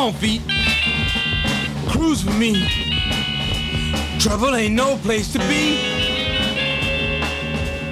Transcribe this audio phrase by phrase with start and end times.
[0.00, 0.40] on, feet.
[1.88, 2.64] Cruise with me.
[4.18, 5.78] Trouble ain't no place to be.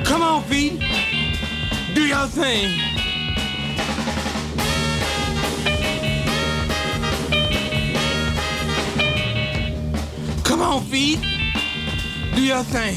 [0.05, 0.81] Come on, feet.
[1.95, 2.69] Do your thing.
[10.45, 11.21] Come on, feet.
[12.35, 12.97] Do your thing.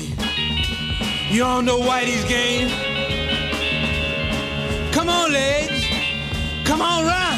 [1.30, 2.70] You all know Whitey's game.
[4.94, 5.86] Come on, legs.
[6.64, 7.31] Come on, run.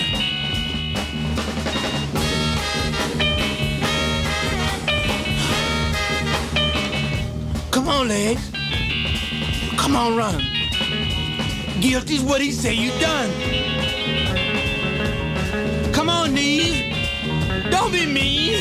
[7.83, 8.49] Come on, legs.
[9.75, 10.41] Come on, run.
[11.81, 13.29] Guilty's what he say you done.
[15.91, 16.81] Come on, knees.
[17.69, 18.55] Don't be mean.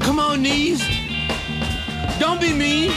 [0.00, 0.82] Come on, knees.
[2.20, 2.90] Don't be mean.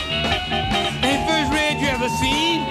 [1.05, 2.66] Ain't first red you ever seen.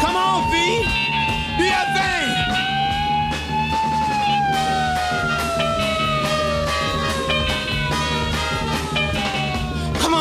[0.00, 0.99] Come on, feet.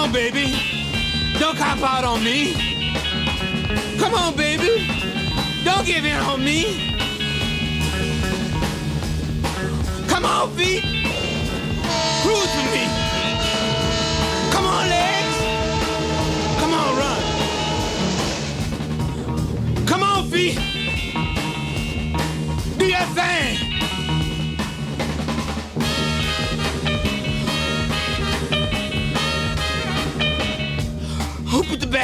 [0.10, 0.56] On, baby.
[1.40, 2.54] Don't cop out on me.
[4.00, 4.88] Come on, baby.
[5.64, 6.96] Don't give in on me.
[10.08, 10.84] Come on, feet.
[12.24, 12.99] Cruise with me.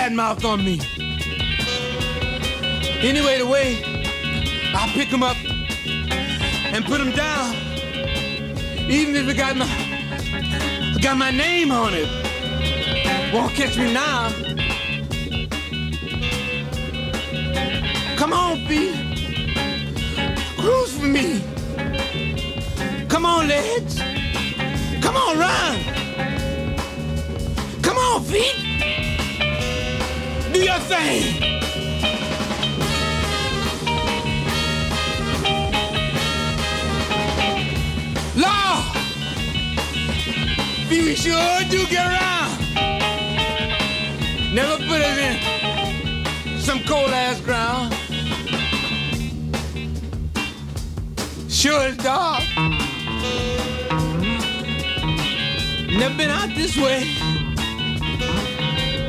[0.06, 0.80] Who put the bad mouth on me?
[3.02, 3.82] Anyway, the way
[4.76, 5.38] I pick him up
[6.74, 7.56] and put him down,
[8.90, 9.66] even if it got my
[11.02, 12.08] got my name on it,
[13.34, 14.30] won't catch me now.
[18.16, 18.92] Come on, B.
[20.58, 21.42] Cruise for me.
[23.08, 24.00] Come on, legs.
[25.02, 25.95] Come on, run.
[30.56, 31.42] Do your thing.
[38.38, 38.94] Law.
[40.90, 42.52] We sure do get around.
[44.54, 47.94] Never put us in some cold ass ground.
[51.50, 52.44] Sure as dark.
[55.92, 57.04] Never been out this way.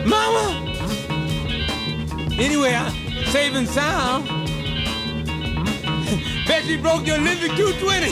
[0.04, 0.55] Mama.
[2.38, 2.92] Anyway, I'm
[3.56, 4.26] and sound.
[6.46, 8.10] Bet you broke your Olympic 220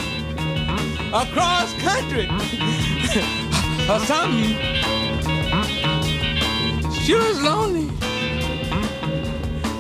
[1.12, 2.26] across country
[3.90, 4.56] or something.
[7.02, 7.90] Sure is lonely.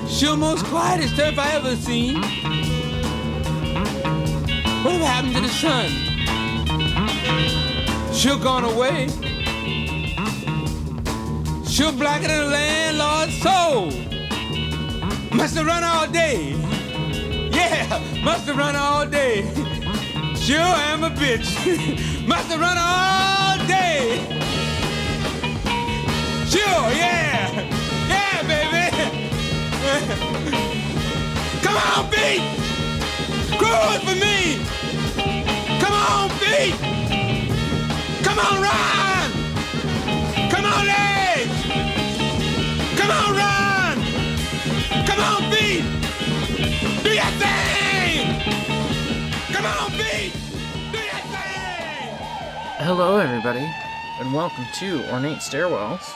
[0.08, 2.22] Sure most quietest turf I ever seen.
[4.84, 5.88] Whatever happened to the sun?
[8.12, 9.08] Sure gone away.
[11.66, 14.13] Sure blacker than a landlord's soul.
[15.44, 16.52] Must have run all day.
[17.52, 19.42] Yeah, must have run all day.
[20.36, 21.52] Sure am a bitch.
[22.26, 24.24] Must have run all day.
[26.48, 27.50] Sure, yeah.
[28.08, 28.88] Yeah, baby.
[31.62, 32.42] Come on, feet.
[33.58, 34.64] Cruise for me.
[35.78, 36.74] Come on, feet.
[38.24, 39.30] Come on, run.
[40.48, 41.58] Come on, legs.
[42.98, 43.73] Come on, run.
[45.06, 45.84] Come on, feet.
[47.02, 48.40] Do your thing.
[49.52, 50.32] Come on, feet.
[50.92, 52.16] Do your thing.
[52.78, 53.68] Hello, everybody,
[54.20, 56.12] and welcome to Ornate Stairwells,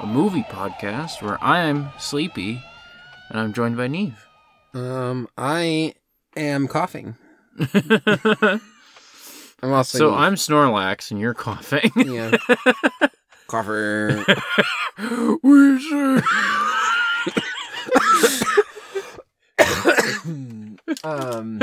[0.00, 2.62] a movie podcast where I'm sleepy
[3.30, 4.14] and I'm joined by Niamh.
[4.74, 5.94] Um, I
[6.36, 7.16] am coughing.
[9.62, 11.92] I'm also So I'm Snorlax and you're coughing.
[11.96, 12.36] yeah.
[13.46, 14.24] Cougher.
[21.04, 21.58] um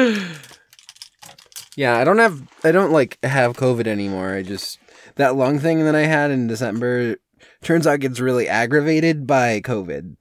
[1.76, 4.34] Yeah, I don't have I don't like have COVID anymore.
[4.36, 4.78] I just
[5.16, 7.18] that lung thing that I had in December
[7.62, 10.16] turns out gets really aggravated by COVID.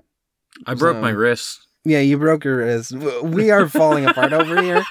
[0.66, 1.66] I broke So- my wrist.
[1.82, 2.92] Yeah, you broke your wrist.
[3.22, 4.84] We are falling apart over here.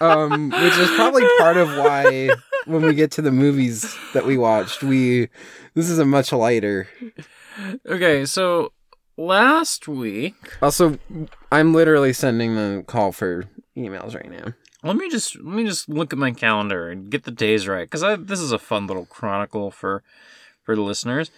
[0.00, 2.30] Um, which is probably part of why
[2.66, 5.28] when we get to the movies that we watched, we
[5.74, 6.86] this is a much lighter.
[7.84, 8.70] Okay, so
[9.18, 10.98] last week, Also,
[11.52, 13.44] I'm literally sending the call for
[13.76, 14.54] emails right now.
[14.82, 17.90] let me just let me just look at my calendar and get the days right
[17.90, 20.02] because this is a fun little chronicle for
[20.62, 21.30] for the listeners.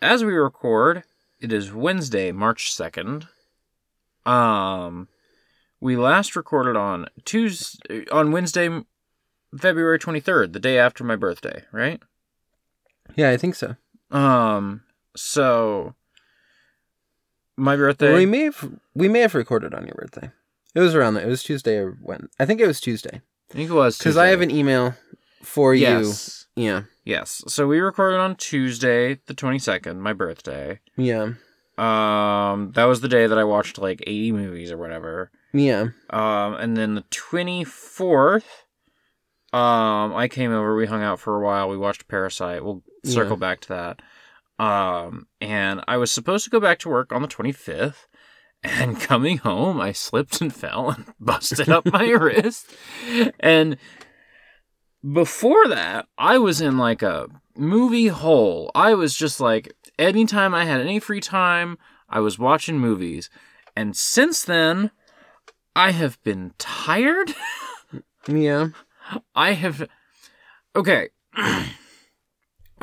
[0.00, 1.02] As we record,
[1.40, 3.26] It is Wednesday, March 2nd.
[4.24, 5.08] Um
[5.80, 8.68] we last recorded on Tuesday on Wednesday
[9.58, 12.00] February 23rd, the day after my birthday, right?
[13.16, 13.76] Yeah, I think so.
[14.10, 14.82] Um
[15.16, 15.94] so
[17.56, 20.30] my birthday we may have we may have recorded on your birthday.
[20.74, 21.24] It was around that.
[21.24, 22.28] It was Tuesday or when?
[22.38, 24.94] I think it was Tuesday I think it was because I have an email
[25.42, 26.46] for yes.
[26.56, 26.64] you.
[26.64, 27.42] Yeah, Yes.
[27.48, 30.80] So we recorded on Tuesday, the 22nd, my birthday.
[30.96, 31.34] yeah,
[31.78, 35.30] Um that was the day that I watched like 80 movies or whatever.
[35.52, 35.88] yeah.
[36.10, 38.44] Um, and then the 24th,
[39.52, 42.64] um, I came over, we hung out for a while, we watched Parasite.
[42.64, 44.02] We'll circle back to that.
[44.58, 48.06] Um, and I was supposed to go back to work on the 25th,
[48.62, 52.74] and coming home, I slipped and fell and busted up my wrist.
[53.40, 53.76] And
[55.12, 58.70] before that, I was in like a movie hole.
[58.74, 61.78] I was just like, anytime I had any free time,
[62.08, 63.28] I was watching movies.
[63.76, 64.90] And since then,
[65.76, 67.34] I have been tired.
[68.26, 68.68] Yeah.
[69.34, 69.86] I have.
[70.74, 71.10] Okay.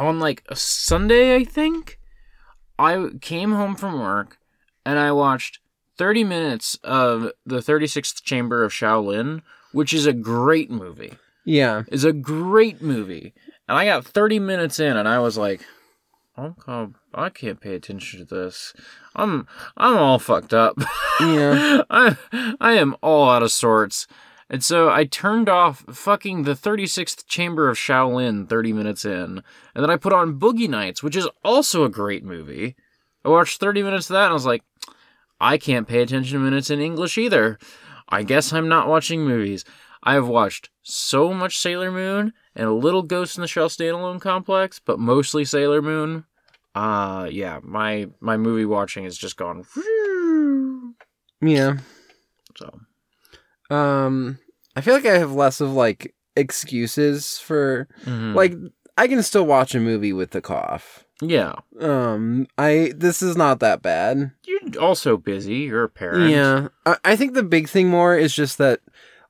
[0.02, 2.00] On like a Sunday, I think,
[2.80, 4.40] I came home from work
[4.84, 5.60] and I watched
[6.00, 9.44] 30 minutes of the 36th Chamber of Shaolin,
[9.74, 11.14] which is a great movie.
[11.46, 11.84] Yeah.
[11.92, 13.36] Is a great movie.
[13.70, 15.64] And I got 30 minutes in and I was like,
[16.36, 18.74] oh, I'm I can't pay attention to this.
[19.16, 19.48] I'm
[19.78, 20.80] I'm all fucked up.
[21.20, 21.84] Yeah.
[21.92, 22.18] I
[22.60, 24.08] I am all out of sorts.
[24.52, 29.42] And so I turned off fucking the 36th Chamber of Shaolin 30 minutes in.
[29.74, 32.76] And then I put on Boogie Nights, which is also a great movie.
[33.24, 34.62] I watched 30 minutes of that and I was like,
[35.40, 37.58] I can't pay attention to minutes in English either.
[38.10, 39.64] I guess I'm not watching movies.
[40.04, 44.20] I have watched so much Sailor Moon and a little Ghost in the Shell standalone
[44.20, 46.26] complex, but mostly Sailor Moon.
[46.76, 49.64] Uh yeah, my my movie watching has just gone
[51.42, 51.78] Yeah.
[52.58, 52.82] so
[53.72, 54.38] Um,
[54.76, 58.36] I feel like I have less of like excuses for mhm.
[58.36, 58.54] like
[58.98, 61.06] I can still watch a movie with the cough.
[61.22, 61.54] yeah.
[61.80, 64.32] Um, I this is not that bad.
[64.46, 65.56] You're also busy.
[65.70, 66.30] You're a parent.
[66.32, 68.80] Yeah, I, I think the big thing more is just that,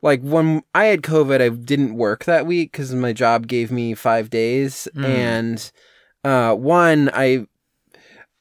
[0.01, 3.93] like when I had COVID, I didn't work that week because my job gave me
[3.93, 5.05] five days, Mm.
[5.05, 5.71] and
[6.23, 7.45] uh, one I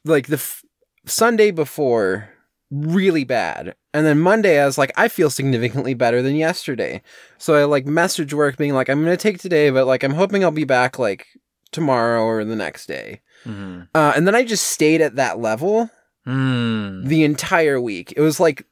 [0.04, 0.64] like the f-
[1.06, 2.30] Sunday before
[2.70, 7.02] really bad, and then Monday I was like I feel significantly better than yesterday,
[7.38, 10.42] so I like message work being like I'm gonna take today, but like I'm hoping
[10.44, 11.26] I'll be back like
[11.72, 13.88] tomorrow or the next day, Mhm.
[13.94, 15.90] uh, and then I just stayed at that level
[16.26, 17.06] Mm.
[17.06, 18.12] the entire week.
[18.14, 18.64] It was like,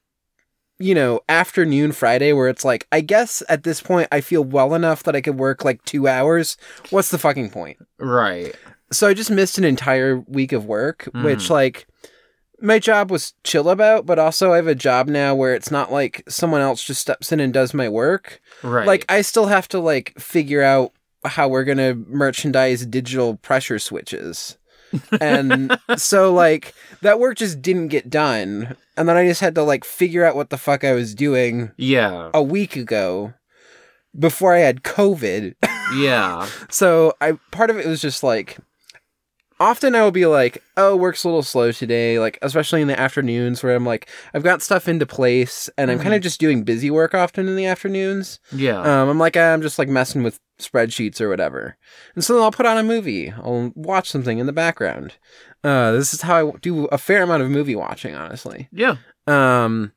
[0.78, 4.74] you know, afternoon Friday where it's like, I guess at this point I feel well
[4.74, 6.56] enough that I could work like two hours.
[6.90, 7.78] What's the fucking point?
[7.98, 8.54] Right.
[8.92, 11.24] So I just missed an entire week of work, Mm.
[11.24, 11.86] which like
[12.60, 15.92] my job was chill about, but also I have a job now where it's not
[15.92, 18.40] like someone else just steps in and does my work.
[18.62, 18.86] Right.
[18.86, 20.92] Like I still have to like figure out
[21.24, 24.58] how we're gonna merchandise digital pressure switches.
[25.20, 28.76] and so like that work just didn't get done.
[28.96, 31.70] And then I just had to like figure out what the fuck I was doing
[31.76, 32.30] yeah.
[32.34, 33.34] a week ago
[34.18, 35.54] before I had COVID.
[35.94, 36.48] Yeah.
[36.70, 38.58] so I part of it was just like
[39.60, 42.98] often I will be like, oh, work's a little slow today, like especially in the
[42.98, 46.62] afternoons where I'm like, I've got stuff into place and I'm kind of just doing
[46.62, 48.38] busy work often in the afternoons.
[48.52, 48.80] Yeah.
[48.80, 51.76] Um, I'm like, I'm just like messing with spreadsheets or whatever.
[52.14, 53.30] And so then I'll put on a movie.
[53.30, 55.14] I'll watch something in the background.
[55.64, 58.68] Uh, this is how I do a fair amount of movie watching, honestly.
[58.72, 58.96] yeah.
[59.26, 59.92] Um,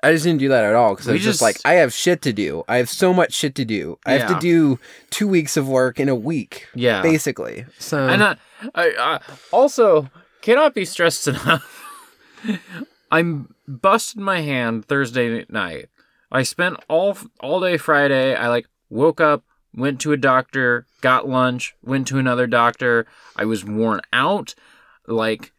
[0.00, 1.92] I just didn't do that at all because I was just, just- like, I have
[1.92, 2.62] shit to do.
[2.68, 3.98] I have so much shit to do.
[4.06, 4.78] I have to do
[5.10, 7.02] two weeks of work in a week, Yeah.
[7.02, 7.64] basically.
[7.80, 8.36] So And I,
[8.74, 9.20] I, I
[9.52, 10.10] also
[10.42, 11.74] cannot be stressed enough.
[13.10, 15.88] I'm busted my hand Thursday night.
[16.30, 18.34] I spent all all day Friday.
[18.34, 23.06] I like woke up, went to a doctor, got lunch, went to another doctor.
[23.36, 24.54] I was worn out.
[25.06, 25.52] Like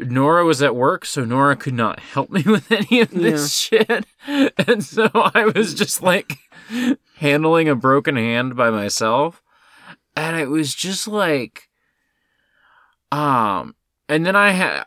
[0.00, 4.06] Nora was at work, so Nora could not help me with any of this shit.
[4.66, 6.36] And so I was just like
[7.16, 9.42] handling a broken hand by myself.
[10.14, 11.67] And it was just like
[13.12, 13.74] um
[14.08, 14.84] and then I had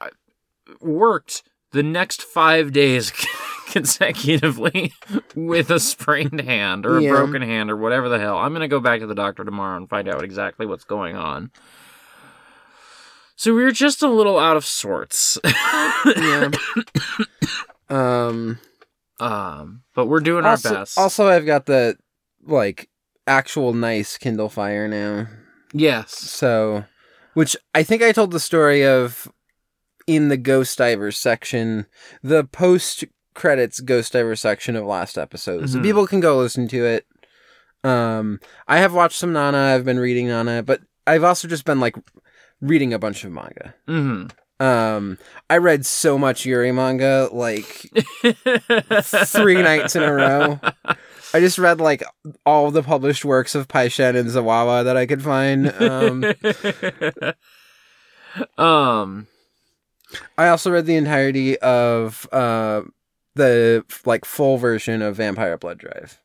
[0.79, 3.11] worked the next 5 days
[3.71, 4.93] consecutively
[5.35, 7.11] with a sprained hand or a Yeah.
[7.11, 8.37] broken hand or whatever the hell.
[8.37, 11.15] I'm going to go back to the doctor tomorrow and find out exactly what's going
[11.15, 11.51] on.
[13.37, 15.39] So we were just a little out of sorts.
[16.15, 16.51] yeah.
[17.89, 18.59] um.
[19.19, 20.97] um, but we're doing our best.
[20.97, 21.95] also, I've got the
[22.43, 22.89] like
[23.27, 25.27] actual nice Kindle Fire now.
[25.73, 26.11] yes.
[26.11, 26.83] So,
[27.33, 29.31] which I think I told the story of
[30.07, 31.85] in the Ghost Divers section,
[32.23, 35.69] the post credits Ghost Diver section of last episode.
[35.69, 35.83] So Mhm.
[35.83, 37.05] people can go listen to it.
[37.83, 39.57] Um, I have watched some Nana.
[39.57, 41.95] I've been reading Nana, but I've also just been like
[42.61, 43.73] reading a bunch of manga.
[43.87, 44.25] hmm
[44.59, 45.17] Um,
[45.49, 47.65] I read so much Yuri manga, like
[49.01, 50.59] three nights in a row.
[51.33, 52.03] I just read like
[52.45, 55.71] all the published works of Paishen and Zawawa that I could find.
[55.81, 56.25] Um,
[58.57, 59.27] um
[60.37, 62.81] I also read the entirety of uh,
[63.35, 66.19] the like full version of Vampire Blood Drive.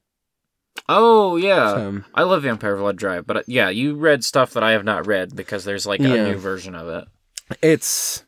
[0.89, 4.63] oh yeah So, i love vampire blood drive but uh, yeah you read stuff that
[4.63, 6.25] i have not read because there's like a Yeah.
[6.25, 7.05] new version of it
[7.63, 8.25] it's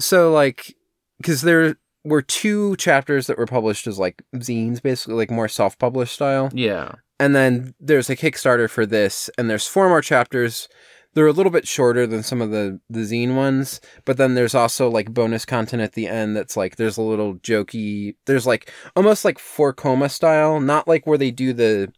[0.00, 0.74] so like
[1.18, 1.76] because there
[2.08, 6.50] were two chapters that were published as like zines, basically like more self-published style.
[6.52, 10.68] yeah And then there's a Kickstarter for this, and there's four more chapters.
[11.14, 14.54] They're a little bit shorter than some of the the zine ones, but then there's
[14.54, 18.14] also like bonus content at the end that's like there's a little jokey.
[18.26, 21.92] There's like almost like four koma style, not like where they do the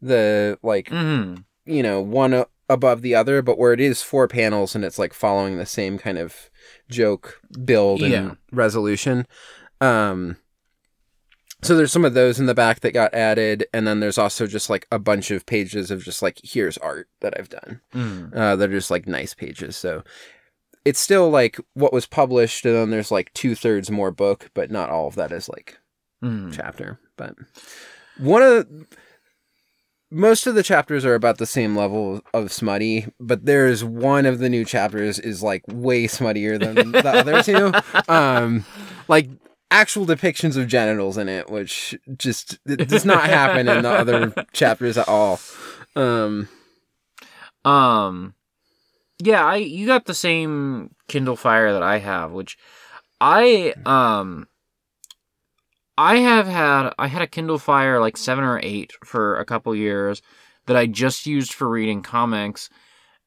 [0.00, 1.36] the like hmm
[1.66, 5.12] you know one above the other, but where it is four panels and it's like
[5.12, 6.49] following the same kind of
[6.90, 8.34] joke build and Yeah.
[8.52, 9.26] resolution.
[9.80, 10.36] Um,
[11.62, 14.46] so there's some of those in the back that got added, and then there's also
[14.46, 17.80] just like a bunch of pages of just like here's art that I've done.
[17.94, 19.76] mm Uh, they're just like nice pages.
[19.76, 20.02] So
[20.86, 24.70] it's still like what was published, and then there's like two thirds more book, but
[24.70, 25.78] not all of that is like
[26.22, 26.98] mm chapter.
[27.16, 27.34] But
[28.16, 28.66] one of
[30.10, 34.38] most of the chapters are about the same level of smutty, but there's one of
[34.38, 37.72] the new chapters is like way smuttier than the other two.
[38.12, 38.64] Um,
[39.08, 39.28] like
[39.70, 44.32] actual depictions of genitals in it, which just it does not happen in the other
[44.52, 45.38] chapters at all.
[45.94, 46.48] Um,
[47.64, 48.34] Um,
[49.22, 52.56] yeah, I you got the same Kindle Fire that I have, which
[53.20, 54.48] I um
[55.96, 59.74] I have had I had a Kindle Fire like seven or eight for a couple
[59.74, 60.22] years
[60.66, 62.70] that I just used for reading comics.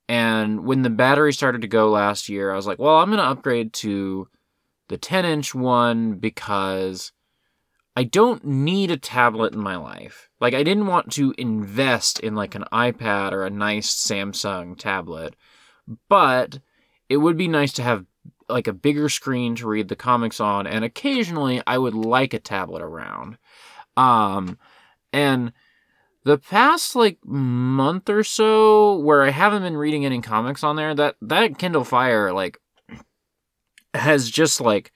[0.09, 3.23] And when the battery started to go last year, I was like, well, I'm gonna
[3.23, 4.27] upgrade to
[4.89, 7.11] the 10 inch one because
[7.95, 10.29] I don't need a tablet in my life.
[10.39, 15.35] Like I didn't want to invest in like an iPad or a nice Samsung tablet,
[16.09, 16.59] but
[17.07, 18.05] it would be nice to have
[18.49, 22.39] like a bigger screen to read the comics on and occasionally I would like a
[22.39, 23.37] tablet around.
[23.97, 24.57] Um
[25.11, 25.53] and
[26.25, 30.95] the past like month or so where I haven't been reading any comics on there,
[30.95, 32.59] that that Kindle Fire like
[33.93, 34.91] has just like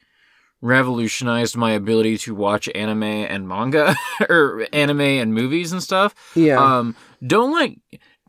[0.62, 3.96] revolutionized my ability to watch anime and manga
[4.30, 6.16] or anime and movies and stuff.
[6.36, 7.72] yeah, Um, don't let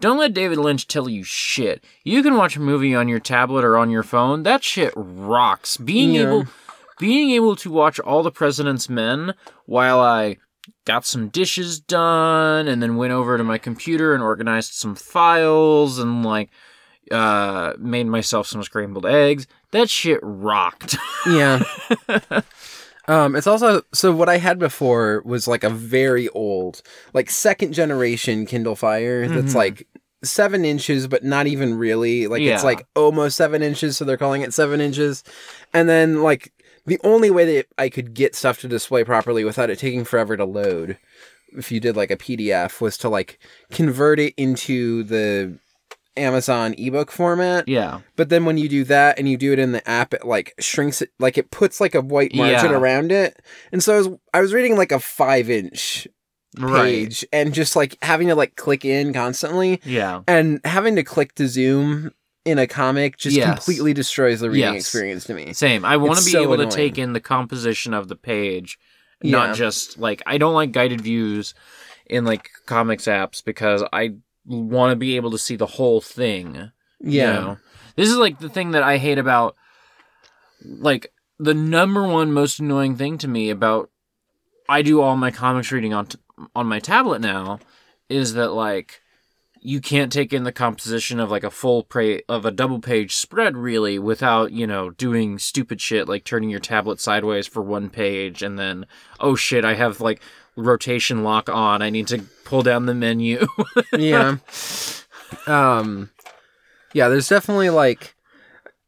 [0.00, 1.82] don't let David Lynch tell you shit.
[2.04, 4.42] You can watch a movie on your tablet or on your phone.
[4.44, 5.76] That shit rocks.
[5.76, 6.22] Being Yeah.
[6.22, 6.46] able
[6.98, 9.34] being able to watch all the President's Men
[9.66, 10.36] while I
[10.84, 15.98] got some dishes done and then went over to my computer and organized some files
[15.98, 16.50] and like
[17.10, 19.46] uh made myself some scrambled eggs.
[19.70, 20.96] That shit rocked.
[21.26, 21.62] yeah.
[23.08, 26.82] Um, it's also so what I had before was like a very old,
[27.14, 29.56] like second generation Kindle Fire that's Mhm.
[29.56, 29.86] like
[30.22, 32.26] seven inches, but not even really.
[32.26, 32.54] Like Yeah.
[32.54, 35.24] it's like almost seven inches, so they're calling it seven inches.
[35.72, 36.52] And then like
[36.86, 40.36] the only way that I could get stuff to display properly without it taking forever
[40.36, 40.98] to load,
[41.56, 43.38] if you did like a PDF, was to like
[43.70, 45.58] convert it into the
[46.18, 47.66] Amazon ebook format.
[47.68, 48.00] yeah.
[48.16, 50.54] But then when you do that and you do it in the app, it like
[50.60, 52.76] shrinks it, like it puts like a white margin Yeah.
[52.76, 53.40] around it.
[53.72, 56.06] And so I was I was reading like a five inch
[56.58, 56.82] Right.
[56.84, 60.22] page and just like having to like click in constantly Yeah.
[60.26, 62.12] and having to click to zoom
[62.44, 63.46] in a comic just Yes.
[63.46, 64.82] completely destroys the reading Yes.
[64.84, 65.52] experience to me.
[65.52, 65.84] Same.
[65.84, 66.70] I want to be so able annoying.
[66.70, 68.78] to take in the composition of the page,
[69.22, 69.32] Yeah.
[69.32, 71.52] not just like I don't like guided views
[72.06, 74.14] in like comics apps because I
[74.48, 76.54] want to be able to see the whole thing.
[77.00, 77.32] you Yeah.
[77.32, 77.58] know?
[77.96, 79.54] This is like the thing that I hate about
[80.64, 83.90] like the number one most annoying thing to me about
[84.68, 86.18] I do all my comics reading on t-
[86.54, 87.58] on my tablet now
[88.08, 89.00] is that like
[89.60, 93.14] you can't take in the composition of like a full pra- of a double page
[93.16, 97.88] spread really without you know doing stupid shit like turning your tablet sideways for one
[97.90, 98.86] page and then
[99.20, 100.20] oh shit I have like
[100.58, 103.46] rotation lock on I need to pull down the menu
[103.96, 104.36] yeah.
[105.46, 106.10] Um
[106.92, 108.14] yeah, there's definitely like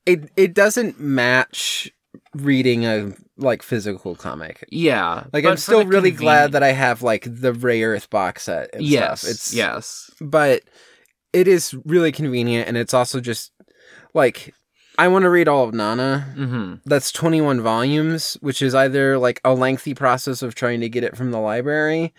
[0.05, 1.91] it it doesn't match
[2.35, 4.65] reading a like physical comic.
[4.71, 8.83] yeah Like I'm still really glad that I have like the Rayearth box set and
[8.83, 9.31] yes stuff.
[9.31, 10.63] It's yes but
[11.33, 13.53] it is really convenient and it's also just
[14.13, 14.53] like
[14.99, 16.35] I want to read all of Nana.
[16.37, 16.75] Mm-hmm.
[16.85, 21.17] That's 21 volumes, which is either like a lengthy process of trying to get it
[21.17, 22.13] from the library,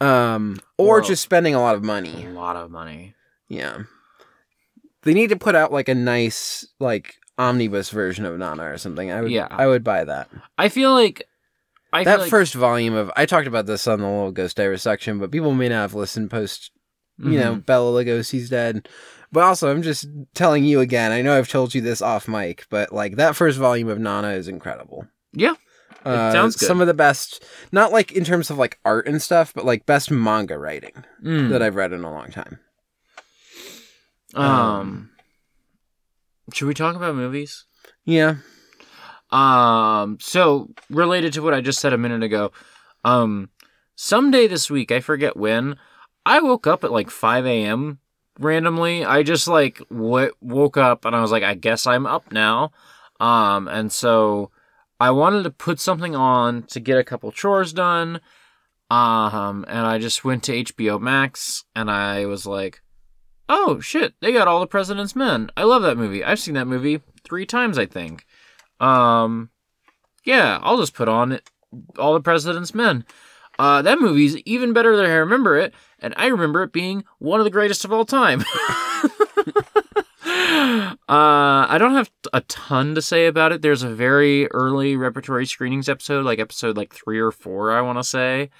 [0.00, 1.06] um, or Whoa.
[1.06, 2.26] just spending a lot of money.
[2.26, 3.14] A lot of money.
[3.48, 3.82] Yeah.
[5.02, 9.12] They need to put out like a nice like omnibus version of Nana or something.
[9.12, 9.48] I would Yeah.
[9.50, 10.28] I would buy that.
[10.58, 11.28] I feel like
[11.92, 14.56] I that feel like, first volume of I talked about this on the little Ghost
[14.56, 16.70] Diver section, but people may not have listened post
[17.16, 17.66] you know, Mhm.
[17.66, 18.88] Bela Lugosi's dead.
[19.34, 22.66] But also I'm just telling you again, I know I've told you this off mic,
[22.70, 25.06] but like that first volume of Nana is incredible.
[25.32, 25.54] Yeah.
[26.04, 26.66] Uh, sounds good.
[26.66, 29.86] Some of the best, not like in terms of like art and stuff, but like
[29.86, 31.48] best manga writing Mm.
[31.50, 32.58] that I've read in a long time.
[34.34, 35.10] um,
[36.52, 37.64] should we talk about movies?
[38.04, 38.36] Yeah.
[39.30, 42.52] Um, so related to what I just said a minute ago,
[43.04, 43.50] um,
[43.96, 45.76] someday this week, I forget when,
[46.26, 47.98] I woke up at like 5 a.m.
[48.38, 49.04] randomly.
[49.04, 52.72] I just like w- woke up and I was like, I guess I'm up now.
[53.20, 54.50] Um, and so
[55.00, 58.20] I wanted to put something on to get a couple chores done.
[58.90, 62.82] Um, and I just went to HBO Max and I was like,
[63.48, 65.50] oh shit, they got all the President's Men.
[65.56, 66.24] I love that movie.
[66.24, 68.26] I've seen that movie three times, I think.
[68.80, 69.50] Um,
[70.24, 71.50] yeah, I'll just put on it,
[71.98, 73.04] all the President's Men.
[73.58, 77.40] Uh, that movie's even better than I remember it, and I remember it being one
[77.40, 78.44] of the greatest of all time.
[81.08, 83.62] uh, I don't have a ton to say about it.
[83.62, 87.98] There's a very early repertory screenings episode, like episode like three or four, I want
[87.98, 88.50] to say.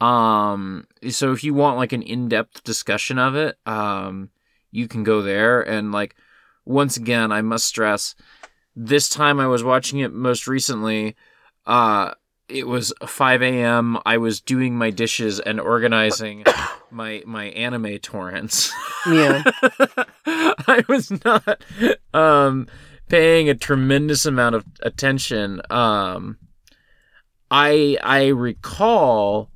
[0.00, 4.30] Um, so if you want like an in-depth discussion of it, um,
[4.70, 5.60] you can go there.
[5.62, 6.14] And like,
[6.64, 8.14] once again, I must stress,
[8.76, 11.16] this time I was watching it most recently,
[11.66, 12.12] uh,
[12.48, 13.98] it was 5 a.m.
[14.06, 16.44] I was doing my dishes and organizing
[16.90, 18.72] my my anime torrents.
[19.06, 19.42] Yeah.
[20.26, 21.62] I was not
[22.12, 22.66] um
[23.08, 25.62] paying a tremendous amount of attention.
[25.70, 26.36] Um
[27.50, 29.50] I I recall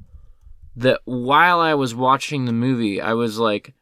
[0.77, 3.75] that while I was watching the movie, I was like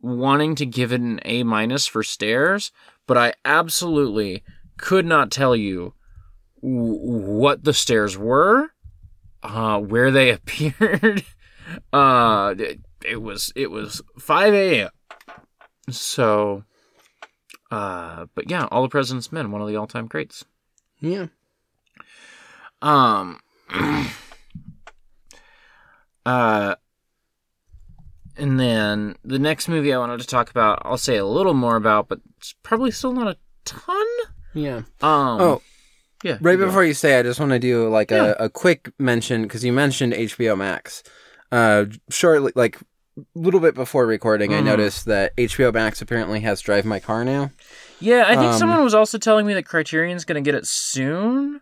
[0.00, 2.72] wanting to give it an A minus for stairs,
[3.06, 4.42] but I absolutely
[4.76, 5.94] could not tell you
[6.62, 8.70] what the stairs were,
[9.42, 11.24] uh, where they appeared.
[11.92, 14.88] uh, it, it was it was 5 a.m.
[15.90, 16.64] So,
[17.70, 20.44] uh, but yeah, All the President's Men, one of the all-time greats.
[21.00, 21.26] yeah.
[22.80, 23.38] Um,
[26.26, 26.74] uh,
[28.36, 31.76] and then the next movie I wanted to talk about, I'll say a little more
[31.76, 34.06] about, but it's probably still not a ton.
[34.54, 34.78] Yeah.
[35.00, 35.62] Um, Oh,
[36.22, 38.34] yeah, Right you before you say, I just want to do like Yeah.
[38.38, 41.02] a, a quick mention because you mentioned HBO Max.
[41.50, 42.76] Uh, shortly, like
[43.18, 44.64] a little bit before recording, I Mhm.
[44.64, 47.50] noticed that HBO Max apparently has Drive My Car now.
[48.00, 50.66] Yeah, I think Um, someone was also telling me that Criterion's going to get it
[50.66, 51.60] soon,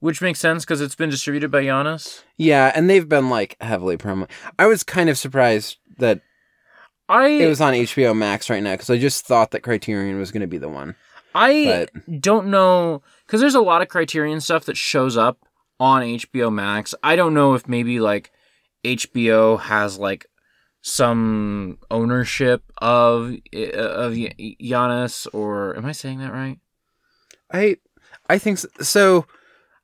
[0.00, 2.22] which makes sense because it's been distributed by Janus.
[2.36, 4.28] Yeah, and they've been like heavily promo.
[4.58, 6.20] I was kind of surprised that
[7.08, 10.30] I it was on HBO Max right now because I just thought that Criterion was
[10.30, 10.94] going to be the one.
[11.34, 15.38] I But don't know because there's a lot of Criterion stuff that shows up
[15.78, 16.96] on HBO Max.
[17.00, 18.32] I don't know if maybe like
[18.82, 20.26] HBO has like
[20.82, 24.16] some ownership of uh, of
[24.60, 26.58] Janus, or am I saying that right?
[27.52, 27.76] I,
[28.28, 28.68] I think so.
[28.80, 29.26] so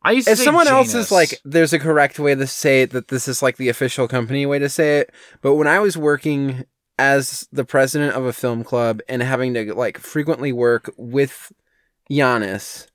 [0.02, 2.90] I used to if someone else is like, there's a correct way to say it
[2.90, 5.12] that this is like the official company way to say it.
[5.40, 6.64] But when I was working
[6.98, 11.52] as the president of a film club and having to like frequently work with
[12.10, 12.88] Janus,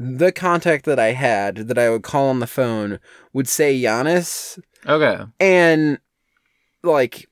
[0.00, 3.00] the contact that I had that I would call on the phone
[3.32, 5.98] would say Janus, okay, and
[6.84, 7.28] like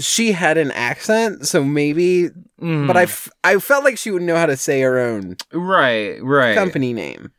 [0.00, 2.30] she had an accent, so maybe.
[2.62, 2.86] Mhm.
[2.86, 6.22] But I, f- I felt like she would know how to say her own right,
[6.22, 7.32] right, company name,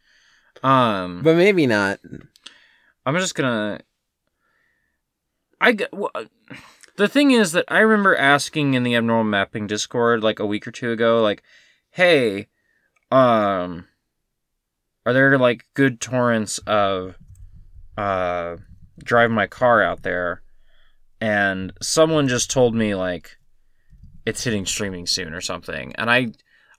[0.64, 2.00] Um, but maybe not.
[3.06, 3.80] I'm just gonna.
[5.62, 6.12] I well,
[6.96, 10.66] the thing is that I remember asking in the abnormal mapping Discord like a week
[10.68, 11.44] or two ago, like,
[11.92, 12.48] "Hey,
[13.12, 13.86] um,
[15.10, 17.18] are there like good torrents of
[17.98, 18.58] uh
[19.04, 20.42] drive my car out there?"
[21.22, 23.38] And someone just told me like
[24.26, 26.28] it's hitting streaming soon or something, and I.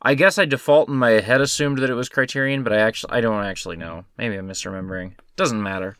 [0.02, 3.12] I guess I default in my head assumed that it was Criterion, but I actually
[3.12, 4.06] I don't actually know.
[4.16, 5.12] Maybe I'm misremembering.
[5.36, 5.94] Doesn't matter.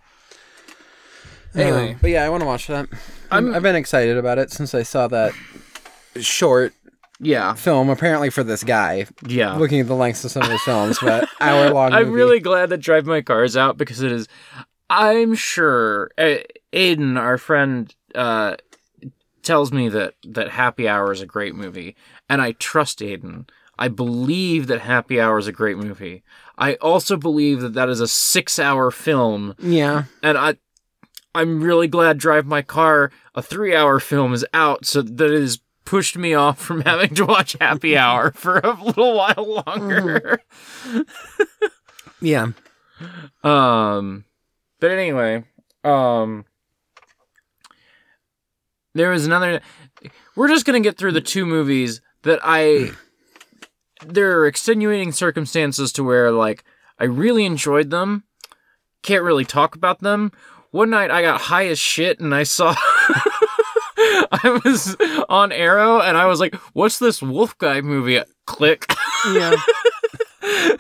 [1.55, 1.93] Anyway.
[1.93, 2.89] Uh, but yeah, I want to watch that.
[3.31, 5.35] I'm, I'm- I've been excited about it since I saw that
[6.19, 6.73] short
[7.21, 7.91] Yeah, film.
[7.91, 9.55] Apparently for this guy, yeah.
[9.57, 11.93] looking at the lengths of some of his films, but hour long.
[11.93, 14.27] I'm really glad that Drive My Car is out because it is.
[14.89, 16.39] I'm sure uh,
[16.73, 18.57] Aiden, our friend, uh,
[19.43, 21.95] tells me that that Happy Hour is a great movie,
[22.29, 23.49] and I trust Aiden.
[23.79, 26.23] I believe that Happy Hour is a great movie.
[26.59, 30.05] I also believe that that is a six-hour film, Yeah.
[30.23, 30.57] and I,
[31.35, 35.61] I'm really glad Drive My Car, a three-hour film, is out, so that it has
[35.91, 40.41] pushed me off from having to watch Happy Hour for a little while longer.
[42.21, 42.53] Yeah.
[43.43, 44.25] Um,
[44.79, 45.45] but anyway,
[45.83, 46.45] um,
[48.95, 49.61] there was another.
[50.37, 52.93] We're just gonna get through the two movies that I.
[54.07, 56.63] There are extenuating circumstances to where like
[57.01, 58.23] I really enjoyed them.
[59.03, 60.31] Can't really talk about them.
[60.71, 62.77] One night I got high as shit and I saw.
[64.33, 64.97] I was
[65.29, 68.87] on Arrow and I was like, "What's this Wolf Guy movie?" Click.
[69.33, 69.55] Yeah.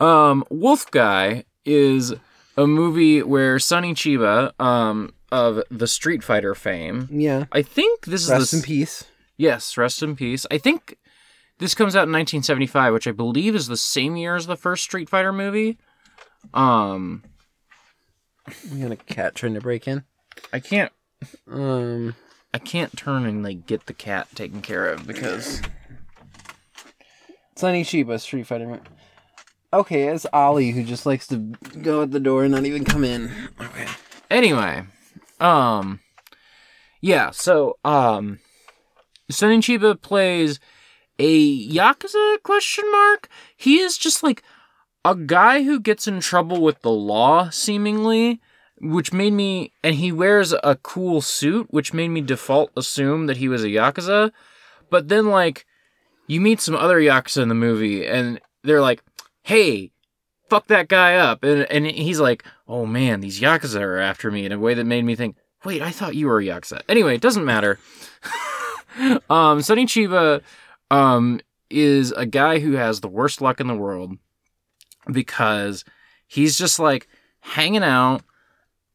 [0.00, 2.14] Um, Wolf Guy is
[2.56, 7.44] a movie where Sonny Chiba, um, of the Street Fighter fame, yeah.
[7.52, 9.04] I think this is Rest the in peace.
[9.36, 10.46] yes, rest in peace.
[10.50, 10.96] I think
[11.58, 14.82] this comes out in 1975, which I believe is the same year as the first
[14.84, 15.78] Street Fighter movie.
[16.54, 17.22] Um,
[18.72, 20.04] We got a cat trying to break in.
[20.52, 20.90] I can't,
[21.50, 22.14] Um.
[22.52, 25.62] I can't turn and like get the cat taken care of because
[27.56, 28.80] Sonny Chiba, Street Fighter.
[29.72, 31.36] Okay, it's Ollie who just likes to
[31.80, 33.30] go at the door and not even come in.
[33.60, 33.86] Okay.
[34.28, 34.82] Anyway,
[35.38, 36.00] um,
[37.00, 37.30] yeah.
[37.30, 38.40] So, um,
[39.30, 40.58] Sonny Chiba plays
[41.20, 43.28] a yakuza question mark.
[43.56, 44.42] He is just like
[45.04, 48.40] a guy who gets in trouble with the law, seemingly,
[48.80, 49.72] which made me.
[49.82, 53.68] And he wears a cool suit, which made me default assume that he was a
[53.68, 54.32] yakuza.
[54.90, 55.66] But then, like,
[56.26, 59.02] you meet some other yakuza in the movie, and they're like,
[59.42, 59.92] "Hey."
[60.48, 64.44] Fuck that guy up, and and he's like, "Oh man, these yakuza are after me,"
[64.44, 67.14] in a way that made me think, "Wait, I thought you were a yakuza." Anyway,
[67.14, 67.78] it doesn't matter.
[69.30, 70.42] um, Sonny Chiba,
[70.90, 71.40] um,
[71.70, 74.18] is a guy who has the worst luck in the world
[75.10, 75.84] because
[76.26, 77.08] he's just like
[77.40, 78.22] hanging out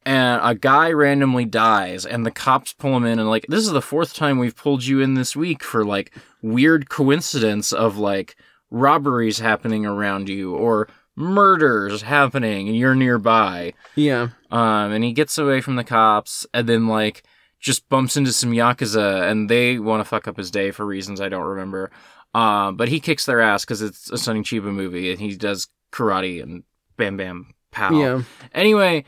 [0.06, 3.72] and a guy randomly dies and the cops pull him in and like this is
[3.72, 8.36] the fourth time we've pulled you in this week for like weird coincidence of like
[8.70, 14.30] robberies happening around you or murders happening and you're nearby Yeah.
[14.52, 17.24] um, and he gets away from the cops and then like
[17.60, 21.20] just bumps into some yakuza and they want to fuck up his day for reasons
[21.20, 21.90] I don't remember.
[22.36, 25.68] Um, but he kicks their ass because it's a Sonny Chiba movie and he does
[25.92, 26.64] karate and
[26.98, 27.98] bam bam pow.
[27.98, 28.22] Yeah.
[28.54, 29.06] Anyway,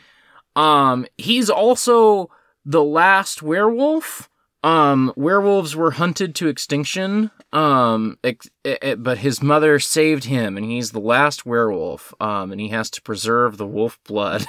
[0.58, 2.30] um, he's also
[2.66, 4.30] the last werewolf.
[4.64, 7.30] Um, werewolves were hunted to extinction.
[7.54, 12.14] Um, ex- eh, but his mother saved him, and he's the last werewolf.
[12.20, 14.46] Um, and he has to preserve the wolf blood.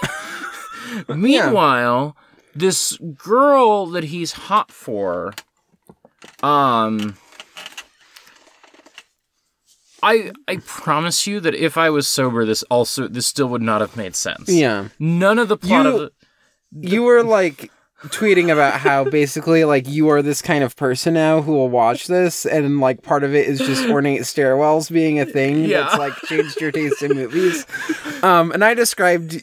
[1.09, 2.17] Meanwhile,
[2.55, 5.35] this girl that he's hot for,
[6.43, 7.19] um,
[10.03, 13.81] I I promise you that if I was sober, this also this still would not
[13.81, 14.49] have made sense.
[14.49, 14.89] Yeah.
[14.99, 16.13] None of the plot You- of it.
[16.81, 17.71] You were like
[18.09, 22.07] tweeting about how basically like you are this kind of person now who will watch
[22.07, 25.81] this and like part of it is just ornate stairwells being a thing Yeah.
[25.85, 27.67] that's like changed your taste in movies.
[28.23, 29.43] Um and I described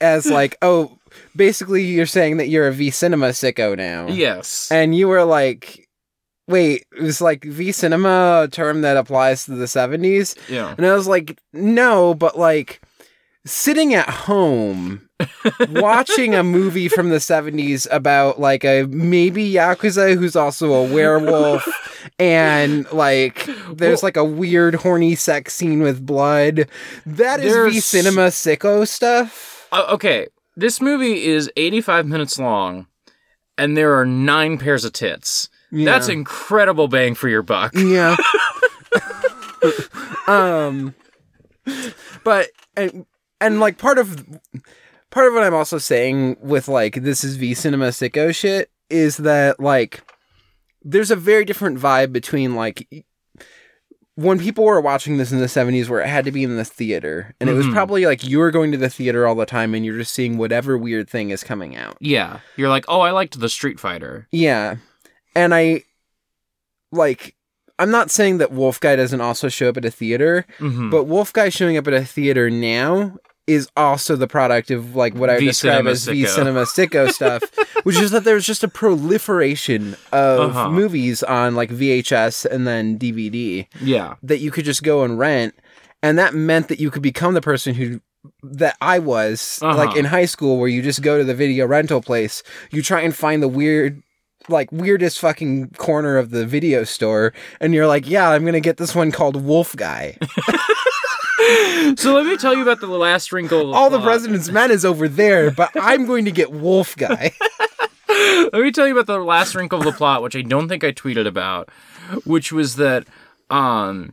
[0.00, 0.96] as like, oh,
[1.34, 4.06] basically you're saying that you're a V cinema sicko now.
[4.08, 4.70] Yes.
[4.70, 5.85] And you were like
[6.48, 10.36] wait, it was like V cinema a term that applies to the 70s?
[10.48, 10.74] yeah.
[10.76, 12.80] And I was like, no, but like
[13.44, 15.08] sitting at home
[15.70, 21.64] watching a movie from the 70s about like a maybe yakuza who's also a werewolf
[22.18, 26.68] and like there's like a weird horny sex scene with blood
[27.06, 30.26] that is V-cinema sicko stuff Uh, okay.
[30.56, 32.86] This movie is 85 minutes long,
[33.58, 35.48] and there are nine pairs of tits.
[35.72, 37.72] That's incredible bang for your buck.
[37.74, 38.16] yeah
[40.26, 40.94] um
[42.24, 43.06] but and
[43.40, 44.24] and like part of
[45.10, 49.16] part of what i'm also saying with like this is v cinema sicko shit is
[49.18, 50.02] that like
[50.82, 52.88] there's a very different vibe between like
[54.14, 56.64] when people were watching this in the 70s where it had to be in the
[56.64, 57.72] theater and it was Mhm.
[57.72, 60.38] probably like you were going to the theater all the time and you're just seeing
[60.38, 62.40] whatever weird thing is coming out Yeah.
[62.56, 64.26] You're like, oh, I liked the Street Fighter.
[64.30, 64.76] yeah.
[65.36, 65.82] And I
[66.92, 67.34] like
[67.78, 70.90] I'm not saying that Wolf Guy doesn't also show up at a theater, Mhm.
[70.90, 75.14] but Wolf Guy showing up at a theater now is also the product of like
[75.14, 76.28] what I would V describe Cinema as V Sicko.
[76.28, 77.42] Cinema Sicko stuff,
[77.84, 80.70] which is that there's just a proliferation of Uh-huh.
[80.70, 84.14] movies on like VHS and then DVD yeah.
[84.22, 85.54] that you could just go and rent,
[86.02, 88.00] and that meant that you could become the person who
[88.42, 89.76] that I was Uh-huh.
[89.76, 93.02] like in high school, where you just go to the video rental place, you try
[93.02, 94.02] and find the weird
[94.48, 98.60] like weirdest fucking corner of the video store and you're like, "Yeah, I'm going to
[98.60, 100.18] get this one called Wolf Guy."
[101.96, 103.70] So let me tell you about the last wrinkle.
[103.70, 107.30] Of All the president's men is over there, but I'm going to get Wolf Guy.
[108.08, 110.82] Let me tell you about the last wrinkle of the plot, which I don't think
[110.82, 111.68] I tweeted about,
[112.24, 113.06] which was that
[113.50, 114.12] um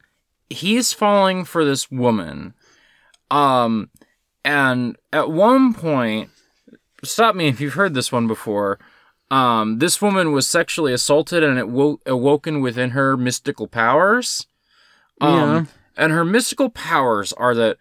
[0.50, 2.54] he's falling for this woman.
[3.32, 3.90] Um
[4.46, 6.30] and at one point
[7.04, 8.80] stop me if you've heard this one before.
[9.34, 14.46] Um this woman was sexually assaulted and it wo- awoken within her mystical powers.
[15.22, 15.66] Um Yeah.
[16.04, 17.78] and her mystical powers are that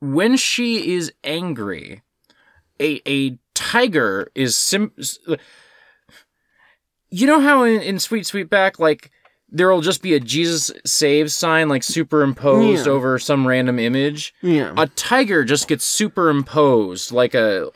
[0.00, 2.02] when she is angry,
[2.80, 4.92] a a tiger is sim.
[7.10, 9.10] You know how in, in Sweet Sweetback, like
[9.56, 12.92] there will just be a Jesus saves sign like superimposed Yeah.
[12.92, 14.34] over some random image.
[14.42, 14.74] Yeah.
[14.76, 17.70] A tiger just gets superimposed, like a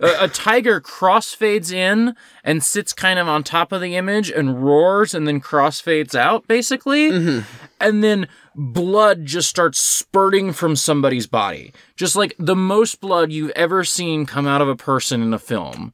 [0.00, 4.62] a, a tiger crossfades in and sits kind of on top of the image and
[4.62, 7.10] roars and then crossfades out, basically.
[7.10, 7.40] Mm-hmm.
[7.80, 11.72] And then blood just starts spurting from somebody's body.
[11.96, 15.38] Just like the most blood you've ever seen come out of a person in a
[15.38, 15.92] film.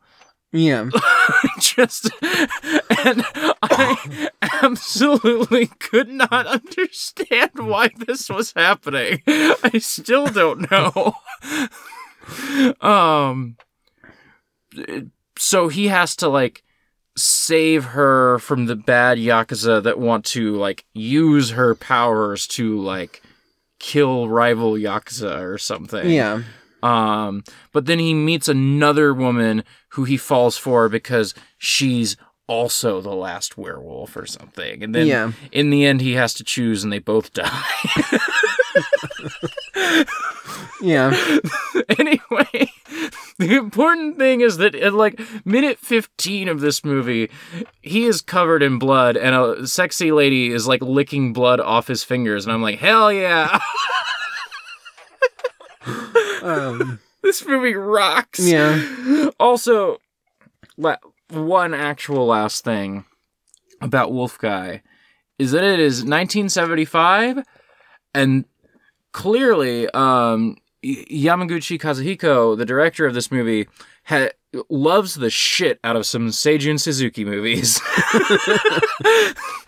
[0.53, 0.91] Yeah.
[1.59, 3.25] Just, and
[3.63, 4.29] I
[4.63, 9.23] absolutely could not understand why this was happening.
[9.27, 11.15] I still don't know.
[12.81, 13.57] Um,
[15.39, 16.63] so he has to like
[17.17, 23.23] save her from the bad yakuza that want to like use her powers to like
[23.79, 26.11] kill rival yakuza or something.
[26.11, 26.43] Yeah.
[26.83, 32.17] Um, but then he meets another woman who he falls for because she's
[32.49, 34.83] also the last werewolf or something.
[34.83, 35.33] And then Yeah.
[35.53, 37.63] in the end, he has to choose and they both die.
[40.81, 41.11] Yeah.
[41.99, 42.73] anyway,
[43.39, 47.31] the important thing is that at like minute 15 of this movie,
[47.81, 52.03] he is covered in blood and a sexy lady is like licking blood off his
[52.03, 52.45] fingers.
[52.45, 53.61] And I'm like, hell yeah.
[56.43, 58.41] Um, this movie rocks.
[58.41, 59.31] yeah.
[59.39, 59.99] Also,
[60.77, 60.97] la-
[61.31, 63.05] one actual last thing
[63.81, 64.83] about Wolf Guy
[65.39, 67.39] is that it is 1975,
[68.15, 68.45] and
[69.13, 73.67] clearly, um, Yamaguchi Kazuhiko, the director of this movie,
[74.05, 74.29] ha-
[74.69, 77.81] loves the shit out of some Seijun Suzuki movies.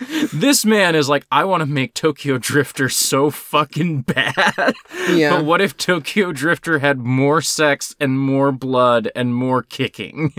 [0.33, 4.75] this man is like, I want to make Tokyo Drifter so fucking bad.
[5.11, 5.37] Yeah.
[5.37, 10.33] But what if Tokyo Drifter had more sex and more blood and more kicking?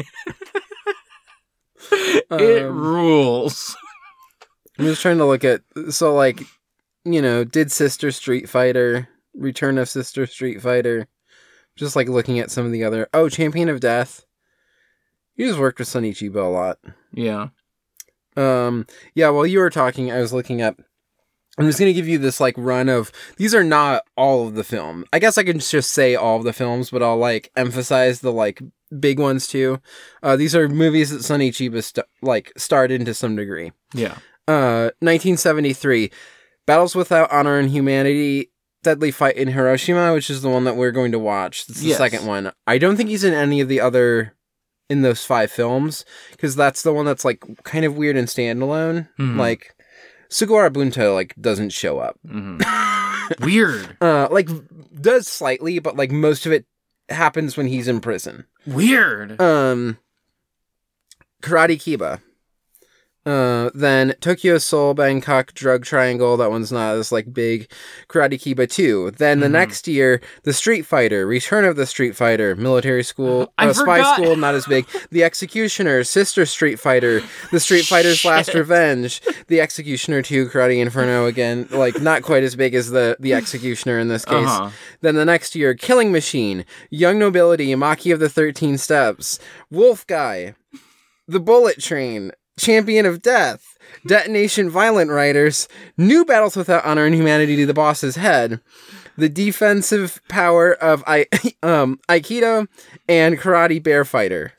[1.92, 3.78] it Um, rules.
[4.80, 6.42] I'm just trying to look at so like
[7.04, 11.08] you know, did Sister Street Fighter, Return of Sister Street Fighter,
[11.76, 14.25] just like looking at some of the other oh, Champion of Death.
[15.36, 16.80] You just worked with Sonny Chiba a lot.
[17.14, 17.48] Yeah.
[18.38, 20.82] Um yeah, while you were talking, I was looking up
[21.58, 24.64] I'm just gonna give you this like run of these are not all of the
[24.64, 25.06] film.
[25.14, 28.32] I guess I can just say all of the films, but I'll like emphasize the
[28.32, 28.62] like
[29.00, 29.80] big ones too.
[30.22, 33.72] Uh, these are movies that Sonny Chiba st- like starred in to some degree.
[33.94, 34.18] Yeah.
[34.48, 36.12] Uh, 1973,
[36.68, 38.52] Battles Without Honor and Humanity,
[38.84, 41.66] Deadly Fight in Hiroshima, which is the one that we're going to watch.
[41.68, 41.98] It's the Yes.
[41.98, 42.52] second one.
[42.68, 44.35] I don't think he's in any of the other
[44.90, 49.08] in those five films because that's the one that's like kind of weird and standalone.
[49.20, 49.38] Mhm.
[49.38, 49.76] Like
[50.30, 52.20] Sugawara Bunta like doesn't show up.
[52.28, 52.62] Mhm.
[53.42, 53.98] Weird.
[54.02, 54.48] Uh, like
[55.02, 56.66] does slightly, but like most of it
[57.10, 58.46] happens when he's in prison.
[58.68, 59.40] Weird.
[59.42, 59.98] Um,
[61.42, 62.22] Karate Kiba.
[63.26, 66.38] Uh, then Tokyo Seoul Bangkok Drug Triangle.
[66.38, 67.68] That one's not as like big.
[68.08, 69.12] Karate Kiba two.
[69.18, 69.52] Then the Mhm.
[69.52, 74.16] next year, the Street Fighter, Return of the Street Fighter, Military School, uh, Spy forgot.
[74.16, 74.86] School, not as big.
[75.10, 81.26] The Executioner, Sister Street Fighter, The Street Fighter's Last Revenge, The Executioner two, Karate Inferno
[81.26, 81.68] again.
[81.72, 84.48] Like not quite as big as the the Executioner in this case.
[84.48, 84.70] Uh-huh.
[85.02, 89.40] Then the next year, Killing Machine, Young Nobility, Maki of the 13 Steps,
[89.72, 90.54] Wolf Guy,
[91.28, 97.56] The Bullet Train, Champion of Death, Detonation Violent Riders, New Battles Without Honor and Humanity
[97.58, 98.62] to the Boss's Head,
[99.18, 101.28] The Defensive Power of I-
[101.64, 102.68] um, Aikido,
[103.08, 104.54] and Karate Bear Fighter.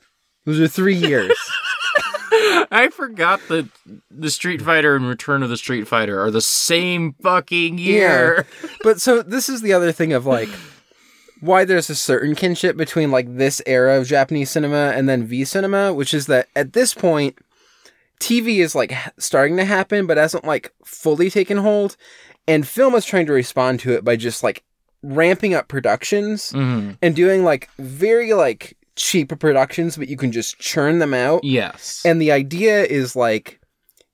[0.45, 1.33] Those are three years.
[2.69, 3.67] I forgot that
[4.11, 8.45] the Street Fighter and Return of the Street Fighter are the same fucking year.
[8.63, 8.69] Yeah.
[8.83, 10.49] but so this is the other thing of like
[11.39, 15.45] why there's a certain kinship between like this era of Japanese cinema and then V
[15.45, 17.37] cinema, which is that at this point
[18.19, 21.95] TV is like starting to happen but hasn't like fully taken hold
[22.47, 24.63] and film is trying to respond to it by just like
[25.03, 26.97] ramping up productions Mhm.
[27.01, 31.43] and doing like very like cheap productions, but you can just churn them out.
[31.43, 32.01] Yes.
[32.03, 33.59] And the idea is like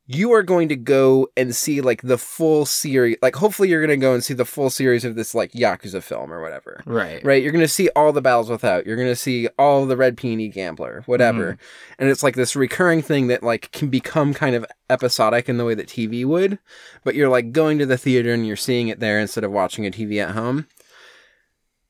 [0.05, 3.17] you are going to go and see like the full series.
[3.21, 6.03] Like hopefully you're going to go and see the full series of this like Yakuza
[6.03, 6.81] film or whatever.
[6.85, 7.23] right.
[7.23, 7.41] Right?
[7.41, 8.85] You're going to see all the battles without.
[8.85, 11.53] You're going to see all the Red Peony Gambler, whatever.
[11.53, 11.95] Mm-hmm.
[11.99, 15.65] And it's like this recurring thing that like can become kind of episodic in the
[15.65, 16.59] way that TV would,
[17.05, 19.85] but you're like going to the theater and you're seeing it there instead of watching
[19.85, 20.67] a TV at home.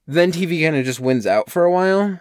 [0.06, 2.20] Then TV kind of just wins out for a while.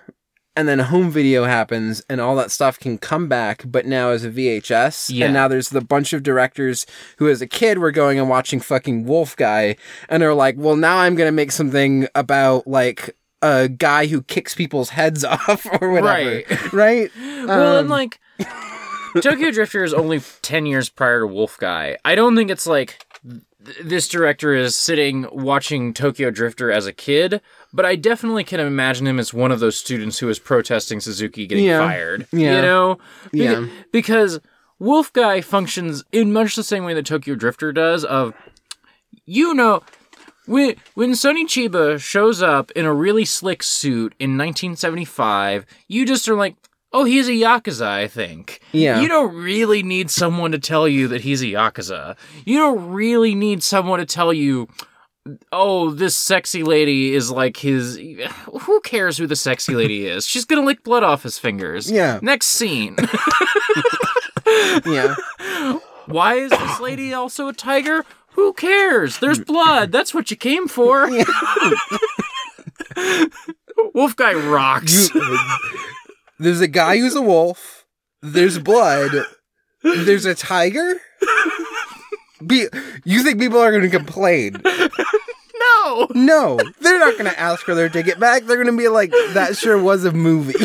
[0.55, 4.23] And then home video happens and all that stuff can come back, but now as
[4.25, 5.11] a VHS.
[5.11, 5.25] Yeah.
[5.27, 6.85] And now there's the bunch of directors
[7.17, 9.77] who, as a kid, were going and watching fucking Wolf Guy
[10.11, 14.21] and are like, well, now I'm going to make something about like a guy who
[14.23, 16.43] kicks people's heads off or whatever.
[16.45, 16.73] Right.
[16.73, 17.11] Right?
[17.17, 18.21] Well, Um, and like
[19.21, 21.97] Tokyo Drifter is only 10 years prior to Wolf Guy.
[22.05, 26.93] I don't think it's like th- this director is sitting watching Tokyo Drifter as a
[26.93, 27.41] kid,
[27.73, 31.47] but I definitely can imagine him as one of those students who is protesting Suzuki
[31.47, 31.79] getting Yeah.
[31.87, 32.27] fired.
[32.33, 32.57] Yeah.
[32.57, 32.99] You know?
[33.33, 33.67] Beca- Yeah.
[33.93, 34.41] Because
[34.79, 38.35] Wolf Guy functions in much the same way that Tokyo Drifter does of
[39.25, 39.83] you know
[40.47, 46.29] when when Sonny Chiba shows up in a really slick suit in 1975, you just
[46.29, 46.57] are like,
[46.93, 48.61] "Oh, he's a yakuza." I think.
[48.73, 49.01] Yeah.
[49.01, 52.17] You don't really need someone to tell you that he's a yakuza.
[52.45, 54.67] You don't really need someone to tell you,
[55.53, 57.99] "Oh, this sexy lady is like his."
[58.63, 60.27] Who cares who the sexy lady is?
[60.27, 61.91] She's gonna lick blood off his fingers.
[61.91, 62.19] Yeah.
[62.23, 62.97] Next scene.
[64.87, 65.15] yeah.
[66.07, 68.05] Why is this lady also a tiger?
[68.33, 69.19] Who cares?
[69.19, 69.93] There's blood.
[69.93, 71.09] That's what you came for.
[73.95, 75.11] Wolf guy rocks.
[76.39, 77.85] There's a guy who's a wolf.
[78.23, 79.13] There's blood.
[79.83, 81.01] There's a tiger.
[82.47, 82.69] Be-
[83.05, 84.61] you think people are going to complain?
[84.65, 86.07] no.
[86.15, 88.45] No, they're not going to ask for their ticket back.
[88.45, 90.55] They're going to be like, "That sure was a movie."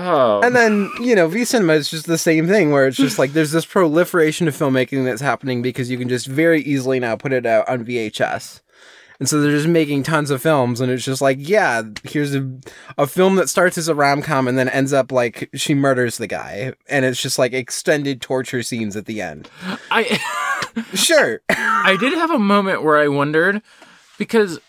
[0.00, 0.40] Oh.
[0.42, 3.32] And then you know, V cinema is just the same thing, where it's just like
[3.32, 7.32] there's this proliferation of filmmaking that's happening because you can just very easily now put
[7.32, 8.60] it out on VHS.
[9.20, 12.48] And so they're just making tons of films, and it's just like, yeah, here's a,
[12.96, 16.18] a film that starts as a rom com and then ends up like she murders
[16.18, 19.50] the guy, and it's just like extended torture scenes at the end.
[19.90, 20.20] I
[20.94, 23.62] Sure, I did have a moment where I wondered
[24.16, 24.60] because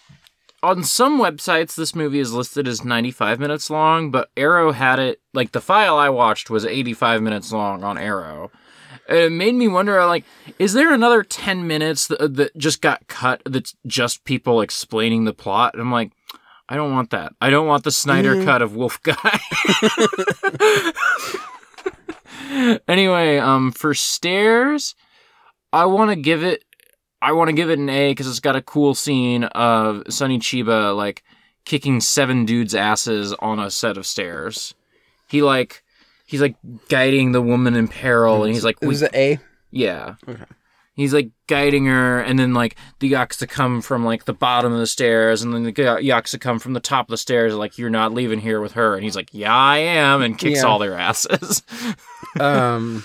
[0.64, 5.22] on some websites this movie is listed as 95 minutes long, but Arrow had it
[5.34, 8.52] like the file I watched was 85 minutes long on Arrow.
[9.10, 10.24] It made me wonder, like,
[10.60, 15.34] is there another 10 minutes that, that just got cut that's just people explaining the
[15.34, 15.74] plot?
[15.74, 16.12] And I'm like,
[16.70, 17.34] I don't want that.
[17.42, 19.40] I don't want the Snyder cut of Wolf Guy.
[22.88, 24.94] anyway, um, for stairs,
[25.74, 26.64] I want to give it.
[27.22, 30.38] I want to give it an A because it's got a cool scene of Sonny
[30.38, 31.24] Chiba like
[31.66, 34.76] kicking seven dudes' asses on a set of stairs.
[35.28, 35.84] He like
[36.30, 36.56] he's like
[36.90, 39.40] guiding the woman in peril, and he's like, it "We was an A.
[39.72, 40.16] yeah.
[40.28, 40.44] Okay.
[40.94, 44.80] He's like guiding her, and then like the Yakuza come from like the bottom of
[44.80, 47.54] the stairs, and then the Yakuza come from the top of the stairs.
[47.56, 50.60] Like you're not leaving here with her, and he's like, "Yeah, I am," and kicks
[50.60, 50.66] Yeah.
[50.68, 51.64] all their asses.
[52.40, 53.04] um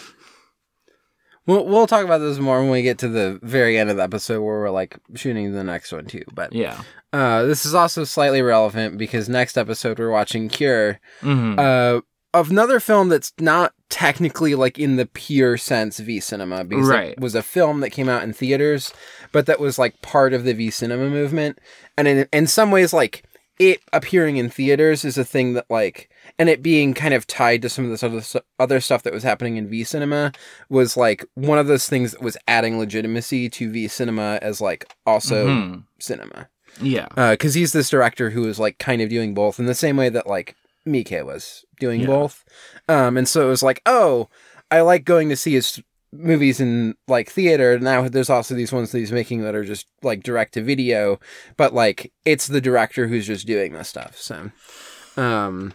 [1.46, 4.02] we'll, we'll talk about this more when we get to the very end of the
[4.02, 6.82] episode where we're like shooting the next one too but yeah.
[7.12, 12.00] uh this is also slightly relevant because next episode we're watching cure hmm uh
[12.34, 17.12] another film that's not technically like in the pure sense v cinema because Right.
[17.12, 18.92] it was a film that came out in theaters
[19.32, 21.58] but that was like part of the v cinema movement
[21.96, 23.22] and in in some ways like
[23.60, 27.62] it appearing in theaters is a thing that like and it being kind of tied
[27.62, 28.22] to some of this other,
[28.58, 30.32] other stuff that was happening in V cinema
[30.68, 34.92] was like one of those things that was adding legitimacy to V cinema as like
[35.06, 35.84] also Mhm.
[36.00, 36.48] cinema
[36.80, 37.06] Yeah.
[37.30, 40.08] because he's this director who is like kind of doing both in the same way
[40.08, 42.06] that like Miike was doing Yeah.
[42.06, 42.44] both.
[42.88, 44.28] Um, and so it was like, oh,
[44.70, 45.82] I like going to see his
[46.12, 47.78] movies in like theater.
[47.78, 51.18] Now there's also these ones that he's making that are just like direct to video,
[51.56, 54.16] but like it's the director who's just doing this stuff.
[54.16, 54.50] So,
[55.16, 55.72] um,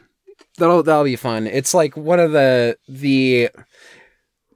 [0.58, 1.48] that'll that'll be fun.
[1.48, 3.50] It's like one of the the.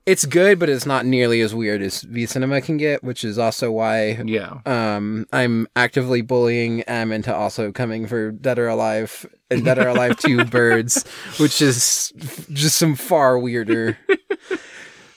[0.05, 3.37] It's good, but it's not nearly as weird as V Cinema can get, which is
[3.37, 4.57] also why Yeah.
[4.65, 9.87] um, I'm actively bullying Em into also coming for Dead or Alive and Dead or
[9.87, 11.07] Alive 2 Birds,
[11.39, 12.11] which is
[12.51, 13.97] just some far weirder.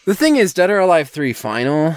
[0.05, 1.93] the thing is, Dead or Alive 3 Final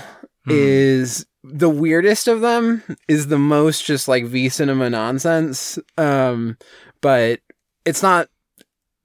[0.45, 0.51] Hmm.
[0.51, 5.77] is the weirdest of them, is the most just like V cinema nonsense.
[5.97, 6.57] Um,
[7.01, 7.41] but
[7.85, 8.29] it's not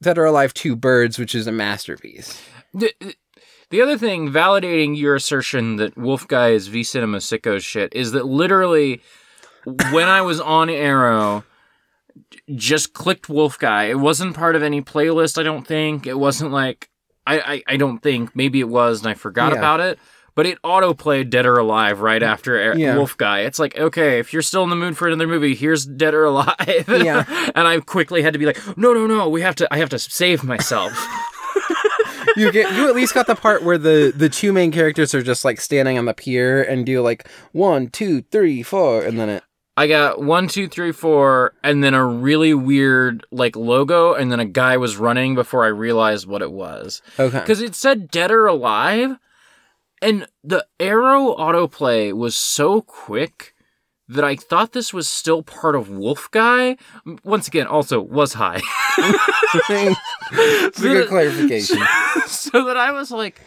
[0.00, 2.40] Dead or Alive 2 Birds, which is a masterpiece.
[3.74, 8.12] The other thing validating your assertion that Wolf Guy is V Cinema sicko shit is
[8.12, 9.00] that literally
[9.90, 11.42] when I was on Arrow,
[12.54, 13.86] just clicked Wolf Guy.
[13.86, 16.06] It wasn't part of any playlist, I don't think.
[16.06, 16.88] It wasn't like
[17.26, 18.36] I I, I don't think.
[18.36, 19.58] Maybe it was and I forgot Yeah.
[19.58, 19.98] about it.
[20.36, 22.96] But it auto played Dead or Alive right after uh, Yeah.
[22.96, 23.40] Wolf Guy.
[23.40, 26.24] It's like, okay, if you're still in the mood for another movie, here's Dead or
[26.24, 26.84] Alive.
[26.88, 27.24] Yeah.
[27.56, 29.88] and I quickly had to be like, no, no, no, we have to I have
[29.90, 30.92] to save myself.
[32.36, 35.22] you get you at least got the part where the the two main characters are
[35.22, 39.28] just like standing on the pier and do like one, two, three, four, and then
[39.28, 39.42] it.
[39.76, 44.40] I got one, two, three, four, and then a really weird like logo, and then
[44.40, 47.02] a guy was running before I realized what it was.
[47.18, 47.40] Okay.
[47.40, 49.18] Because it said dead or alive,
[50.00, 53.53] and the arrow autoplay was so quick
[54.08, 56.76] that I thought this was still part of Wolf Guy.
[57.24, 58.60] Once again, also was high.
[59.68, 61.78] it's a good clarification.
[62.26, 63.40] so that I was like,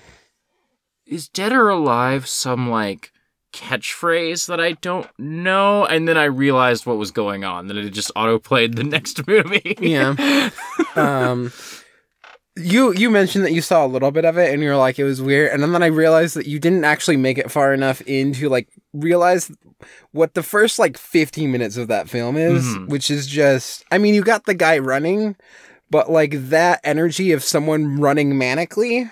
[1.06, 3.12] is dead or alive some like
[3.54, 5.86] catchphrase that I don't know?
[5.86, 9.76] And then I realized what was going on, that it just autoplayed the next movie.
[9.80, 10.50] Yeah.
[10.96, 11.52] Um,
[12.58, 15.04] you you mentioned that you saw a little bit of it and you're like it
[15.04, 18.34] was weird, and then I realized that you didn't actually make it far enough in
[18.34, 19.52] to like realize
[20.12, 22.88] what the first like 15 minutes of that film is, Mhm.
[22.90, 25.36] which is just I mean you got the guy running,
[25.92, 29.12] but like that energy of someone running manically,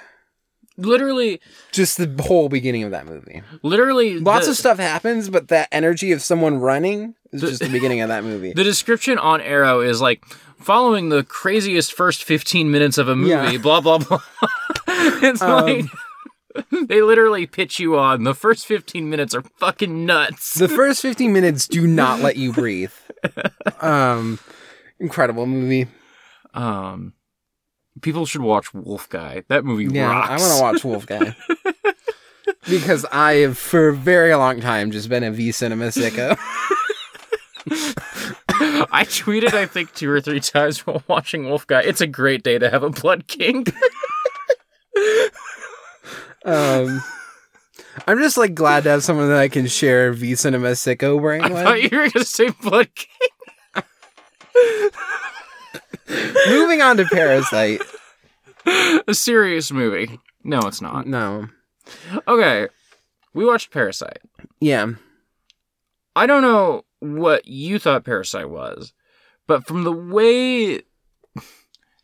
[0.78, 1.40] literally,
[1.72, 3.42] just the whole beginning of that movie.
[3.64, 7.62] literally, Lots the, of stuff happens, but that energy of someone running is The- just
[7.62, 8.54] the beginning of that movie.
[8.56, 10.24] The description on Arrow is like
[10.60, 13.58] following the craziest first 15 minutes of a movie, Yeah.
[13.58, 14.20] blah, blah, blah.
[14.88, 15.86] it's Um, like.
[16.88, 20.54] They literally pitch you on the first 15 minutes are fucking nuts.
[20.54, 22.94] the first 15 minutes do not let you breathe.
[23.82, 24.40] Um,
[24.98, 25.88] incredible movie.
[26.54, 27.12] Um,
[28.02, 29.43] people should watch Wolf Guy.
[29.48, 30.30] That movie Yeah, rocks.
[30.30, 31.36] I want to watch Wolf Guy.
[32.70, 36.38] because I have, for a very long time, just been a V Cinema sicko.
[38.91, 41.82] I tweeted, I think, two or three times while watching Wolf Guy.
[41.82, 43.66] It's a great day to have a blood king.
[46.46, 47.02] Um,
[48.06, 51.41] I'm just like glad to have someone that I can share V Cinema sicko brain
[51.41, 53.10] I thought you were gonna say blood king.
[56.47, 57.82] Moving on to Parasite.
[59.08, 60.20] A serious movie.
[60.43, 61.08] No, it's not.
[61.08, 61.47] No.
[62.28, 62.68] Okay,
[63.34, 64.22] we watched Parasite.
[64.60, 64.93] Yeah.
[66.16, 68.93] I don't know what you thought Parasite was,
[69.47, 70.82] but from the way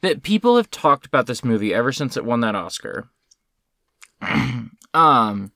[0.01, 3.09] that people have talked about this movie ever since it won that Oscar,
[4.93, 5.51] um,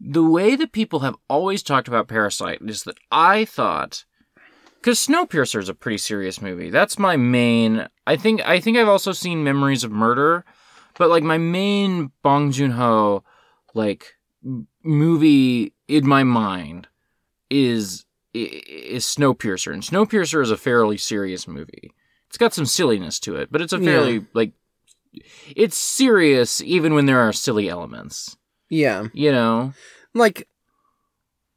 [0.00, 4.04] the way that people have always talked about Parasite is that I thought,
[4.80, 6.70] because Snowpiercer is a pretty serious movie.
[6.70, 7.88] That's my main.
[8.06, 8.40] I think.
[8.46, 10.44] I think I've also seen Memories of Murder,
[10.96, 13.22] but like my main Bong Joon Ho,
[13.74, 14.14] like
[14.82, 16.88] movie in my mind
[17.50, 18.04] is
[18.34, 21.92] is Snowpiercer, and Snowpiercer is a fairly serious movie.
[22.28, 23.84] It's got some silliness to it, but it's a Yeah.
[23.84, 24.52] fairly like
[25.56, 28.36] it's serious even when there are silly elements.
[28.68, 29.08] Yeah.
[29.14, 29.72] You know?
[30.14, 30.46] Like,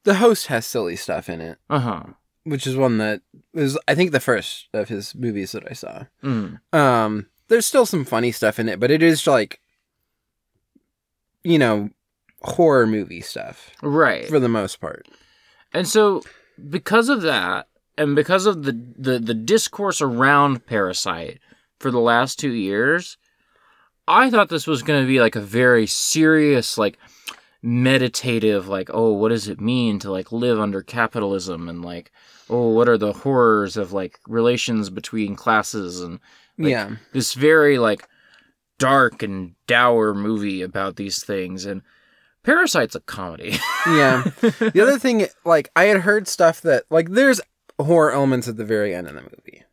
[0.06, 2.04] the host has silly stuff in it, Uh huh.
[2.44, 3.22] Which is one that
[3.54, 6.06] was, I think, the first of his movies that I saw.
[6.24, 6.60] Mm.
[6.74, 9.60] Um, there's still some funny stuff in it, but it is like,
[11.44, 11.90] you know,
[12.44, 14.28] horror movie stuff Right.
[14.28, 15.08] for the most part.
[15.74, 16.24] And so,
[16.70, 17.68] because of that,
[17.98, 21.40] and because of the, the, the discourse around Parasite
[21.80, 23.18] for the last two years,
[24.08, 26.98] I thought this was going to be like a very serious, like
[27.62, 31.70] meditative, like, oh, what does it mean to like live under capitalism?
[31.70, 32.12] And like,
[32.50, 36.02] oh, what are the horrors of like relations between classes?
[36.02, 36.20] And
[36.58, 38.08] Like, yeah, this very like
[38.80, 41.66] dark and dour movie about these things.
[41.66, 41.82] And
[42.44, 43.58] Parasite's a comedy.
[43.88, 44.24] yeah.
[44.42, 47.42] the other thing, like, I had heard stuff that like there's
[47.80, 49.64] horror elements at the very end of the movie.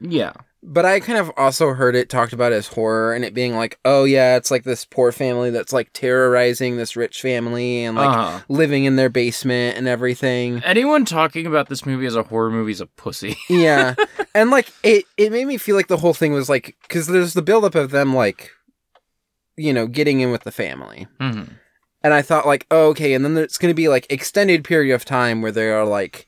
[0.00, 0.32] yeah.
[0.60, 3.78] But I kind of also heard it talked about as horror and it being like,
[3.84, 8.10] oh yeah, it's like this poor family that's like terrorizing this rich family and like
[8.10, 8.40] Uh-huh.
[8.48, 10.60] living in their basement and everything.
[10.64, 13.36] Anyone talking about this movie as a horror movie is a pussy.
[13.48, 13.94] yeah
[14.34, 17.34] and like it it made me feel like the whole thing was like because there's
[17.34, 18.50] the buildup of them like
[19.56, 21.50] you know getting in with the family Mhm.
[22.02, 24.94] and i thought like oh, okay and then there's going to be like extended period
[24.94, 26.26] of time where they are like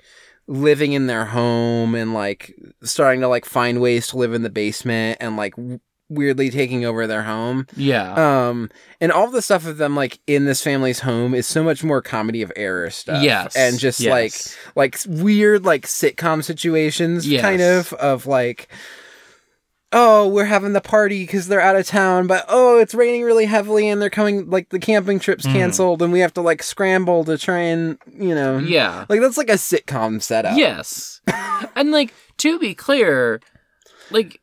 [0.51, 4.51] living in their home and like starting to like find ways to live in the
[4.51, 5.79] basement and like w-
[6.09, 8.49] weirdly taking over their home Yeah.
[8.49, 8.69] um
[9.01, 12.03] and all the stuff of them like in this family's home is so much more
[12.03, 13.55] comedy of error stuff yes.
[13.55, 14.11] and just Yes.
[14.75, 17.43] like like weird like sitcom situations Yes.
[17.43, 18.67] kind of of like
[19.93, 23.47] oh, we're having the party because they're out of town, but oh, it's raining really
[23.47, 25.53] heavily and they're coming, like the camping trip's Mm.
[25.53, 28.59] canceled and we have to like scramble to try and, you know.
[28.59, 29.05] Yeah.
[29.09, 30.57] Like that's like a sitcom setup.
[30.57, 31.20] Yes.
[31.76, 33.41] and like to be clear,
[34.11, 34.41] like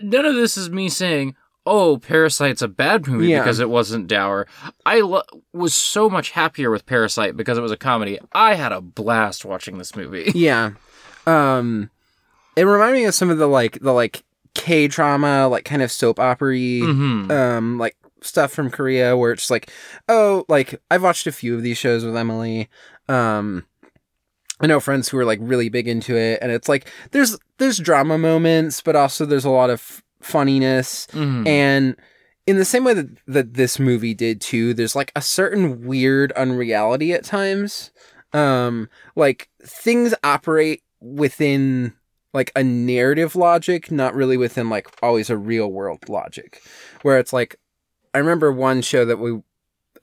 [0.00, 1.34] none of this is me saying,
[1.64, 3.40] "Oh, Parasite's a bad movie Yeah.
[3.40, 4.46] because it wasn't dour."
[4.84, 5.22] I lo-
[5.52, 8.18] was so much happier with Parasite because it was a comedy.
[8.32, 10.32] I had a blast watching this movie.
[10.34, 10.72] Yeah.
[11.26, 11.90] Um,
[12.56, 14.24] it reminded me of some of the like, the like
[14.54, 17.30] K drama, like kind of soap opera Mhm.
[17.30, 19.70] um like stuff from Korea where it's like
[20.08, 22.68] oh like I've watched a few of these shows with Emily
[23.08, 23.64] um
[24.60, 27.78] I know friends who are like really big into it and it's like there's there's
[27.78, 31.46] drama moments but also there's a lot of funniness Mhm.
[31.46, 31.96] and
[32.46, 36.32] in the same way that, that this movie did too there's like a certain weird
[36.32, 37.92] unreality at times
[38.32, 41.92] um like things operate within
[42.38, 46.62] like a narrative logic not really within like always a real world logic
[47.02, 47.56] where it's like
[48.14, 49.42] i remember one show that we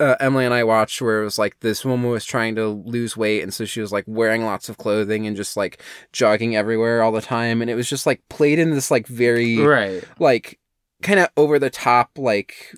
[0.02, 3.16] uh, emily and i watched where it was like this woman was trying to lose
[3.16, 5.82] weight and so she was like wearing lots of clothing and just like
[6.12, 9.58] jogging everywhere all the time and it was just like played in this like very
[9.58, 10.04] right.
[10.20, 10.60] like
[11.02, 12.76] kind of over the top like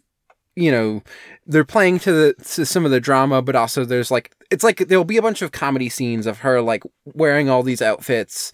[0.57, 1.01] you know
[1.45, 4.79] they're playing to the to some of the drama but also there's like it's like
[4.87, 6.83] there'll be a bunch of comedy scenes of her like
[7.13, 8.51] wearing all these outfits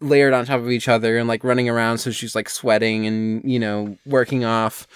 [0.00, 3.48] layered on top of each other and like running around so she's like sweating and
[3.50, 4.86] you know working off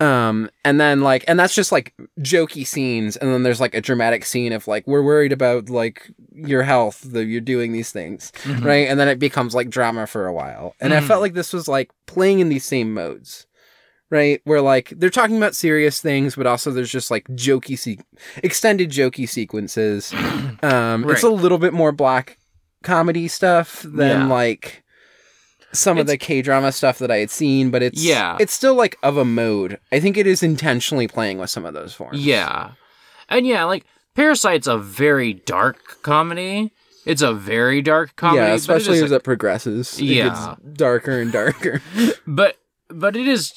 [0.00, 3.80] um and then like and that's just like jokey scenes and then there's like a
[3.80, 8.32] dramatic scene of like we're worried about like your health that you're doing these things
[8.44, 8.64] Mhm.
[8.64, 8.88] right?
[8.88, 10.74] And then it becomes like drama for a while.
[10.80, 11.06] And I Mhm.
[11.06, 13.46] felt like this was like playing in these same modes,
[14.10, 14.40] right?
[14.44, 17.98] Where like they're talking about serious things, but also there's just like jokey, se-
[18.42, 20.12] extended jokey sequences.
[20.62, 22.38] Um, It's a little bit more black
[22.82, 24.26] comedy stuff than Yeah.
[24.26, 24.82] like
[25.72, 28.36] some of the K drama stuff that I had seen, but it's Yeah.
[28.40, 29.78] it's still like of a mode.
[29.92, 32.18] I think it is intentionally playing with some of those forms.
[32.24, 32.70] Yeah.
[33.28, 33.84] And yeah, like
[34.14, 36.72] Parasite's a very dark comedy.
[37.04, 38.38] It's a very dark comedy.
[38.46, 39.98] yeah, especially as a- it progresses.
[39.98, 40.28] It Yeah.
[40.28, 41.82] gets darker and darker.
[42.26, 42.56] but
[42.88, 43.52] but it is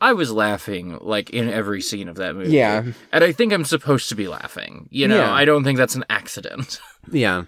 [0.00, 2.50] I was laughing like in every scene of that movie.
[2.52, 2.84] Yeah.
[3.12, 4.88] And I think I'm supposed to be laughing.
[4.90, 5.32] You know, Yeah.
[5.32, 6.80] I don't think that's an accident.
[7.12, 7.44] Yeah.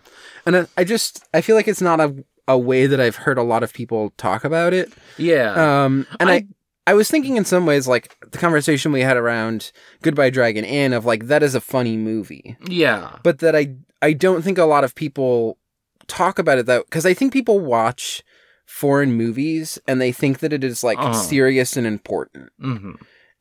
[0.47, 2.15] And I, I just I feel like it's not a
[2.47, 4.93] a way that I've heard a lot of people talk about it.
[5.19, 5.85] yeah.
[5.85, 6.47] Um and I, I-
[6.87, 10.95] I was thinking in some ways like the conversation we had around Goodbye Dragon Inn
[10.95, 12.57] of like that is a funny movie.
[12.67, 13.17] yeah.
[13.23, 15.59] But that I I don't think a lot of people
[16.07, 18.23] talk about it though cuz I think people watch
[18.69, 21.13] foreign movies and they think that it is like Uh-huh.
[21.15, 22.51] serious and important.
[22.61, 22.93] hmm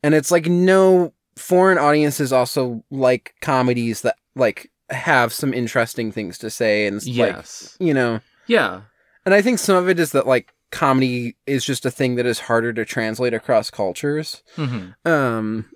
[0.02, 6.38] And it's like no foreign audiences also like comedies that like have some interesting things
[6.38, 7.76] to say and like Yes.
[7.78, 8.80] you know yeah.
[9.26, 12.26] and I think some of it is that like comedy is just a thing that
[12.26, 14.42] is harder to translate across cultures.
[14.56, 15.66] hmm Um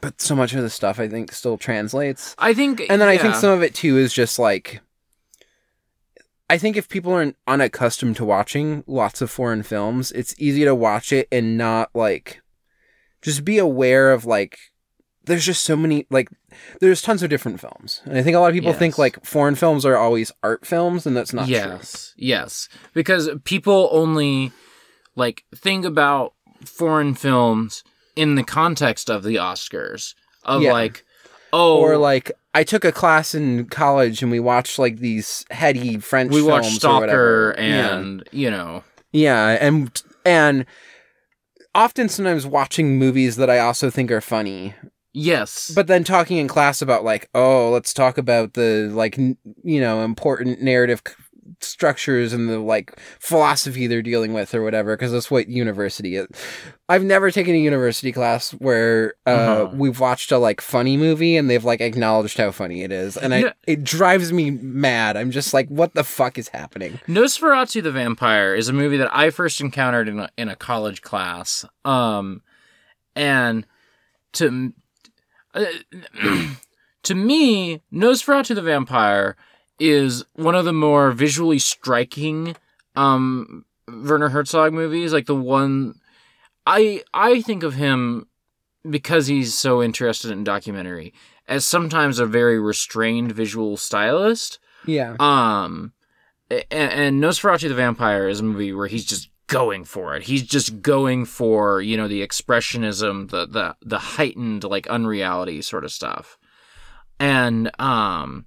[0.00, 2.36] but so much of the stuff I think still translates.
[2.38, 4.80] I think And then I think some of it too is just like
[6.50, 10.74] I think if people are unaccustomed to watching lots of foreign films, it's easy to
[10.74, 12.40] watch it and not like
[13.22, 14.58] just be aware of like
[15.24, 16.30] there's just so many like
[16.80, 18.00] there's tons of different films.
[18.06, 21.06] And I think a lot of people think like foreign films are always art films
[21.06, 21.54] and that's not true.
[21.54, 24.50] yes, yes, because people only
[25.16, 26.32] like think about
[26.64, 27.84] foreign films
[28.16, 30.72] in the context of the Oscars of Yeah.
[30.72, 31.04] like,
[31.52, 35.98] oh, or like I took a class in college and we watched like these heady
[35.98, 37.54] French we films watch or Stalker whatever.
[37.56, 37.98] Yeah.
[37.98, 38.82] and you know,
[39.12, 40.66] yeah, and and
[41.72, 44.74] often sometimes watching movies that I also think are funny,
[45.12, 49.36] yes, but then talking in class about like, oh, let's talk about the like n-
[49.62, 51.14] you know important narrative c-
[51.60, 56.26] structures and the like philosophy they're dealing with or whatever because that's what university is.
[56.88, 59.70] I've never taken a university class where uh, Uh-huh.
[59.74, 63.34] we've watched a like funny movie and they've like acknowledged how funny it is, and
[63.34, 63.52] I Yeah.
[63.66, 65.16] it drives me mad.
[65.16, 66.98] I'm just like, what the fuck is happening?
[67.06, 71.02] Nosferatu the Vampire is a movie that I first encountered in a, in a college
[71.02, 71.64] class.
[71.84, 72.42] Um,
[73.14, 73.66] and
[74.34, 74.72] to
[75.54, 75.64] uh,
[77.02, 79.36] to me, Nosferatu the Vampire
[79.78, 82.56] is one of the more visually striking
[82.96, 85.12] um Werner Herzog movies.
[85.12, 85.94] Like the one
[86.66, 88.26] I I think of him
[88.88, 91.12] because he's so interested in documentary
[91.46, 94.58] as sometimes a very restrained visual stylist.
[94.86, 95.92] Yeah, Um,
[96.50, 100.22] a- and, Nosferatu the Vampire is a movie where he's just going for it.
[100.24, 105.84] He's just going for you know the expressionism, the the the heightened like unreality sort
[105.84, 106.38] of stuff,
[107.18, 108.46] and um,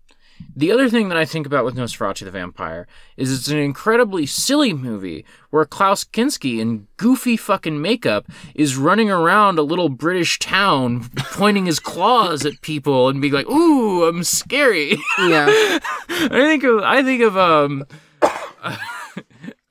[0.56, 2.88] the other thing that I think about with Nosferatu the Vampire
[3.18, 8.26] is it's an incredibly silly movie where Klaus Kinski in goofy fucking makeup
[8.56, 13.50] is running around a little British town pointing his claws at people and being like,
[13.50, 15.48] "Ooh, I'm scary." Yeah.
[16.10, 17.86] I think of I think of um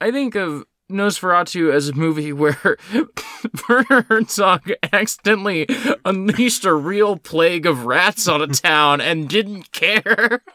[0.01, 2.77] I think of Nosferatu as a movie where
[3.69, 5.67] Werner Herzog accidentally
[6.05, 10.43] unleashed a real plague of rats on a town and didn't care.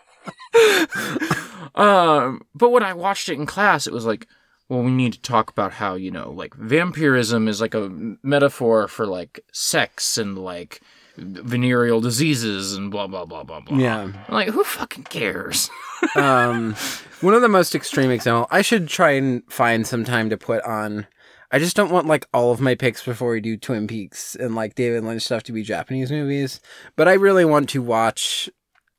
[1.76, 4.28] um, but when I watched it in class, it was like,
[4.70, 7.90] well, we need to talk about how, you know, like vampirism is like a
[8.24, 10.82] metaphor for like sex and like
[11.18, 13.78] venereal diseases and blah, blah, blah, blah, blah.
[13.78, 14.02] Yeah.
[14.02, 15.70] I'm like, who fucking cares?
[16.16, 16.76] um,
[17.22, 18.48] one of the most extreme example.
[18.52, 21.08] I should try and find some time to put on.
[21.52, 24.56] I just don't want like all of my picks before we do Twin Peaks and
[24.56, 26.60] like David Lynch stuff to be Japanese movies.
[26.96, 28.50] But I really want to watch,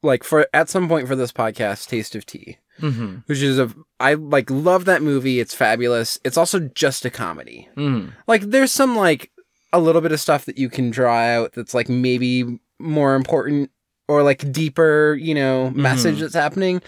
[0.06, 3.18] like for at some point for this podcast, Taste of Tea, mm-hmm.
[3.26, 5.40] which is a I like love that movie.
[5.40, 6.18] It's fabulous.
[6.24, 7.68] It's also just a comedy.
[7.76, 8.12] Mm.
[8.26, 9.30] Like there's some like
[9.72, 13.70] a little bit of stuff that you can draw out that's like maybe more important
[14.08, 16.80] or like deeper, you know, message that's happening.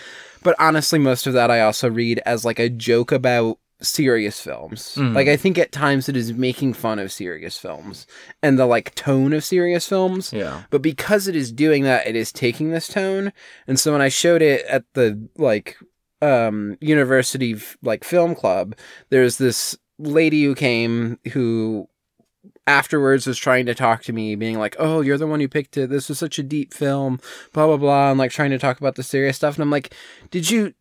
[0.42, 4.94] But honestly, most of that I also read as like a joke about serious films.
[4.96, 5.14] Mhm.
[5.14, 8.06] Like I think at times it is making fun of serious films
[8.42, 10.32] and the like tone of serious films.
[10.32, 10.62] Yeah.
[10.70, 13.32] But because it is doing that, it is taking this tone.
[13.66, 15.76] And so when I showed it at the like
[16.20, 18.74] um university like film club,
[19.10, 21.88] there's this lady who came who
[22.66, 25.76] afterwards was trying to talk to me being like oh you're the one who picked
[25.78, 27.18] it this was such a deep film
[27.54, 29.94] blah blah blah and like trying to talk about the serious stuff and i'm like
[30.30, 30.74] did you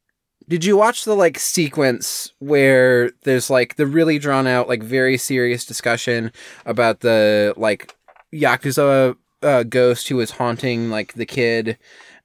[0.50, 5.18] did you watch the like sequence where there's like the really drawn out like very
[5.18, 6.32] serious discussion
[6.66, 7.94] about the like
[8.34, 11.78] yakuza uh, ghost who was haunting like the kid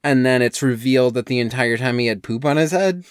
[0.03, 3.03] and then it's revealed that the entire time he had poop on his head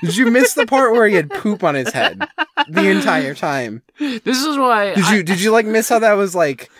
[0.00, 2.20] did you miss the part where he had poop on his head
[2.68, 6.14] the entire time This is why did I- you did you like miss how that
[6.14, 6.70] was like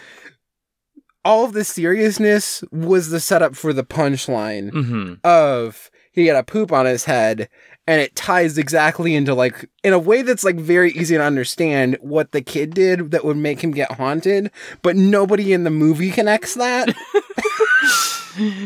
[1.24, 5.20] all of the seriousness was the setup for the punchline Mhm.
[5.24, 7.48] of he had a poop on his head
[7.86, 11.96] and it ties exactly into like in a way that's like very easy to understand
[12.00, 14.50] what the kid did that would make him get haunted
[14.82, 16.94] but nobody in the movie connects that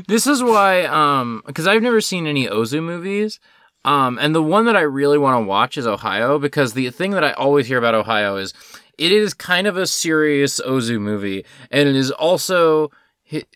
[0.07, 3.41] This is why, um, because I've never seen any Ozu movies.
[3.85, 7.12] Um, and the one that I really want to watch is Ohayo because the thing
[7.12, 8.53] that I always hear about Ohayo is
[8.99, 12.91] it is kind of a serious Ozu movie, and it is also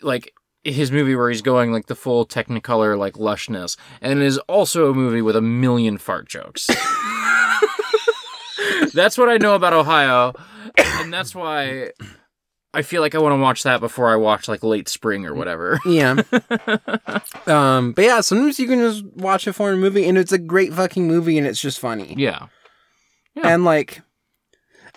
[0.03, 0.33] like
[0.65, 4.91] his movie where he's going like the full Technicolor like lushness, and it is also
[4.91, 6.67] a movie with a million fart jokes.
[8.93, 10.35] that's what I know about Ohayo,
[10.77, 11.93] and that's why
[12.73, 15.35] I feel like I want to watch that before I watch like Late Spring or
[15.35, 15.81] whatever.
[15.87, 16.23] yeah
[17.47, 20.73] um but yeah sometimes you can just watch a foreign movie and it's a great
[20.73, 22.47] fucking movie and it's just funny Yeah.
[23.35, 23.49] Yeah.
[23.49, 24.03] And like,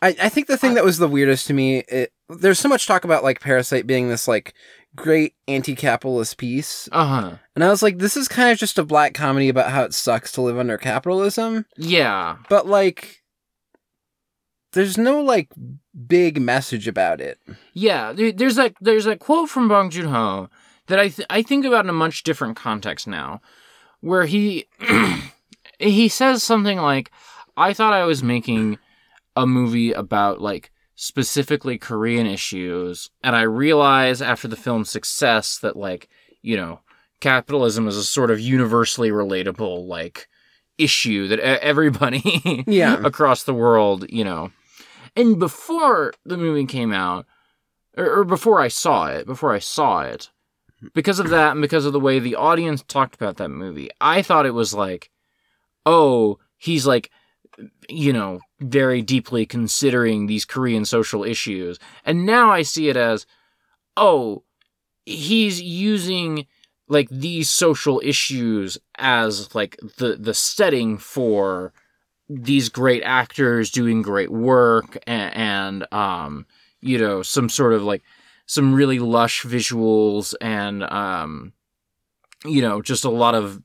[0.02, 2.88] I, I think the thing that was the weirdest to me, it, there's so much
[2.88, 4.54] talk about like Parasite being this like
[4.96, 7.32] great anti-capitalist piece, Uh huh.
[7.56, 9.94] and I was like, this is kind of just a black comedy about how it
[9.94, 12.38] sucks to live under capitalism, Yeah.
[12.50, 13.24] but like,
[14.74, 15.50] there's no like
[16.08, 17.38] big message about it.
[17.74, 18.12] Yeah.
[18.14, 20.50] There's like There's a quote from Bong Joon Ho
[20.88, 23.40] that I th- I think about in a much different context now,
[24.02, 24.68] where he
[25.80, 27.12] he says something like,
[27.56, 28.80] "I thought I was making
[29.36, 30.72] a movie about like."
[31.04, 36.08] Specifically Korean issues and I realize after the film's success that like
[36.42, 36.80] you know
[37.20, 40.28] capitalism is a sort of universally relatable like
[40.78, 43.02] issue that everybody Yeah.
[43.04, 44.52] across the world, you know.
[45.16, 47.26] And before the movie came out,
[47.96, 50.32] or, or before I saw it, before I saw it,
[50.96, 54.22] because of that and because of the way the audience talked about that movie, I
[54.22, 55.12] thought it was like,
[55.86, 57.12] oh, he's like,
[57.90, 61.80] you know, very deeply considering these Korean social issues.
[62.06, 63.26] And now I see it as,
[63.98, 64.44] oh,
[65.06, 66.46] he's using
[66.88, 71.74] like these social issues as like the the setting for
[72.30, 76.46] these great actors doing great work and, and um
[76.82, 78.02] you know some sort of like
[78.46, 81.54] some really lush visuals and um
[82.46, 83.62] you know just a lot of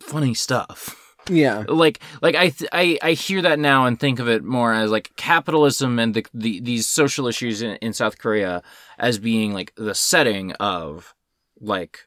[0.00, 1.64] funny stuff Yeah.
[1.68, 4.90] like like I, th- I I hear that now and think of it more as
[4.90, 8.62] like capitalism and the, the these social issues in, in South Korea
[8.98, 11.14] as being like the setting of
[11.60, 12.06] like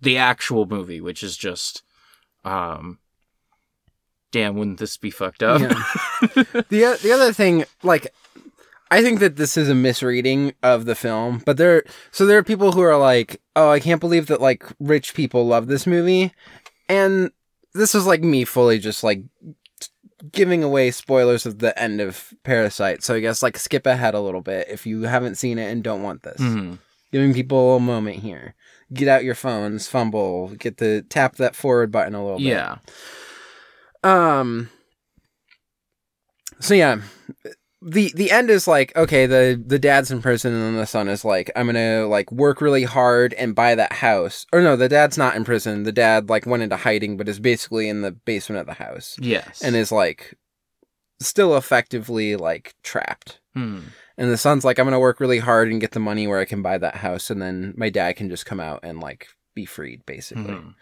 [0.00, 1.82] the actual movie, which is just
[2.44, 2.98] um
[4.30, 5.60] damn wouldn't this be fucked up?
[5.60, 5.68] Yeah.
[6.68, 8.12] the the other thing, like,
[8.90, 12.44] I think that this is a misreading of the film, but there so there are
[12.44, 16.32] people who are like, "Oh, I can't believe that like rich people love this movie."
[16.88, 17.30] And
[17.76, 19.22] this is like me fully just like
[20.32, 23.02] giving away spoilers of the end of Parasite.
[23.02, 25.82] So I guess like skip ahead a little bit if you haven't seen it and
[25.84, 26.40] don't want this.
[26.40, 26.78] Mhm.
[27.12, 28.54] Giving people a moment here.
[28.92, 32.46] Get out your phones, fumble, get the tap that forward button a little bit.
[32.46, 32.76] Yeah.
[34.02, 34.70] Um.
[36.60, 37.00] So yeah,
[37.88, 41.08] the the end is like okay, the the dad's in prison and then the son
[41.08, 44.44] is like, I'm gonna like work really hard and buy that house.
[44.52, 45.84] Or no, the dad's not in prison.
[45.84, 49.16] The dad like went into hiding, but is basically in the basement of the house
[49.20, 49.62] Yes.
[49.62, 50.36] and is like
[51.20, 53.40] still effectively like trapped.
[53.54, 53.78] Hmm.
[54.18, 56.44] And the son's like, I'm gonna work really hard and get the money where I
[56.44, 59.64] can buy that house, and then my dad can just come out and like be
[59.64, 60.54] freed, basically.
[60.54, 60.74] Mhm.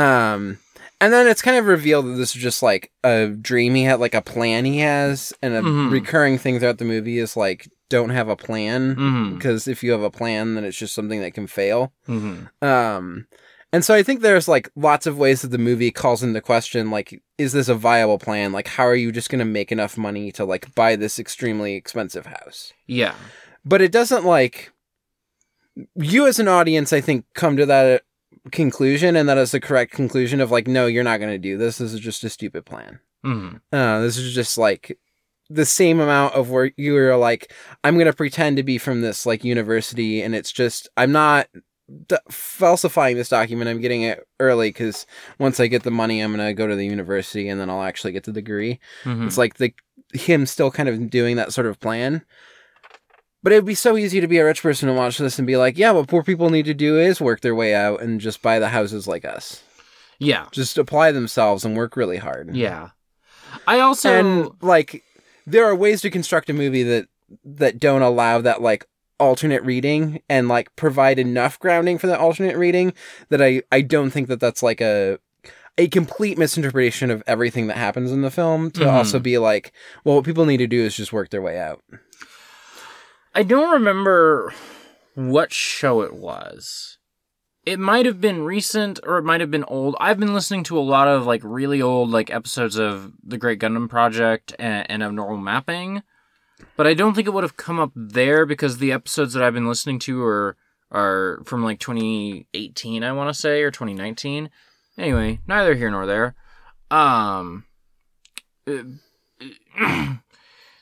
[0.00, 0.58] Um,
[1.00, 4.00] and then it's kind of revealed that this is just like a dream he had,
[4.00, 5.90] like a plan he has, and a Mhm.
[5.90, 9.34] recurring thing throughout the movie is like, don't have a plan Mhm.
[9.36, 11.92] because if you have a plan, then it's just something that can fail.
[12.08, 12.50] Mhm.
[12.62, 13.26] Um,
[13.72, 16.90] and so I think there's like lots of ways that the movie calls into question,
[16.90, 18.52] like, is this a viable plan?
[18.52, 22.26] Like, how are you just gonna make enough money to like buy this extremely expensive
[22.26, 22.72] house?
[22.86, 23.14] Yeah.
[23.64, 24.70] but it doesn't like
[25.96, 28.02] you as an audience i think come to that
[28.52, 31.56] conclusion and that is the correct conclusion of like no you're not going to do
[31.58, 33.60] this this is just a stupid plan Mhm.
[33.72, 34.98] uh, this is just like
[35.50, 37.52] the same amount of where you are like
[37.84, 41.48] i'm going to pretend to be from this like university and it's just i'm not
[42.06, 45.06] d- falsifying this document i'm getting it early because
[45.38, 47.82] once i get the money i'm going to go to the university and then i'll
[47.82, 49.26] actually get the degree Mhm.
[49.26, 49.72] it's like the
[50.14, 52.22] him still kind of doing that sort of plan.
[53.48, 55.56] But it'd be so easy to be a rich person and watch this and be
[55.56, 58.42] like, yeah, what poor people need to do is work their way out and just
[58.42, 59.62] buy the houses like us.
[60.18, 60.48] Yeah.
[60.52, 62.54] Just apply themselves and work really hard.
[62.54, 62.90] Yeah.
[63.66, 65.02] I also And like
[65.46, 67.08] there are ways to construct a movie that
[67.42, 68.86] that don't allow that like
[69.18, 72.92] alternate reading and like provide enough grounding for that alternate reading
[73.30, 75.18] that I I don't think that that's like a
[75.78, 78.92] a complete misinterpretation of everything that happens in the film to Mhm.
[78.92, 79.72] also be like,
[80.04, 81.82] well, what people need to do is just work their way out.
[83.34, 84.52] I don't remember
[85.14, 86.98] what show it was.
[87.64, 89.96] It might have been recent or it might have been old.
[90.00, 93.60] I've been listening to a lot of like really old like episodes of The Great
[93.60, 96.02] Gundam Project and, and Abnormal Mapping,
[96.76, 99.54] but I don't think it would have come up there because the episodes that I've
[99.54, 100.56] been listening to are
[100.90, 104.48] are from like 2018, I want to say, or 2019.
[104.96, 106.34] Anyway, neither here nor there.
[106.90, 107.64] Um,
[108.66, 110.14] uh,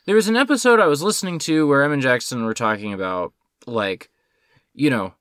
[0.07, 3.33] there was an episode I was listening to where Em and Jackson were talking about
[3.67, 4.09] like,
[4.75, 5.15] you know,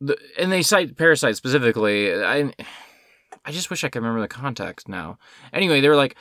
[0.00, 2.14] the, and they cite Parasite specifically.
[2.14, 2.52] I
[3.44, 5.18] I just wish I could remember the context now.
[5.52, 6.16] Anyway, they were like,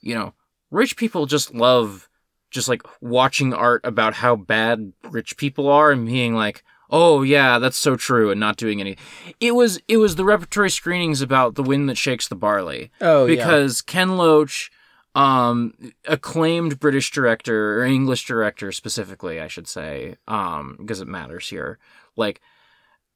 [0.00, 0.34] you know,
[0.70, 2.08] rich people just love
[2.50, 7.58] just like watching art about how bad rich people are and being like, "Oh yeah,
[7.60, 8.96] that's so true," and not doing any.
[9.40, 13.26] It was it was the repertory screenings about the wind that shakes the barley Oh,
[13.26, 14.70] because Ken Loach,
[15.14, 15.74] um,
[16.06, 21.78] acclaimed British director or English director specifically, I should say, um, because it matters here,
[22.16, 22.40] like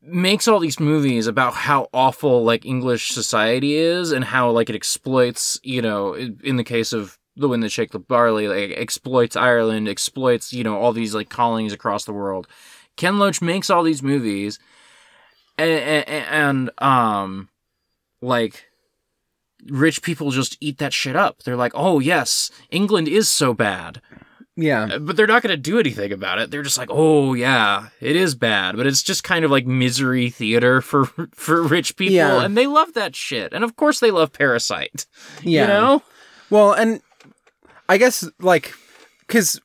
[0.03, 4.77] makes all these movies about how awful like English society is and how like it
[4.77, 9.37] exploits, you know, in the case of the wind that shake the barley, like exploits
[9.37, 12.47] Ireland, exploits, you know, all these like colonies across the world.
[12.97, 14.59] Ken Loach makes all these movies
[15.59, 17.49] and, and, and um
[18.23, 18.66] like
[19.69, 21.43] rich people just eat that shit up.
[21.43, 24.01] They're like, "Oh yes, England is so bad,"
[24.57, 26.51] yeah, Uh, but they're not going to do anything about it.
[26.51, 30.31] They're just like, "Oh yeah, it is bad," but it's just kind of like misery
[30.31, 32.43] theater for for rich people, Yeah.
[32.45, 33.53] and they love that shit.
[33.53, 35.07] And of course, they love Parasite.
[35.43, 35.63] yeah.
[35.63, 36.03] You know?
[36.51, 37.01] Well, and
[37.89, 38.73] I guess like
[39.27, 39.61] because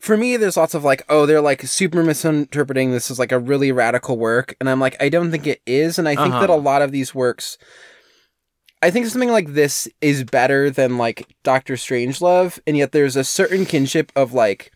[0.00, 3.38] for me, there's lots of like, oh, they're like super misinterpreting this as like a
[3.38, 6.50] really radical work, and I'm like, I don't think it is, and I think that
[6.50, 6.62] a Uh-huh.
[6.62, 7.58] lot of these works.
[8.82, 13.24] I think something like this is better than like Doctor Strangelove, and yet there's a
[13.24, 14.70] certain kinship of like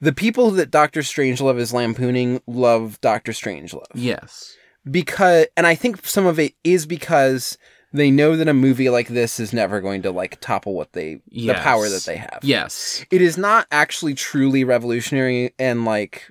[0.00, 4.56] the people that Doctor Strangelove is lampooning love Doctor Strangelove Yes.
[4.88, 7.56] because and I think some of it is because
[7.92, 11.20] they know that a movie like this is never going to like topple what they
[11.32, 12.40] the power that they have.
[12.42, 13.04] Yes.
[13.10, 16.30] It is not actually truly revolutionary and like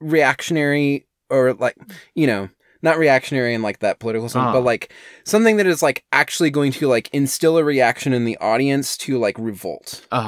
[0.00, 1.76] reactionary or like
[2.14, 2.48] you know
[2.82, 4.92] not reactionary in like that political sense, but like
[5.24, 9.18] something that is like actually going to like instill a reaction in the audience to
[9.18, 10.20] like revolt Uh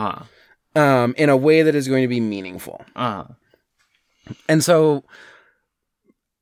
[0.74, 0.80] huh.
[0.80, 2.84] um in a way that is going to be meaningful.
[2.96, 4.34] Uh huh.
[4.48, 5.04] And so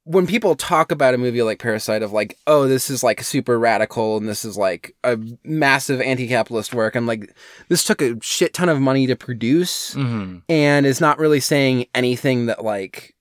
[0.04, 3.56] when people talk about a movie like Parasite of like, oh, this is like super
[3.56, 7.32] radical and this is like a massive anti-capitalist work, I'm like,
[7.68, 11.86] this took a shit ton of money to produce hmm and is not really saying
[11.94, 13.14] anything that like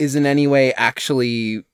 [0.00, 1.64] is in any way actually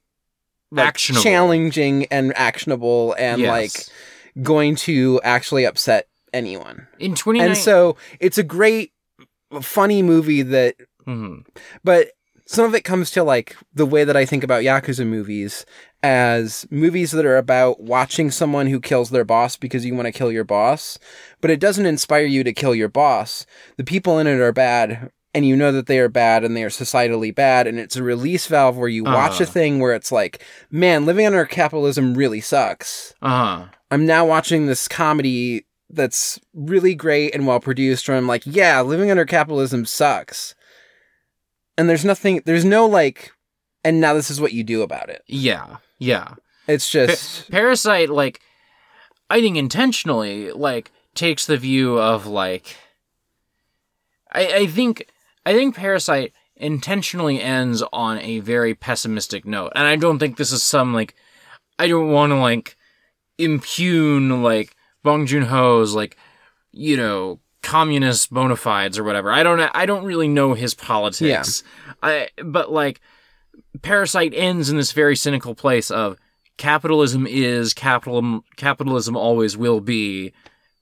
[0.71, 1.23] like, Actionable.
[1.23, 3.49] challenging and actionable and Yes.
[3.51, 6.87] like going to actually upset anyone.
[6.99, 8.93] in 29 And so it's a great
[9.61, 11.45] funny movie that Mhm.
[11.83, 12.13] but
[12.47, 15.65] some of it comes to like the way that I think about Yakuza movies
[16.03, 20.13] as movies that are about watching someone who kills their boss because you want to
[20.13, 20.99] kill your boss,
[21.41, 23.45] but it doesn't inspire you to kill your boss.
[23.77, 26.65] The people in it are bad and you know that they are bad and they
[26.65, 29.53] are societally bad and it's a release valve where you watch a Uh-huh.
[29.53, 33.15] thing where it's like, man, living under capitalism really sucks.
[33.23, 38.43] uh-huh I'm now watching this comedy that's really great and well produced where I'm like,
[38.47, 40.55] yeah, living under capitalism sucks.
[41.77, 43.33] And there's nothing, there's no like,
[43.83, 45.23] and now this is what you do about it.
[45.27, 46.35] yeah yeah
[46.69, 48.41] It's just, Parasite, like,
[49.29, 52.77] I think intentionally, like, takes the view of like,
[54.33, 55.07] I, I think,
[55.47, 60.53] I think Parasite intentionally ends on a very pessimistic note, and I don't think this
[60.53, 61.15] is some like,
[61.79, 62.77] I don't want to like
[63.39, 66.17] impugn like Bong Joon Ho's like,
[66.73, 69.31] you know, communist bona fides or whatever.
[69.31, 71.63] I don't, I don't really know his politics.
[72.03, 72.29] Yeah.
[72.37, 73.01] I, but like,
[73.83, 76.17] Parasite ends in this very cynical place of
[76.57, 80.33] capitalism is capitalism capitalism always will be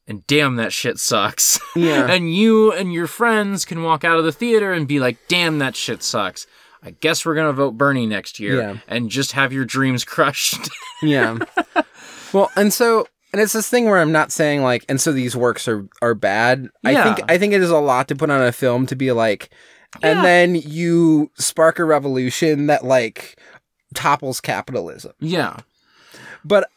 [0.08, 2.10] and damn that shit sucks yeah.
[2.10, 5.58] and you and your friends can walk out of the theater and be like damn
[5.58, 6.46] that shit sucks
[6.82, 8.76] i guess we're gonna vote bernie next year Yeah.
[8.88, 10.68] and just have your dreams crushed
[11.02, 11.38] yeah.
[12.32, 15.34] Well, and so, and it's this thing where I'm not saying like, and so these
[15.34, 16.68] works are, are bad.
[16.82, 16.90] Yeah.
[16.90, 19.12] I think, I think it is a lot to put on a film to be
[19.12, 19.48] like,
[20.02, 20.10] Yeah.
[20.10, 23.38] and then you spark a revolution that like
[23.94, 25.12] topples capitalism.
[25.20, 25.56] yeah
[26.44, 26.68] But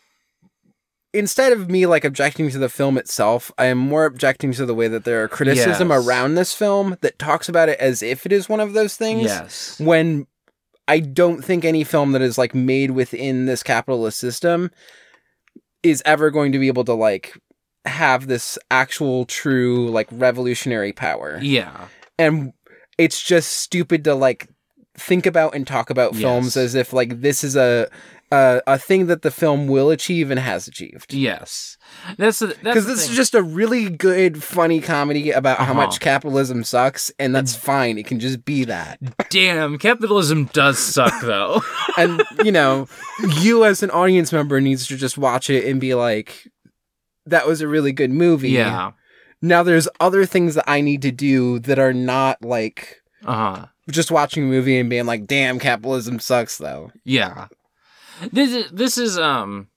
[1.14, 4.74] instead of me like objecting to the film itself, I am more objecting to the
[4.76, 6.06] way that there are criticism Yes.
[6.06, 9.24] around this film that talks about it as if it is one of those things.
[9.24, 10.28] yes When
[10.88, 14.72] I don't think any film that is like made within this capitalist system
[15.84, 17.38] is ever going to be able to like
[17.86, 21.40] have this actual true like revolutionary power.
[21.42, 21.88] yeah
[22.20, 22.54] And
[22.98, 24.48] it's just stupid to like
[24.96, 26.58] think about and talk about films Yes.
[26.58, 27.90] as if like this is a
[28.32, 31.14] a, a thing that the film will achieve and has achieved.
[31.14, 31.78] yes
[32.18, 35.74] that's Because this is just a really good, funny comedy about how Uh-huh.
[35.74, 37.98] much capitalism sucks, and that's fine.
[37.98, 39.00] It can just be that.
[39.30, 41.62] damn capitalism does suck though
[41.98, 42.88] and you know,
[43.40, 46.48] you as an audience member needs to just watch it and be like,
[47.26, 48.92] "That was a really good movie." yeah
[49.42, 54.12] Now there's other things that I need to do that are not like uh-huh just
[54.12, 56.92] watching a movie and being like, "Damn, capitalism sucks," though.
[57.04, 57.48] Yeah.
[58.32, 59.68] This is this is um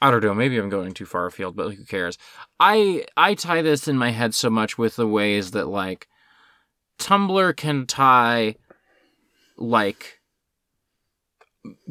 [0.00, 2.18] I don't know, maybe I'm going too far afield, but who cares?
[2.58, 6.08] I I tie this in my head so much with the ways that like
[6.98, 8.56] Tumblr can tie
[9.56, 10.20] like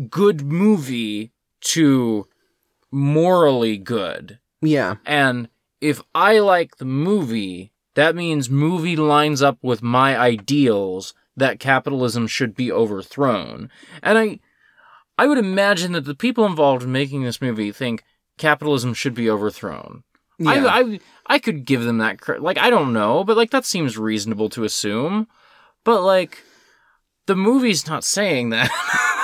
[0.09, 1.31] good movie
[1.61, 2.27] to
[2.91, 4.39] morally good.
[4.61, 4.95] Yeah.
[5.05, 5.49] And
[5.79, 12.27] if I like the movie, that means movie lines up with my ideals that capitalism
[12.27, 13.69] should be overthrown.
[14.03, 14.39] And I
[15.21, 18.03] I would imagine that the people involved in making this movie think
[18.39, 20.01] capitalism should be overthrown.
[20.39, 20.65] Yeah.
[20.65, 22.41] I, I I could give them that credit.
[22.41, 25.27] Like I don't know, but like that seems reasonable to assume.
[25.83, 26.39] But like
[27.27, 28.71] the movie's not saying that.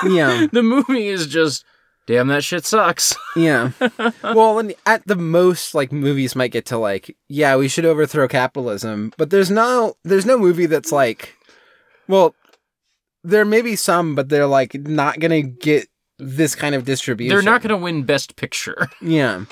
[0.08, 0.46] yeah.
[0.52, 1.64] the movie is just
[2.06, 3.16] damn that shit sucks.
[3.34, 3.72] Yeah.
[4.22, 8.28] well, and at the most, like movies might get to like, yeah, we should overthrow
[8.28, 11.36] capitalism, but there's no, there's no movie that's like,
[12.08, 12.34] well,
[13.28, 17.34] there may be some, but they're like not gonna get this kind of distribution.
[17.34, 18.88] They're not going to win best picture.
[19.00, 19.44] Yeah.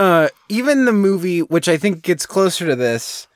[0.00, 3.28] Uh, even the movie, which I think gets closer to this,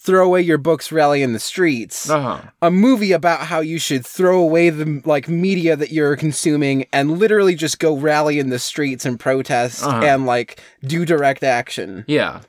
[0.00, 2.08] throw away your books, rally in the streets.
[2.08, 2.40] Uh-huh.
[2.62, 7.18] a movie about how you should throw away the like media that you're consuming and
[7.18, 10.00] literally just go rally in the streets and protest Uh-huh.
[10.04, 12.42] and like do direct action Yeah.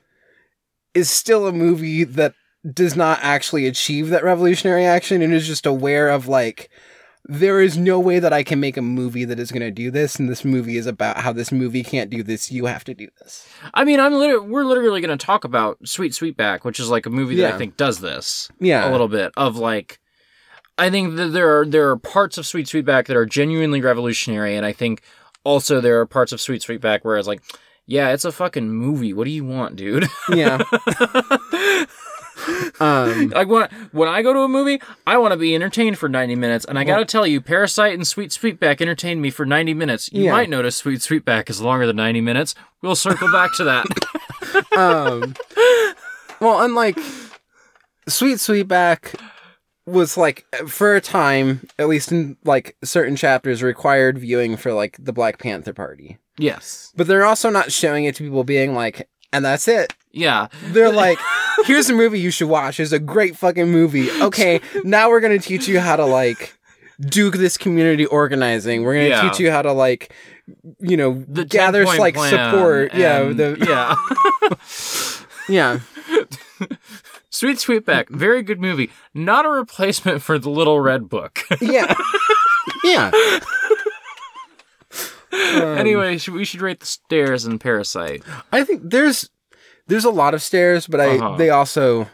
[0.94, 2.34] is still a movie that
[2.74, 6.70] does not actually achieve that revolutionary action and is just aware of like
[7.26, 9.92] there is no way that I can make a movie that is going to do
[9.92, 12.94] this and this movie is about how this movie can't do this you have to
[12.94, 13.48] do this.
[13.74, 17.06] I mean, I'm liter- we're literally going to talk about Sweet Sweetback, which is like
[17.06, 17.56] a movie that Yeah.
[17.56, 18.90] I think does this Yeah.
[18.90, 20.00] a little bit of like
[20.78, 24.56] I think that there are there are parts of Sweet Sweetback that are genuinely revolutionary
[24.56, 25.02] and I think
[25.44, 27.42] also there are parts of Sweet Sweetback where it's like
[27.86, 29.14] yeah, it's a fucking movie.
[29.14, 30.08] What do you want, dude?
[30.30, 30.62] Yeah.
[32.80, 36.08] Um, Like when when I go to a movie, I want to be entertained for
[36.10, 39.74] ninety minutes, and I gotta tell you, Parasite and Sweet Sweetback entertained me for ninety
[39.74, 40.10] minutes.
[40.14, 40.32] You Yeah.
[40.32, 42.56] might notice Sweet Sweetback is longer than ninety minutes.
[42.82, 43.86] We'll circle back to that.
[44.78, 45.36] um,
[46.40, 46.98] well, unlike
[48.08, 49.20] Sweet Sweetback
[49.86, 54.98] was like for a time, at least in like certain chapters, required viewing for like
[55.00, 56.18] the Black Panther Party.
[56.38, 59.94] yes, But they're also not showing it to people being like, and that's it.
[60.12, 61.20] yeah, They're like,
[61.66, 62.80] here's a movie you should watch.
[62.80, 64.10] It's a great fucking movie.
[64.22, 66.56] Okay, now we're gonna teach you how to like
[67.00, 68.84] do this community organizing.
[68.84, 69.30] We're gonna Yeah.
[69.30, 70.14] teach you how to like,
[70.80, 72.94] you know, the gather like support.
[72.94, 73.58] Yeah, the
[75.50, 75.50] yeah.
[75.50, 75.80] yeah.
[77.30, 78.90] Sweet Sweetback, very good movie.
[79.14, 81.44] Not a replacement for the Little Red Book.
[81.62, 81.94] Yeah.
[82.84, 83.12] yeah.
[85.32, 88.24] Um, anyway, we should rate the stairs in Parasite.
[88.52, 89.30] I think there's
[89.88, 91.36] there's a lot of stairs, but I Uh-huh.
[91.38, 92.08] they also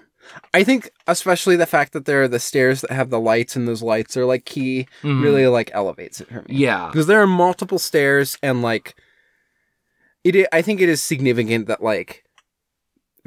[0.53, 3.67] I think especially the fact that there are the stairs that have the lights and
[3.67, 5.21] those lights are like key Mhm.
[5.23, 6.55] really like elevates it for me.
[6.55, 8.95] Yeah, Because there are multiple stairs and like
[10.23, 12.23] it i- think it is significant that like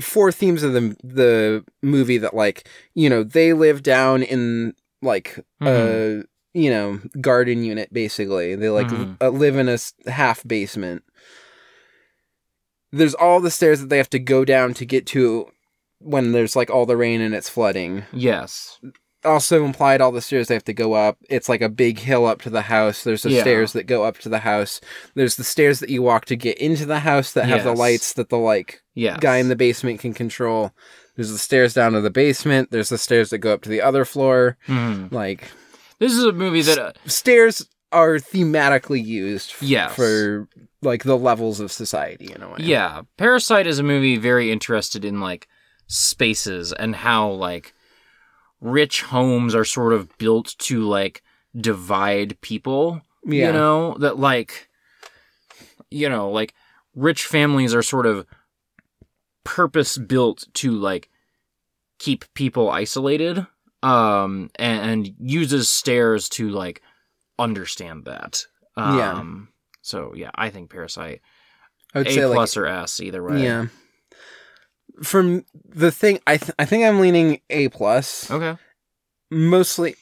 [0.00, 5.38] four themes of the the movie that like, you know, they live down in like
[5.60, 6.22] uh
[6.54, 8.54] you know, garden unit basically.
[8.54, 9.16] They like Mhm.
[9.20, 11.02] uh, live in a s- half basement.
[12.92, 15.48] There's all the stairs that they have to go down to get to
[16.00, 18.04] when there's like all the rain and it's flooding.
[18.12, 18.78] yes,
[19.24, 21.18] Also implied all the stairs they have to go up.
[21.28, 23.02] It's like a big hill up to the house.
[23.02, 23.40] There's the Yeah.
[23.40, 24.80] stairs that go up to the house.
[25.16, 28.12] There's the stairs that you walk to get into the house that have the lights
[28.12, 29.18] that the like yes.
[29.20, 30.72] guy in the basement can control.
[31.16, 32.70] There's the stairs down to the basement.
[32.70, 34.56] There's the stairs that go up to the other floor.
[34.68, 35.10] Mhm.
[35.12, 35.50] Like
[35.98, 39.94] This is a movie that uh, stairs are thematically used f- Yes.
[39.96, 40.48] for
[40.82, 42.56] like the levels of society in a way.
[42.60, 45.48] Yeah, Parasite is a movie very interested in like
[45.86, 47.72] spaces and how like
[48.60, 51.22] rich homes are sort of built to like
[51.58, 53.00] divide people.
[53.24, 53.48] Yeah.
[53.48, 54.68] You know, that like
[55.90, 56.54] you know, like
[56.94, 58.26] rich families are sort of
[59.44, 61.08] purpose built to like
[61.98, 63.46] keep people isolated
[63.82, 66.82] um and, and uses stairs to like
[67.38, 68.44] understand that.
[68.76, 69.24] Um Yeah.
[69.82, 71.20] so yeah, I think Parasite
[71.94, 73.42] I would a say like plus or S either way.
[73.42, 73.66] yeah.
[75.02, 78.28] From the thing, I th- I think I'm leaning A plus.
[78.30, 78.56] Okay.
[79.30, 79.94] Mostly,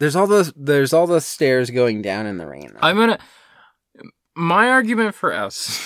[0.00, 2.70] there's all those there's all the stairs going down in the rain.
[2.72, 2.80] though.
[2.82, 3.18] I'm gonna.
[4.34, 5.80] My argument for S.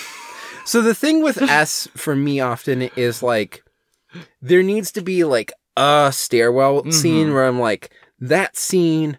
[0.65, 3.63] So the thing with S for me often is like
[4.41, 6.93] there needs to be like a stairwell Mhm.
[6.93, 9.17] scene where I'm like that scene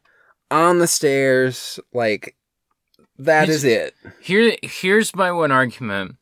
[0.51, 2.37] on the stairs like
[3.19, 3.95] that It's- is it.
[4.21, 6.17] Here, here's my one argument,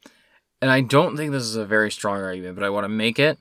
[0.62, 3.18] and I don't think this is a very strong argument, but I want to make
[3.18, 3.39] it.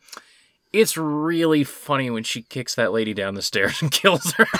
[0.73, 4.45] It's really funny when she kicks that lady down the stairs and kills her.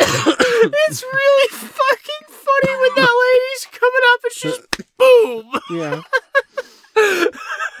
[0.00, 4.58] it's really fucking funny when that lady's coming up and she's
[4.98, 5.60] boom.
[5.70, 6.02] Yeah.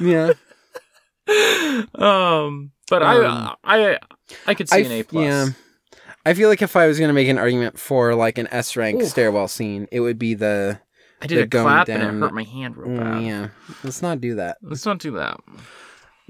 [0.00, 0.32] yeah.
[1.94, 3.98] Um, but Um, I, I,
[4.46, 5.24] I could see I an A plus.
[5.24, 5.46] yeah.
[6.26, 9.02] I feel like if I was gonna make an argument for like an S rank
[9.02, 10.80] stairwell scene, it would be the
[11.22, 13.22] I did a going clap and down- it hurt my hand real Mm, bad.
[13.22, 13.48] yeah.
[13.82, 14.58] Let's not do that.
[14.62, 15.38] Let's not do that.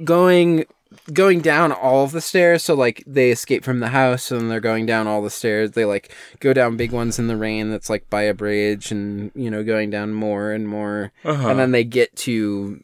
[0.04, 0.64] Going
[1.12, 4.60] going down all of the stairs, so like they escape from the house and they're
[4.60, 5.72] going down all the stairs.
[5.72, 9.30] They like go down big ones in the rain that's like by a bridge and
[9.34, 11.12] you know, going down more and more.
[11.24, 11.48] Uh-huh.
[11.48, 12.82] And then they get to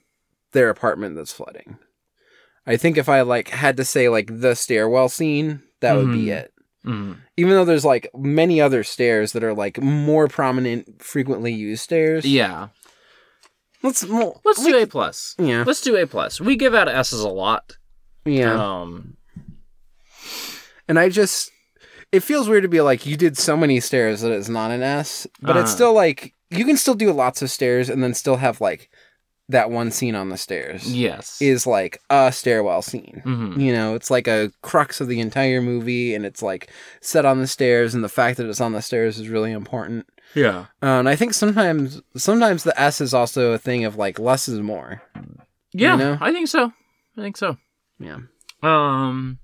[0.53, 1.79] their apartment that's flooding.
[2.67, 6.27] I think if I like had to say like the stairwell scene, that would be
[6.27, 6.33] Mhm.
[6.37, 6.51] it.
[6.87, 7.17] Mhm.
[7.39, 12.27] even though there's like many other stairs that are like more prominent, frequently used stairs.
[12.27, 12.69] Yeah.
[13.83, 15.35] let's well, Let's do A plus.
[15.39, 16.41] yeah, Let's do A plus.
[16.43, 17.77] We give out S's a lot.
[18.27, 18.53] yeah.
[18.55, 19.17] Um.
[20.89, 21.51] And I just,
[22.13, 24.83] it feels weird to be like you did so many stairs that it's not an
[24.83, 25.75] S, but it's Uh-huh.
[25.75, 28.91] still like you can still do lots of stairs and then still have like
[29.51, 31.37] that one scene on the stairs Yes.
[31.41, 33.21] is like a stairwell scene.
[33.25, 36.71] hmm You know, it's like a crux of the entire movie, and it's like
[37.03, 40.07] set on the stairs, and the fact that it's on the stairs is really important.
[40.35, 40.67] Yeah.
[40.83, 44.49] Uh, and I think sometimes sometimes the S is also a thing of like less
[44.49, 45.03] is more.
[45.73, 45.97] Yeah.
[45.97, 46.19] know?
[46.21, 46.73] I think so.
[47.17, 47.57] I think so.
[48.01, 48.19] Yeah.
[48.63, 49.39] Um.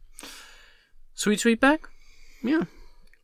[1.14, 1.80] Sweet Sweetback.
[2.42, 2.64] Yeah.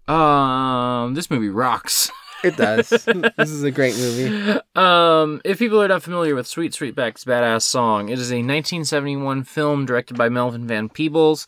[0.06, 1.14] Um.
[1.14, 2.10] This movie rocks.
[2.44, 2.88] It does.
[2.88, 4.60] this is a great movie.
[4.74, 9.44] Um, if people are not familiar with Sweet Sweetback's Baadasssss song, it is a 1971
[9.44, 11.46] film directed by Melvin Van Peebles.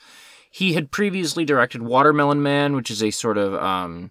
[0.51, 4.11] He had previously directed Watermelon Man, which is a sort of um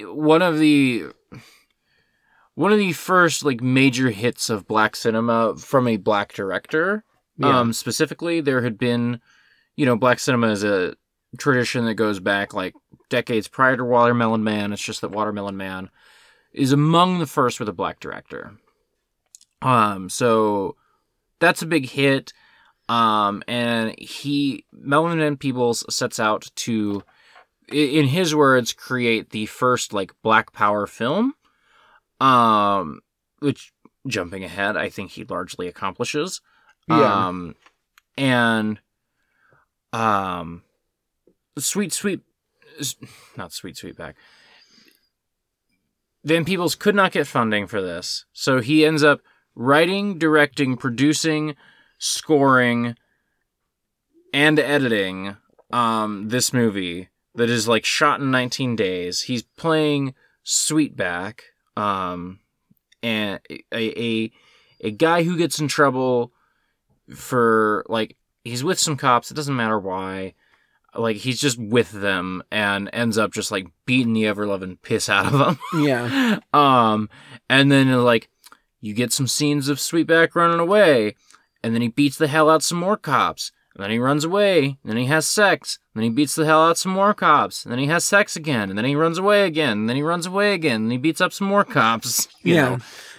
[0.00, 1.06] one of the
[2.54, 7.04] one of the first like major hits of black cinema from a black director.
[7.36, 7.60] Yeah.
[7.60, 9.20] Um, specifically, there had been,
[9.76, 10.96] you know, black cinema is a
[11.38, 12.74] tradition that goes back like
[13.08, 14.72] decades prior to Watermelon Man.
[14.72, 15.90] It's just that Watermelon Man
[16.52, 18.54] is among the first with a black director.
[19.62, 20.76] Um, so
[21.40, 22.32] that's a big hit.
[22.88, 27.02] Um, and he, Melvin Van Peebles sets out to,
[27.70, 31.34] in his words, create the first like black power film.
[32.20, 33.00] Um,
[33.40, 33.72] which
[34.06, 36.40] jumping ahead, I think he largely accomplishes.
[36.88, 37.28] Yeah.
[37.28, 37.54] Um,
[38.16, 38.80] and,
[39.92, 40.62] um,
[41.58, 42.20] sweet, sweet,
[43.36, 44.14] not sweet, sweetback.
[46.24, 49.20] Van Peebles could not get funding for this, so he ends up
[49.54, 51.54] writing, directing, producing,
[51.98, 52.96] scoring,
[54.34, 55.36] and editing
[55.70, 59.22] um this movie that is like shot in 19 days.
[59.22, 60.14] He's playing
[60.44, 61.40] Sweetback,
[61.76, 62.40] um,
[63.02, 64.32] and a a
[64.80, 66.32] a guy who gets in trouble
[67.14, 69.30] for like he's with some cops.
[69.30, 70.34] It doesn't matter why.
[70.98, 75.08] Like he's just with them and ends up just like beating the ever loving piss
[75.08, 75.58] out of them.
[75.84, 76.40] Yeah.
[76.52, 77.08] um,
[77.48, 78.28] and then like
[78.80, 81.14] you get some scenes of Sweetback running away,
[81.62, 83.52] and then he beats the hell out some more cops.
[83.74, 86.44] And then he runs away, and then he has sex, and then he beats the
[86.44, 89.18] hell out some more cops, and then he has sex again, and then he runs
[89.18, 92.26] away again, and then he runs away again, and he beats up some more cops.
[92.42, 92.68] you yeah.
[92.70, 92.78] know.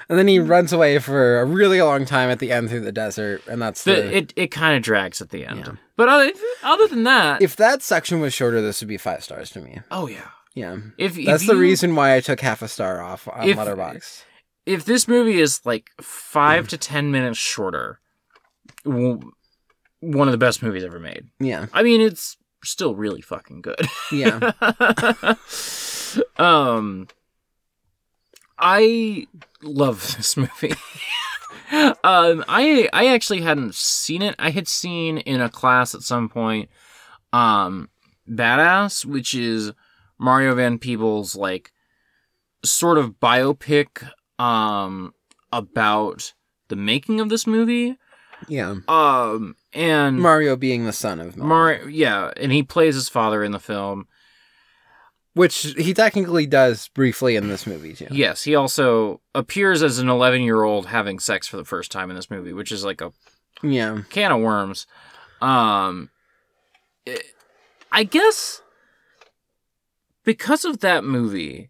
[0.10, 2.92] And then he runs away for a really long time at the end through the
[2.92, 3.92] desert, and that's the.
[3.94, 5.60] The, it it kind of drags at the end.
[5.68, 5.72] Yeah.
[5.96, 6.32] But other,
[6.64, 9.82] other than that, if that section was shorter, this would be five stars to me.
[9.92, 10.78] oh yeah, Yeah.
[10.98, 13.58] if if That's the you- reason why I took half a star off on If-
[13.58, 14.24] Letterboxd.
[14.66, 18.00] if this movie is like five to ten minutes shorter,
[18.84, 21.26] one of the best movies ever made.
[21.40, 21.68] Yeah.
[21.72, 23.86] I mean, it's still really fucking good.
[24.12, 24.54] Yeah.
[26.38, 27.08] um,
[28.60, 29.28] I
[29.62, 30.74] love this movie.
[32.04, 34.36] um, I I actually hadn't seen it.
[34.40, 36.70] I had seen in a class at some point,
[37.34, 37.90] um,
[38.30, 39.72] Baadasssss, which is
[40.18, 41.72] Mario Van Peebles like
[42.64, 44.08] sort of biopic,
[44.38, 45.14] um,
[45.52, 46.34] about
[46.68, 47.98] the making of this movie.
[48.48, 48.76] yeah.
[48.88, 51.48] Um, and Mario being the son of Mario.
[51.48, 54.08] Mario, yeah, and he plays his father in the film.
[55.40, 58.08] Which he technically does briefly in this movie, too.
[58.12, 62.10] Yes, he also appears as an 11 year old having sex for the first time
[62.10, 63.14] in this movie, which is like a
[63.64, 64.02] Yeah.
[64.10, 64.86] can of worms.
[65.42, 66.10] Um,
[67.06, 67.34] it-
[67.90, 68.62] I guess
[70.26, 71.70] because of that movie,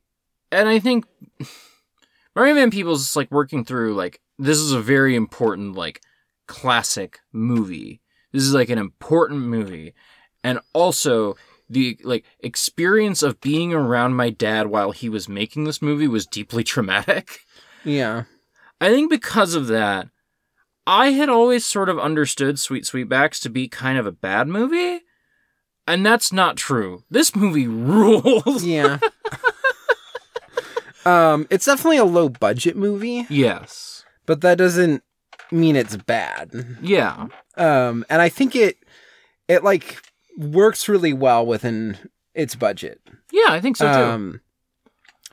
[0.51, 1.05] and I think
[2.35, 6.01] Mario Van Peebles is like working through like this is a very important like
[6.47, 8.01] classic movie.
[8.31, 9.93] This is like an important movie,
[10.43, 11.35] and also
[11.69, 16.25] the like experience of being around my dad while he was making this movie was
[16.25, 17.41] deeply traumatic.
[17.83, 18.23] Yeah.
[18.81, 20.07] I think because of that,
[20.87, 25.01] I had always sort of understood Sweet Sweetbacks to be kind of a bad movie.
[25.87, 27.03] And that's not true.
[27.09, 28.63] This movie rules.
[28.63, 28.99] Yeah.
[31.05, 34.03] um, it's definitely a low budget movie, yes.
[34.25, 35.03] but that doesn't
[35.51, 36.77] mean it's bad.
[36.81, 37.27] Yeah.
[37.57, 38.77] Um, and I think it
[39.47, 40.01] it like
[40.39, 41.97] works really well within
[42.33, 42.99] its budget.
[43.31, 43.99] Yeah, I think so too.
[43.99, 44.41] Um,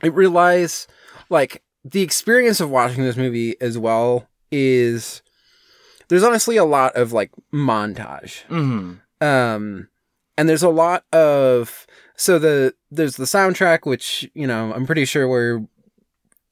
[0.03, 0.85] it relies
[1.29, 5.21] like the experience of watching this movie as well is
[6.09, 8.41] there's honestly a lot of like montage.
[8.43, 8.95] hmm
[9.25, 9.87] Um,
[10.37, 15.05] and there's a lot of so the there's the soundtrack, which you know I'm pretty
[15.05, 15.65] sure we're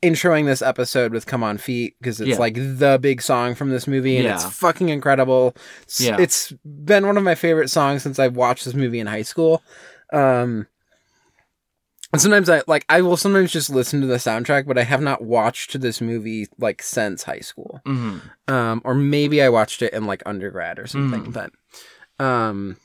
[0.05, 2.37] introing this episode with "Come on Feet" because it's Yeah.
[2.37, 5.55] like the big song from this movie, and it's fucking incredible.
[5.83, 6.17] It's, Yeah.
[6.19, 9.63] it's been one of my favorite songs since I've watched this movie in high school.
[10.13, 10.67] Um,
[12.13, 15.01] and sometimes I like I will sometimes just listen to the soundtrack, but I have
[15.01, 19.91] not watched this movie like since high school hmm um, or maybe I watched it
[19.93, 21.25] in like undergrad or something.
[21.25, 21.33] Mm.
[21.33, 22.77] But, um,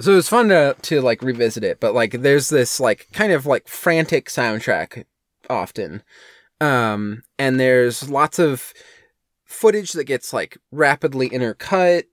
[0.00, 1.78] so it was fun to to like revisit it.
[1.80, 5.04] But like, there's this like kind of like frantic soundtrack
[5.52, 6.02] often,
[6.60, 8.72] um, and there's lots of
[9.44, 12.04] footage that gets like rapidly intercut.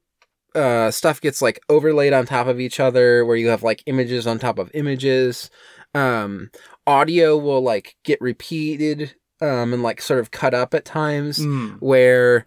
[0.56, 4.26] Uh, stuff gets like overlaid on top of each other, where you have like images
[4.28, 5.50] on top of images.
[5.96, 6.50] Um,
[6.88, 11.78] audio will like get repeated, um, and like sort of cut up at times Mm.
[11.82, 12.46] where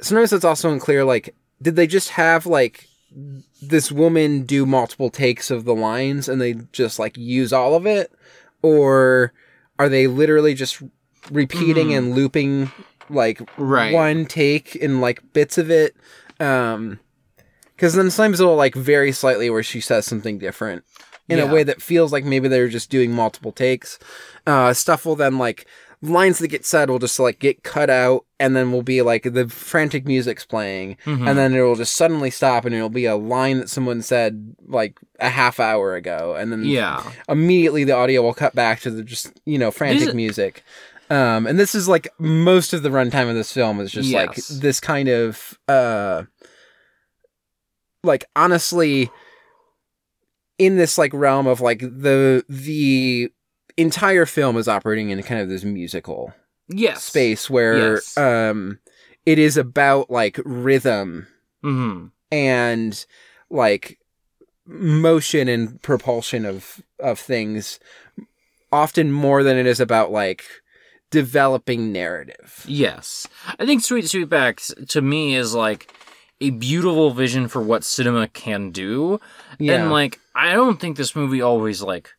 [0.00, 2.88] sometimes it's also unclear like did they just have like
[3.60, 7.84] this woman do multiple takes of the lines and they just like use all of
[7.86, 8.10] it
[8.62, 9.32] or
[9.80, 10.82] are they literally just
[11.30, 11.96] repeating Mhm.
[11.98, 12.70] and looping
[13.08, 13.92] like Right.
[13.94, 15.96] one take in like bits of it
[16.38, 16.98] um
[17.74, 20.84] because then sometimes it'll like vary slightly where she says something different
[21.28, 21.44] in Yeah.
[21.44, 23.98] a way that feels like maybe they're just doing multiple takes
[24.46, 25.66] uh stuff will then like
[26.02, 29.22] lines that get said will just like get cut out and then will be like
[29.24, 31.28] the frantic music's playing Mhm.
[31.28, 34.54] and then it will just suddenly stop and it'll be a line that someone said
[34.66, 37.02] like a half hour ago and then yeah.
[37.28, 40.62] immediately the audio will cut back to the just you know frantic music
[41.10, 44.36] um and this is like most of the runtime of this film is just like
[44.36, 46.22] this kind of uh
[48.02, 49.10] like honestly
[50.56, 53.30] in this like realm of like the the
[53.80, 56.32] entire film is operating in kind of this musical
[56.68, 57.02] Yes.
[57.04, 58.16] space where Yes.
[58.16, 58.78] um
[59.26, 61.26] it is about like rhythm
[61.62, 63.04] hmm and
[63.50, 63.98] like
[64.66, 67.80] motion and propulsion of of things
[68.72, 70.44] often more than it is about like
[71.10, 73.26] developing narrative Yes.
[73.58, 75.92] I think Sweet Sweetbacks to me is like
[76.40, 79.20] a beautiful vision for what cinema can do.
[79.58, 82.10] And like I don't think this movie always like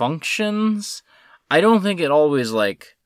[0.00, 1.02] functions.
[1.50, 2.96] I don't think it always like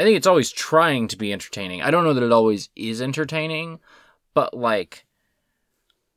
[0.00, 1.80] I think it's always trying to be entertaining.
[1.80, 3.78] I don't know that it always is entertaining,
[4.34, 5.06] but like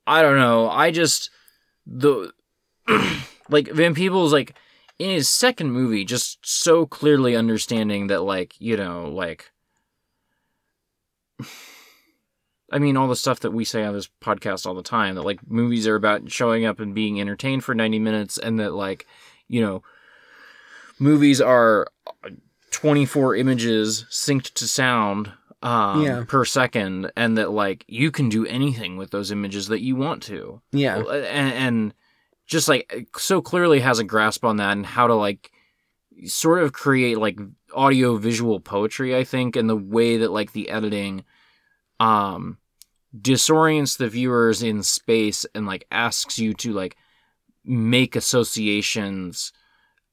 [0.07, 0.71] I don't know.
[0.71, 1.29] I just
[1.85, 2.33] the
[3.49, 4.55] like Van Peebles like
[4.97, 9.51] in his second movie just so clearly understanding that like, you know, like
[12.73, 15.21] I mean, all the stuff that we say on this podcast all the time that
[15.21, 19.05] like movies are about showing up and being entertained for 90 minutes, and that like,
[19.47, 19.83] you know,
[20.99, 21.87] movies are
[22.71, 25.31] 24 images synced to sound
[25.61, 26.23] um, Yeah.
[26.27, 30.23] per second, and that like you can do anything with those images that you want
[30.23, 30.61] to.
[30.71, 31.93] yeah And, and
[32.45, 35.51] just like so clearly has a grasp on that and how to like
[36.25, 37.39] sort of create like
[37.73, 41.23] audio visual poetry, I think, and the way that like the editing
[41.99, 42.57] um
[43.19, 46.97] disorients the viewers in space and like asks you to like
[47.63, 49.53] make associations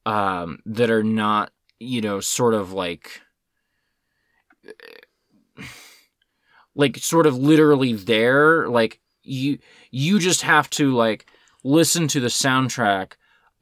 [0.07, 3.21] um that are not you know sort of like
[6.75, 8.69] like sort of literally there.
[8.69, 9.59] Like you
[9.91, 11.27] you just have to like
[11.63, 13.13] listen to the soundtrack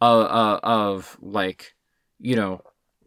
[0.00, 1.74] of, uh, of like
[2.20, 2.62] you know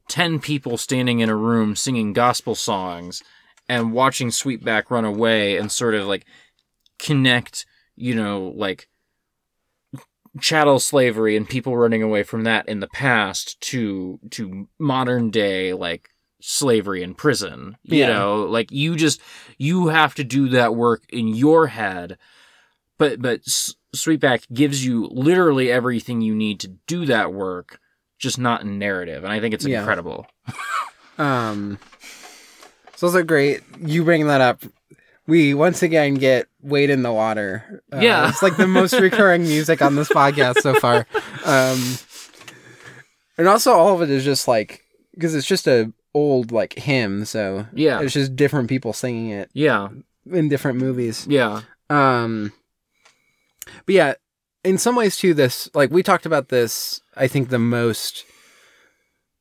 [0.10, 3.24] 10 people standing in a room singing gospel songs
[3.72, 6.26] and watching Sweetback run away and sort of like
[7.00, 7.66] connect,
[7.96, 8.90] you know, like
[10.40, 15.74] chattel slavery and people running away from that in the past to to modern day
[15.74, 16.10] like
[16.42, 17.78] slavery in prison.
[17.84, 18.08] You Yeah.
[18.14, 19.22] know, like you just
[19.58, 22.18] you have to do that work in your head.
[22.98, 27.80] But but S- Sweetback gives you literally everything you need to do that work,
[28.20, 29.24] just not in narrative.
[29.24, 29.80] And I think it's Yeah.
[29.80, 30.28] incredible.
[31.18, 31.78] um
[33.02, 34.62] so those are great you bring that up
[35.26, 38.30] we once again get wade in the water Uh, Yeah.
[38.30, 41.08] it's like the most recurring music on this podcast so far
[41.46, 41.80] um
[43.40, 44.84] and also all of it is just like
[45.16, 48.02] because it's just a old like hymn so Yeah.
[48.02, 49.90] it's just different people singing it Yeah.
[50.32, 51.62] in different movies Yeah.
[51.90, 52.52] um
[53.88, 54.14] but yeah
[54.64, 58.26] in some ways too this like we talked about this i think the most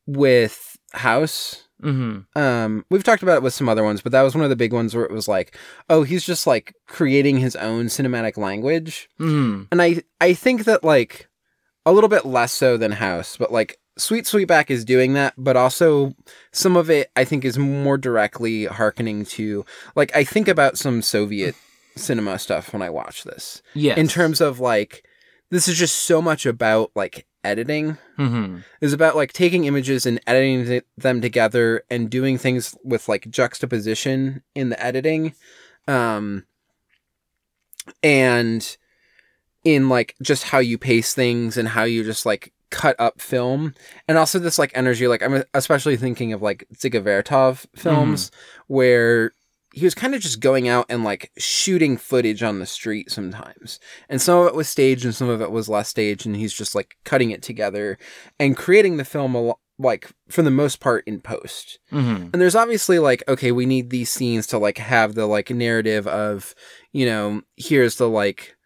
[0.07, 2.39] with house Mm-hmm.
[2.39, 4.57] um we've talked about it with some other ones but that was one of the
[4.57, 5.57] big ones where it was like
[5.89, 9.65] oh he's just like creating his own cinematic language Mm-hmm.
[9.73, 11.29] and i i think that like
[11.87, 15.57] a little bit less so than house but like sweet sweetback is doing that but
[15.57, 16.15] also
[16.53, 19.65] some of it i think is more directly hearkening to
[19.97, 21.55] like i think about some soviet
[21.97, 25.05] cinema stuff when i watch this Yeah, in terms of like
[25.51, 28.59] this is just so much about like editing Mm-hmm.
[28.81, 33.31] is about like taking images and editing th- them together and doing things with like
[33.31, 35.35] juxtaposition in the editing
[35.89, 36.45] um
[38.03, 38.77] and
[39.65, 43.75] in like just how you pace things and how you just like cut up film
[44.07, 48.31] and also this like energy like i'm especially thinking of like Dziga Vertov films
[48.69, 49.33] where
[49.73, 53.79] he was kind of just going out and like shooting footage on the street sometimes
[54.09, 56.53] and some of it was staged and some of it was less staged and he's
[56.53, 57.97] just like cutting it together
[58.39, 62.31] and creating the film a lo- like for the most part in post Mm-hmm.
[62.33, 66.07] and there's obviously like okay we need these scenes to like have the like narrative
[66.07, 66.55] of
[66.93, 68.57] you know here's the like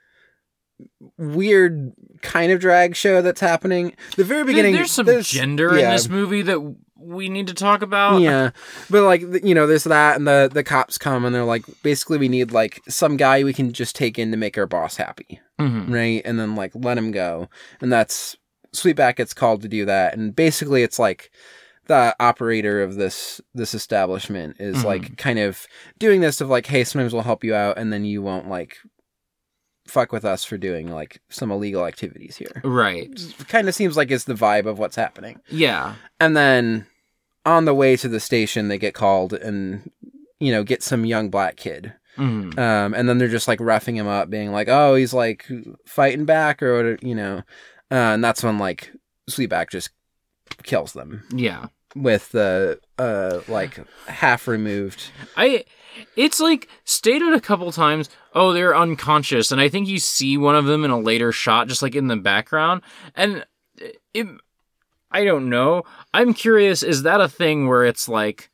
[1.18, 5.85] weird kind of drag show that's happening the very beginning there's some gender yeah.
[5.86, 8.20] in this movie that we need to talk about.
[8.20, 8.50] yeah
[8.88, 12.18] but like you know there's that and the the cops come and they're like basically
[12.18, 15.40] we need like some guy we can just take in to make our boss happy
[15.60, 15.92] Mm-hmm.
[15.92, 17.48] right and then like let him go
[17.80, 18.36] and that's
[18.74, 21.30] sweetback gets called to do that and basically it's like
[21.86, 24.84] the operator of this this establishment is Mhm.
[24.84, 25.66] like kind of
[25.98, 28.78] doing this of like hey sometimes we'll help you out and then you won't like
[29.86, 32.61] fuck with us for doing like some illegal activities here.
[32.65, 33.11] Right.
[33.48, 35.40] Kind of seems like it's the vibe of what's happening.
[35.48, 35.94] Yeah.
[36.20, 36.86] And then
[37.47, 39.90] on the way to the station, they get called and
[40.40, 41.93] you know get some young black kid.
[42.16, 42.56] Mhm.
[42.59, 45.47] Um, and then they're just like roughing him up, being like, "Oh, he's like
[45.86, 47.39] fighting back," or what- you know.
[47.90, 48.93] Uh, and that's when like
[49.31, 49.90] Sweetback just
[50.62, 51.66] kills them Yeah.
[51.97, 55.11] with the uh like half removed.
[55.36, 55.65] I
[56.16, 60.56] it's like stated a couple times, oh, they're unconscious, and I think you see one
[60.56, 62.82] of them in a later shot, just like in the background.
[63.14, 63.44] And
[64.12, 64.26] it,
[65.10, 65.82] I don't know.
[66.12, 68.50] I'm curious, is that a thing where it's like,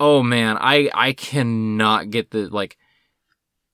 [0.00, 2.76] oh man, I I cannot get the like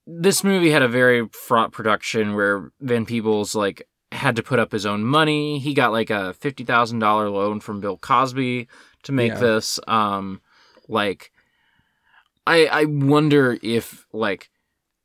[0.07, 4.73] this movie had a very fraught production where Van Peebles like had to put up
[4.73, 5.59] his own money.
[5.59, 8.69] He got like a fifty thousand dollar loan from Bill Cosby
[9.05, 9.39] to make Yeah.
[9.41, 9.81] this.
[9.87, 10.41] Um,
[10.89, 11.33] like,
[12.47, 14.51] I I wonder if like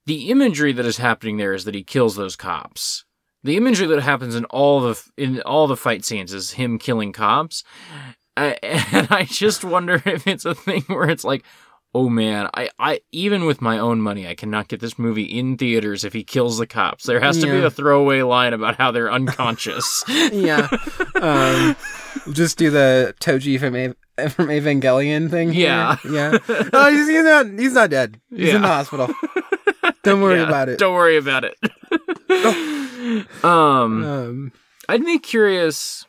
[0.05, 3.05] the imagery that is happening there is that he kills those cops.
[3.43, 7.13] The imagery that happens in all the in all the fight scenes is him killing
[7.13, 7.63] cops,
[8.37, 11.43] and I just wonder if it's a thing where it's like,
[11.93, 15.57] oh man, I, I even with my own money, I cannot get this movie in
[15.57, 17.05] theaters if he kills the cops.
[17.05, 20.03] There has to be a throwaway line about how they're unconscious.
[20.31, 20.67] Yeah.
[21.15, 21.75] um,
[22.33, 23.95] just do the Toji from
[24.29, 25.51] from Evangelion thing.
[25.51, 25.67] here.
[25.69, 25.97] Yeah.
[26.09, 26.37] Yeah.
[26.73, 27.45] Oh, he's, he's not.
[27.47, 28.19] He's not dead.
[28.29, 29.07] He's in the hospital.
[30.03, 30.79] Don't worry Yeah, about it.
[30.79, 31.55] Don't worry about it.
[33.43, 34.51] um, Um,
[34.89, 36.05] I'd be curious.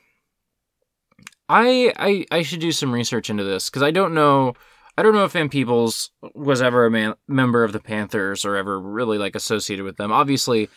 [1.49, 4.55] I I I should do some research into this because I don't know.
[4.97, 8.57] I don't know if Van Peebles was ever a man, member of the Panthers or
[8.57, 10.13] ever really like associated with them.
[10.13, 10.69] Obviously,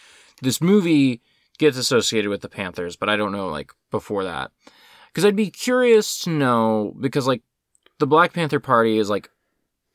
[0.41, 1.21] this movie
[1.57, 4.51] gets associated with the Panthers, but I don't know like before that.
[5.11, 7.41] Because I'd be curious to know because like
[7.99, 9.29] the Black Panther Party is like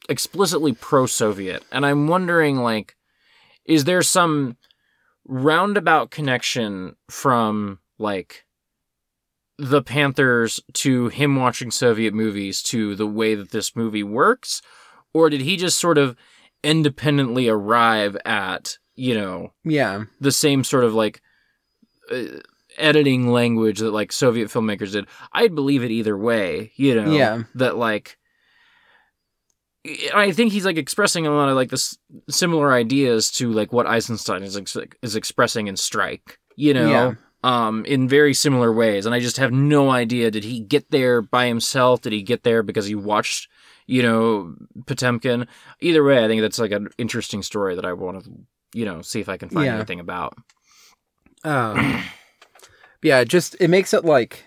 [0.09, 2.97] explicitly pro-Soviet, and I'm wondering like,
[3.65, 4.57] is there some
[5.27, 8.45] roundabout connection from like
[9.59, 14.63] the Panthers to him watching Soviet movies to the way that this movie works?
[15.15, 16.17] Or did he just sort of
[16.63, 20.05] independently arrive at, you know, yeah.
[20.21, 21.23] the same sort of like
[22.11, 22.41] uh,
[22.79, 25.07] editing language that like Soviet filmmakers did?
[25.33, 27.11] I'd believe it either way, you know?
[27.13, 27.43] Yeah.
[27.55, 28.17] That like.
[30.13, 31.97] I think he's like expressing a lot of like this
[32.29, 37.15] similar ideas to like what Eisenstein is ex- is expressing in Strike, you know, Yeah.
[37.45, 39.07] um, in very similar ways.
[39.07, 40.33] And I just have no idea.
[40.33, 42.01] Did he get there by himself?
[42.01, 43.49] Did he get there because he watched,
[43.87, 45.47] you know, Potemkin?
[45.81, 48.31] Either way, I think that's like an interesting story that I want to,
[48.75, 49.77] you know, see if I can find Yeah.
[49.77, 50.37] anything about.
[51.45, 52.03] Um,
[53.07, 54.45] yeah, just it makes it like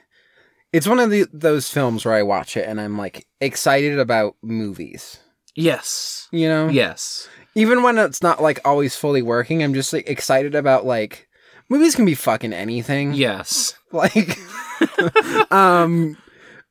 [0.74, 4.36] it's one of the those films where I watch it and I'm like excited about
[4.44, 5.18] movies.
[5.56, 6.28] Yes.
[6.32, 7.28] You know, Yes.
[7.56, 11.28] even when it's not like always fully working, I'm just like excited about like
[11.70, 13.14] movies can be fucking anything.
[13.14, 13.74] Yes.
[13.92, 14.38] Like,
[15.52, 16.16] um,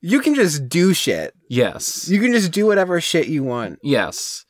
[0.01, 1.35] you can just do shit.
[1.49, 2.09] Yes.
[2.09, 4.45] You can just do whatever shit you want, Yes.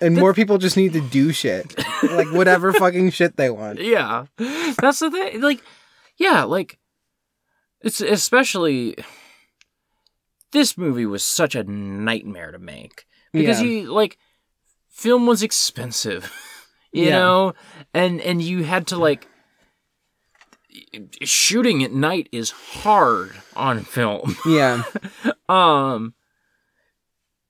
[0.00, 1.74] and more people just need to do shit,
[2.04, 3.80] like whatever fucking shit they want.
[3.80, 4.26] Yeah.
[4.78, 5.40] That's the thing.
[5.40, 5.60] Like,
[6.18, 6.78] yeah, like,
[7.80, 8.96] it's especially.
[10.52, 13.06] This movie was such a nightmare to make.
[13.32, 13.68] Because Yeah.
[13.68, 14.18] you, like,
[14.88, 16.32] film was expensive,
[16.92, 17.18] you Yeah.
[17.18, 17.54] know?
[17.92, 19.28] And, and you had to, like,
[21.22, 24.36] shooting at night is hard on film.
[24.46, 24.82] Yeah,
[25.48, 26.14] um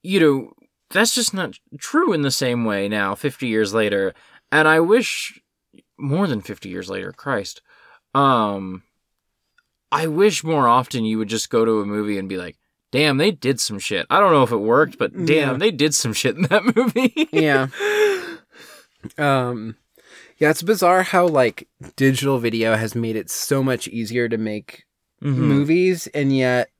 [0.03, 0.53] you know
[0.91, 4.15] that's just not true in the same way now 50 years later
[4.53, 5.41] and i wish
[5.99, 7.61] more than 50 years later christ
[8.15, 8.83] um
[9.93, 12.57] i wish more often you would just go to a movie and be like
[12.91, 15.53] damn they did some shit i don't know if it worked but damn Yeah.
[15.59, 17.69] they did some shit in that movie yeah.
[19.17, 19.77] Um,
[20.39, 24.85] yeah, it's bizarre how like digital video has made it so much easier to make
[25.23, 25.35] Mhm.
[25.37, 26.71] movies and yet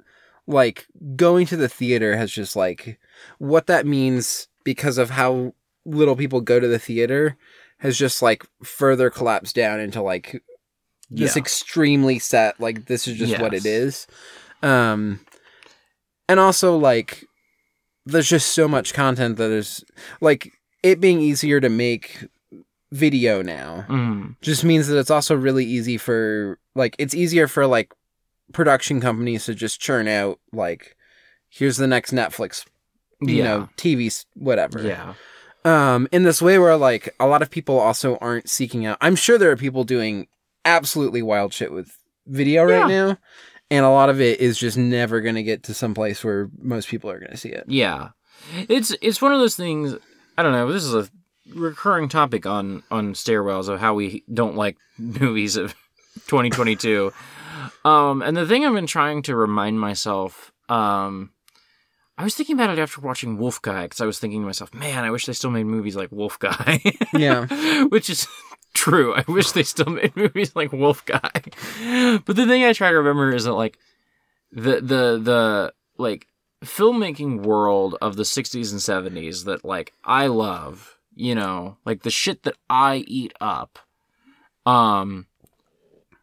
[0.47, 0.87] like
[1.17, 2.99] going to the theater has just like
[3.39, 7.37] what that means because of how little people go to the theater
[7.79, 10.41] has just like further collapsed down into like
[11.11, 11.41] this Yeah.
[11.41, 14.07] extremely set like this is just what it is
[14.63, 15.21] um
[16.29, 17.25] and also like
[18.07, 19.85] there's just so much content that is
[20.21, 20.53] like
[20.83, 22.27] it being easier to make
[22.93, 24.37] video now Mhm.
[24.41, 27.93] just means that it's also really easy for like it's easier for like
[28.53, 30.97] production companies to just churn out like
[31.51, 32.65] here's the next Netflix
[33.21, 33.45] you Yeah.
[33.45, 35.15] know TV whatever yeah
[35.65, 39.17] um in this way where like a lot of people also aren't seeking out I'm
[39.17, 40.29] sure there are people doing
[40.77, 41.97] absolutely wild shit with
[42.27, 42.79] video Yeah.
[42.81, 43.19] right now
[43.71, 46.49] and a lot of it is just never going to get to some place where
[46.61, 48.11] most people are going to see it Yeah.
[48.69, 49.95] It's it's one of those things
[50.37, 51.09] I don't know, this is a
[51.55, 55.75] recurring topic on on stairwells of how we don't like movies of
[56.29, 57.13] 2022.
[57.85, 61.31] um, and the thing I've been trying to remind myself, um,
[62.17, 64.73] I was thinking about it after watching Wolf Guy because I was thinking to myself,
[64.75, 66.81] man, I wish they still made movies like Wolf Guy.
[67.13, 67.47] Yeah.
[67.89, 68.27] which is
[68.79, 69.15] true.
[69.15, 71.31] I wish they still made movies like Wolf Guy.
[72.25, 73.79] But the thing I try to remember is that like
[74.53, 76.27] the the the like
[76.65, 82.11] filmmaking world of the 60s and 70s that like I love, you know, like the
[82.11, 83.79] shit that I eat up.
[84.65, 85.27] Um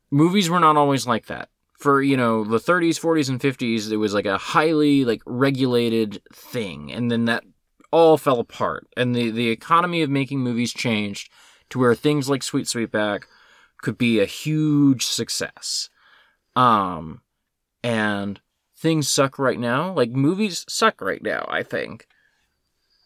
[0.10, 1.49] movies were not always like that.
[1.77, 6.22] For, you know, the 30s, 40s and 50s it was like a highly like regulated
[6.34, 7.44] thing and then that
[7.91, 11.30] all fell apart and the the economy of making movies changed
[11.69, 13.23] to where things like Sweet Sweetback
[13.81, 15.89] could be a huge success.
[16.55, 17.21] Um
[17.83, 18.39] and
[18.75, 19.93] things suck right now.
[19.93, 22.07] Like movies suck right now, I think.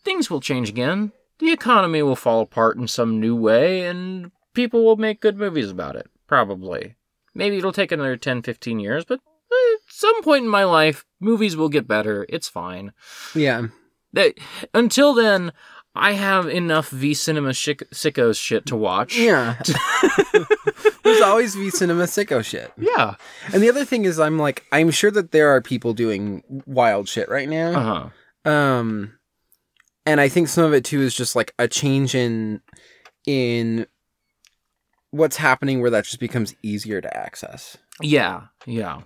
[0.04, 1.12] Things will change again.
[1.40, 5.70] The economy will fall apart in some new way and people will make good movies
[5.70, 6.96] about it, probably.
[7.34, 9.20] Maybe it'll take another 10, 15 years, but
[9.52, 12.26] at some point in my life, movies will get better.
[12.30, 12.92] It's fine.
[13.34, 13.68] Yeah.
[14.14, 14.34] That,
[14.74, 15.54] until then,
[15.96, 19.18] I have enough V Cinema shic- sickos shit to watch.
[19.18, 19.62] Yeah.
[21.04, 22.72] There's always V Cinema sicko shit.
[22.78, 23.16] Yeah.
[23.54, 27.10] And the other thing is, I'm like, I'm sure that there are people doing wild
[27.10, 27.72] shit right now.
[27.72, 28.10] Uh
[28.46, 28.50] huh.
[28.52, 29.18] Um,
[30.06, 32.62] and I think some of it too is just like a change in
[33.26, 33.86] in
[35.12, 37.78] what's happening where that just becomes easier to access.
[38.02, 38.44] Yeah.
[38.66, 39.02] Yeah.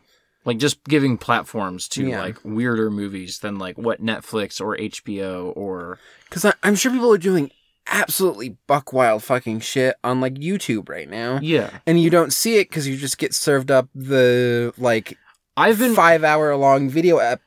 [0.45, 2.21] Like just giving platforms to Yeah.
[2.21, 5.99] like weirder movies than like what Netflix or HBO or
[6.29, 7.49] Because I'm sure people are doing
[7.87, 11.39] absolutely buck wild fucking shit on like YouTube right now.
[11.41, 11.69] yeah.
[11.85, 15.17] And you don't see it because you just get served up the like
[15.55, 17.41] I've been five hour long video ep-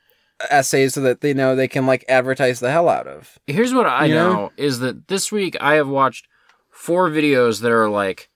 [0.51, 3.39] essays so that they know they can like advertise the hell out of.
[3.47, 4.33] Here's what I You know?
[4.33, 4.53] know?
[4.57, 6.29] is that this week I have watched
[6.71, 8.29] four videos that are like,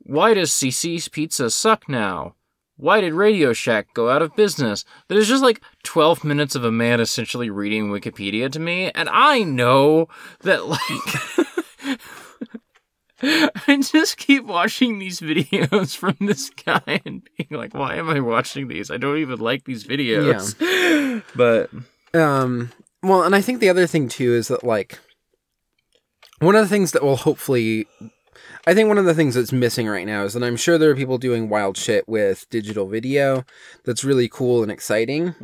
[0.00, 2.34] why does CiCi's Pizza suck now?
[2.76, 4.84] Why did Radio Shack go out of business?
[5.08, 9.42] There's just like 12 minutes of a man essentially reading Wikipedia to me, and I
[9.42, 10.08] know
[10.40, 10.80] that like.
[13.22, 18.20] I just keep watching these videos from this guy and being like, why am I
[18.20, 18.90] watching these?
[18.90, 20.54] I don't even like these videos.
[21.34, 21.70] But
[22.12, 22.72] Um,
[23.02, 24.98] well, and I think the other thing too is that like
[26.40, 27.86] one of the things that will hopefully,
[28.66, 30.90] I think one of the things that's missing right now is that I'm sure there
[30.90, 33.44] are people doing wild shit with digital video
[33.84, 35.34] that's really cool and exciting,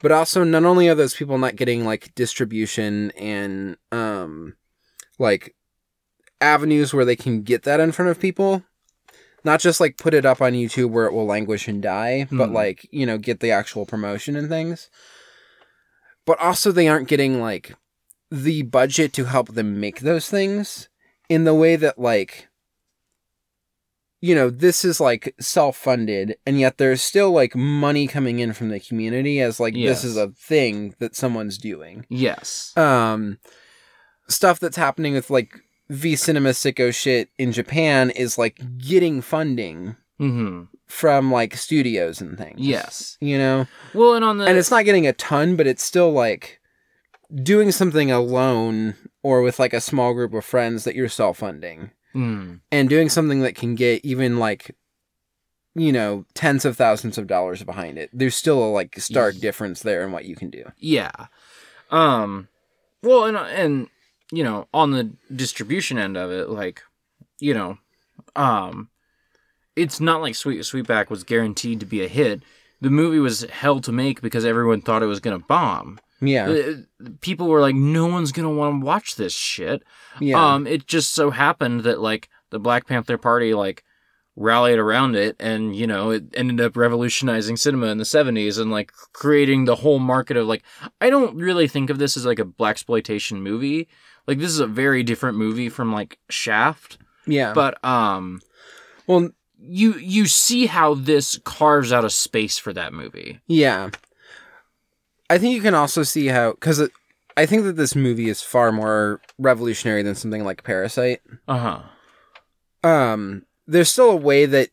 [0.00, 4.54] but also not only are those people not getting like distribution and um,
[5.18, 5.56] like
[6.40, 8.62] avenues where they can get that in front of people.
[9.44, 12.50] Not just like put it up on YouTube where it will languish and die, but
[12.50, 12.54] Hmm.
[12.54, 14.88] like, you know, get the actual promotion and things
[16.24, 17.74] but also they aren't getting like
[18.30, 20.88] the budget to help them make those things
[21.28, 22.46] in the way that like
[24.24, 28.68] you know this is like self-funded and yet there's still like money coming in from
[28.70, 29.88] the community as like Yes.
[30.02, 32.72] this is a thing that someone's doing yes.
[32.76, 33.38] um
[34.28, 35.58] stuff that's happening with like
[35.90, 42.36] v cinema sicko shit in japan is like getting funding hmm from like studios and
[42.38, 43.16] things Yes.
[43.20, 46.12] you know Well, and on the and it's not getting a ton, but it's still
[46.12, 46.60] like
[47.42, 51.90] doing something alone or with like a small group of friends that you're self funding
[52.14, 54.76] Mm, and doing something that can get even like
[55.74, 58.10] you know tens of thousands of dollars behind it.
[58.12, 60.64] There's still a like stark difference there in what you can do.
[60.78, 61.12] yeah.
[61.90, 62.48] Um.
[63.02, 63.88] Well, and and
[64.32, 66.82] you know, on the distribution end of it, like,
[67.38, 67.78] you know,
[68.34, 68.88] um,
[69.76, 72.42] it's not like Sweet Sweetback was guaranteed to be a hit.
[72.80, 76.00] The movie was hell to make because everyone thought it was gonna bomb.
[76.22, 79.82] Yeah, Uh, People were like, "No one's gonna want to watch this shit."
[80.20, 83.82] yeah, Um, it just so happened that like the Black Panther Party like
[84.36, 88.70] rallied around it, and you know it ended up revolutionizing cinema in the '70s and
[88.70, 90.62] like creating the whole market of like
[91.00, 93.88] I don't really think of this as like a blaxploitation movie.
[94.26, 97.52] Like this is a very different movie from like Shaft, yeah.
[97.52, 98.40] but um,
[99.08, 103.40] well, you you see how this carves out a space for that movie.
[103.48, 103.90] yeah.
[105.32, 106.88] I think you can also see how because
[107.36, 111.20] I think that this movie is far more revolutionary than something like Parasite.
[111.48, 112.88] Uh huh.
[112.88, 114.68] um there's still a way that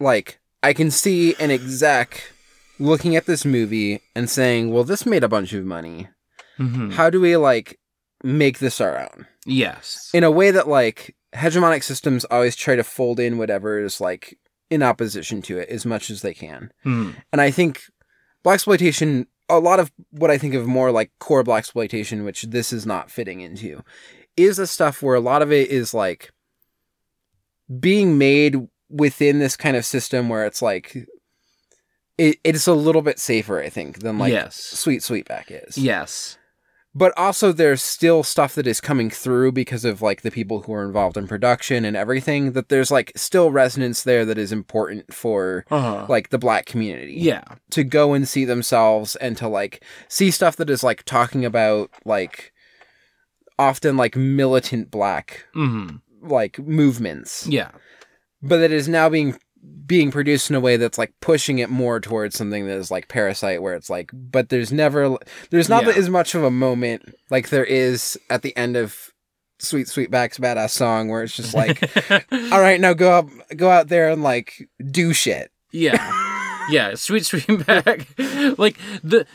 [0.00, 2.32] like I can see an exec
[2.78, 6.08] looking at this movie and saying, "Well, this made a bunch of money.
[6.56, 7.78] hmm How do we like
[8.24, 10.10] make this our own?" Yes.
[10.14, 14.38] In a way that like hegemonic systems always try to fold in whatever is like
[14.70, 16.72] in opposition to it as much as they can.
[16.86, 17.16] Mhm.
[17.32, 17.82] And I think
[18.44, 22.86] blaxploitation, a lot of what I think of more like core blaxploitation, which this is
[22.86, 23.82] not fitting into,
[24.36, 26.32] is the stuff where a lot of it is like
[27.80, 30.96] being made within this kind of system where it's like
[32.16, 34.56] it, it's a little bit safer, I think, than like Yes.
[34.56, 35.78] Sweet Sweetback is.
[35.78, 36.38] Yes.
[36.98, 40.72] But also there's still stuff that is coming through because of like the people who
[40.72, 45.12] are involved in production and everything that there's like still resonance there that is important
[45.14, 46.06] for Uh-huh.
[46.08, 47.44] like the black community Yeah.
[47.70, 51.90] to go and see themselves and to like see stuff that is like talking about
[52.04, 52.52] like
[53.58, 55.96] often like militant black Mm-hmm.
[56.28, 57.70] like movements Yeah.
[58.42, 59.38] but that is now being
[59.88, 63.08] being produced in a way that's like pushing it more towards something that is like
[63.08, 65.16] parasite where it's like but there's never
[65.50, 65.94] there's not Yeah.
[65.94, 69.12] as much of a moment like there is at the end of
[69.58, 71.82] sweet sweetback's Baadasssss song where it's just like
[72.52, 76.12] all right now go up go out there and like do shit yeah.
[76.70, 76.94] Yeah.
[76.94, 78.58] Sweet Sweetback.
[78.58, 79.26] like the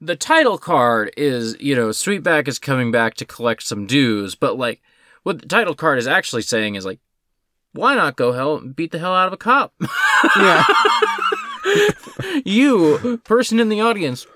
[0.00, 4.56] the title card is, you know, Sweetback is coming back to collect some dues, but
[4.58, 4.80] like
[5.22, 6.98] what the title card is actually saying is like,
[7.72, 9.72] why not go hell beat the hell out of a cop?
[10.38, 10.64] yeah
[12.44, 14.26] you, person in the audience,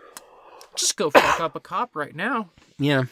[0.76, 2.50] just go fuck up a cop right now.
[2.78, 3.04] Yeah.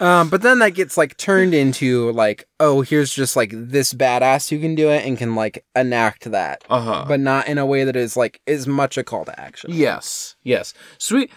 [0.00, 4.48] um, but then that gets like turned into like, oh, here's just like this badass
[4.50, 7.04] who can do it and can like enact that, Uh huh.
[7.08, 9.70] but not in a way that is like as much a call to action.
[9.72, 10.74] yes, yes.
[10.98, 11.30] Sweet.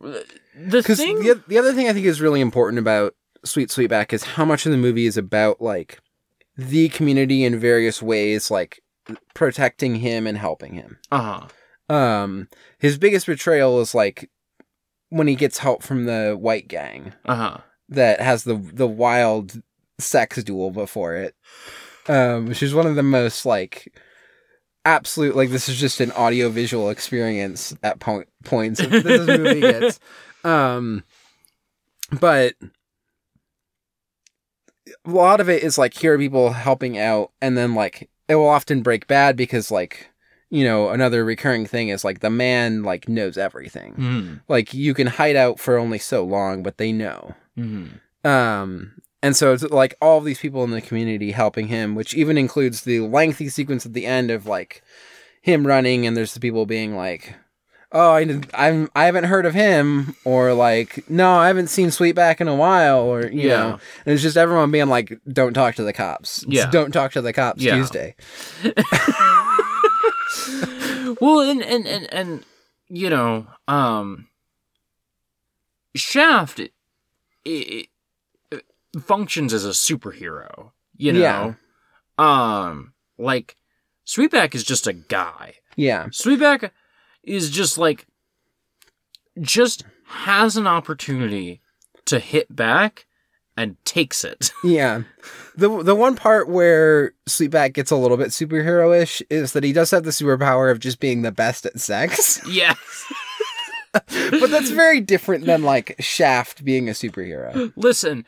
[0.00, 1.20] The thing.
[1.22, 3.14] the, the other thing I think is really important about
[3.44, 5.98] Sweet Sweetback is how much of the movie is about like
[6.56, 8.80] the community in various ways, like
[9.34, 10.98] protecting him and helping him.
[11.10, 11.46] Uh
[11.88, 11.94] huh.
[11.94, 14.30] Um, his biggest betrayal is like
[15.10, 17.12] when he gets help from the white gang.
[17.24, 17.58] Uh huh.
[17.88, 19.62] that has the the wild
[19.98, 21.34] sex duel before it,
[22.08, 23.92] um, which is one of the most like
[24.84, 30.00] absolute like this is just an audio visual experience at point points this movie gets.
[30.44, 31.02] Um,
[32.20, 32.54] but
[35.06, 38.34] a lot of it is like here are people helping out, and then like it
[38.34, 40.10] will often break bad because like
[40.50, 43.94] you know another recurring thing is like the man like knows everything.
[43.94, 44.40] Mm.
[44.48, 47.34] Like you can hide out for only so long, but they know.
[47.56, 48.00] Mm.
[48.24, 52.36] Um, and so it's like all these people in the community helping him, which even
[52.36, 54.82] includes the lengthy sequence at the end of like
[55.42, 57.34] him running, and there's the people being like,
[57.96, 62.40] "Oh, I, I'm I haven't heard of him," or like, "No, I haven't seen Sweetback
[62.40, 63.56] in a while," or you Yeah.
[63.56, 63.70] know,
[64.04, 66.70] and it's just everyone being like, "Don't talk to the cops." It's Yeah.
[66.70, 67.76] don't talk to the cops Yeah.
[67.76, 68.14] Tuesday.
[71.20, 72.44] well and, and and and
[72.88, 74.28] you know um
[75.94, 76.72] shaft it,
[77.44, 77.88] it,
[78.50, 78.64] it
[79.02, 81.56] functions as a superhero you know
[82.18, 82.66] Yeah.
[82.68, 83.56] um like
[84.06, 86.70] sweetback is just a guy Yeah, sweetback
[87.26, 88.06] is just like
[89.40, 91.60] just has an opportunity
[92.06, 93.06] to hit back
[93.56, 95.02] and takes it yeah.
[95.56, 99.90] the The one part where Sweetback gets a little bit superhero-ish is that he does
[99.90, 102.40] have the superpower of just being the best at sex.
[102.48, 102.76] yes
[104.30, 107.72] but that's very different than like Shaft being a superhero.
[107.76, 108.26] Listen,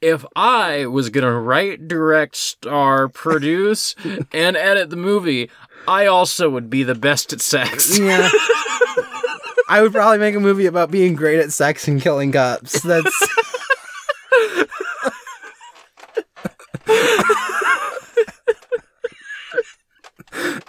[0.00, 3.94] if I was gonna write, direct, star, produce,
[4.32, 5.50] and edit the movie,
[5.88, 7.98] I also would be the best at sex.
[7.98, 8.28] Yeah.
[9.70, 12.80] I would probably make a movie about being great at sex and killing cops.
[12.82, 13.28] That's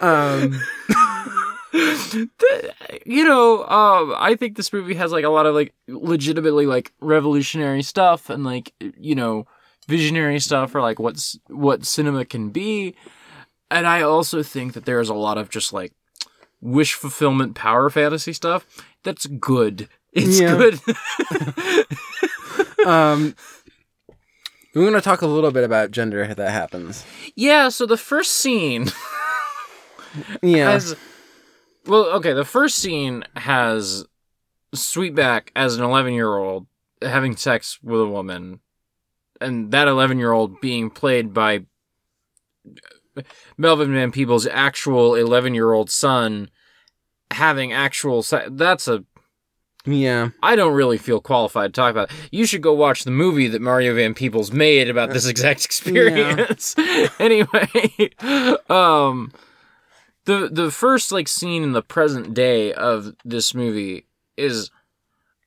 [0.00, 0.60] um
[3.04, 6.92] you know, um, I think this movie has like a lot of like legitimately like
[7.00, 9.46] revolutionary stuff and like you know
[9.86, 12.94] visionary stuff for like what's what cinema can be,
[13.70, 15.92] and I also think that there's a lot of just like
[16.60, 18.66] wish fulfillment power fantasy stuff
[19.02, 19.88] that's good.
[20.12, 20.56] It's Yeah.
[20.56, 20.80] good.
[22.86, 23.34] um
[24.74, 27.04] we're going to talk a little bit about gender that happens.
[27.34, 27.68] yeah.
[27.70, 28.86] So the first scene.
[30.42, 30.72] Yeah.
[30.72, 30.96] has
[31.86, 34.04] well okay the first scene has
[34.74, 36.66] sweetback as an 11 year old
[37.00, 38.58] having sex with a woman
[39.40, 41.60] and that 11 year old being played by
[43.56, 46.48] melvin van peebles actual 11 year old son
[47.30, 49.04] having actual se- that's a
[49.86, 50.30] yeah.
[50.42, 52.10] I don't really feel qualified to talk about.
[52.10, 52.16] It.
[52.30, 56.74] You should go watch the movie that Mario Van Peebles made about this exact experience.
[57.18, 58.10] anyway,
[58.68, 59.32] um,
[60.26, 64.06] the the first like scene in the present day of this movie
[64.36, 64.70] is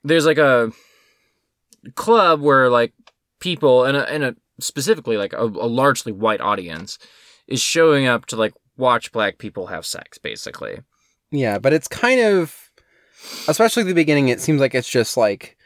[0.04, 0.72] there's like a
[1.96, 2.94] club where like
[3.40, 6.98] people and a, and a specifically like a, a largely white audience
[7.48, 10.80] is showing up to like watch black people have sex basically.
[11.32, 12.70] Yeah, but it's kind of,
[13.48, 15.58] especially at the beginning, it seems like it's just like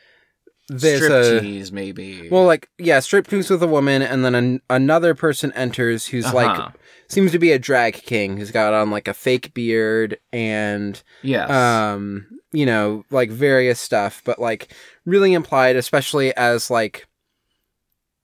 [0.70, 2.30] there's a striptease maybe.
[2.30, 6.36] well, like yeah, striptease with a woman, and then an, another person enters who's Uh-huh.
[6.36, 6.74] like
[7.10, 11.92] seems to be a drag king who's got on like a fake beard and yeah,
[11.94, 14.74] um you know like various stuff but like
[15.06, 17.08] really implied especially as like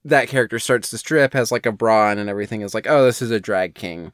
[0.04, 3.04] that character starts to strip has like a bra on and everything is like oh
[3.04, 4.12] this is a drag king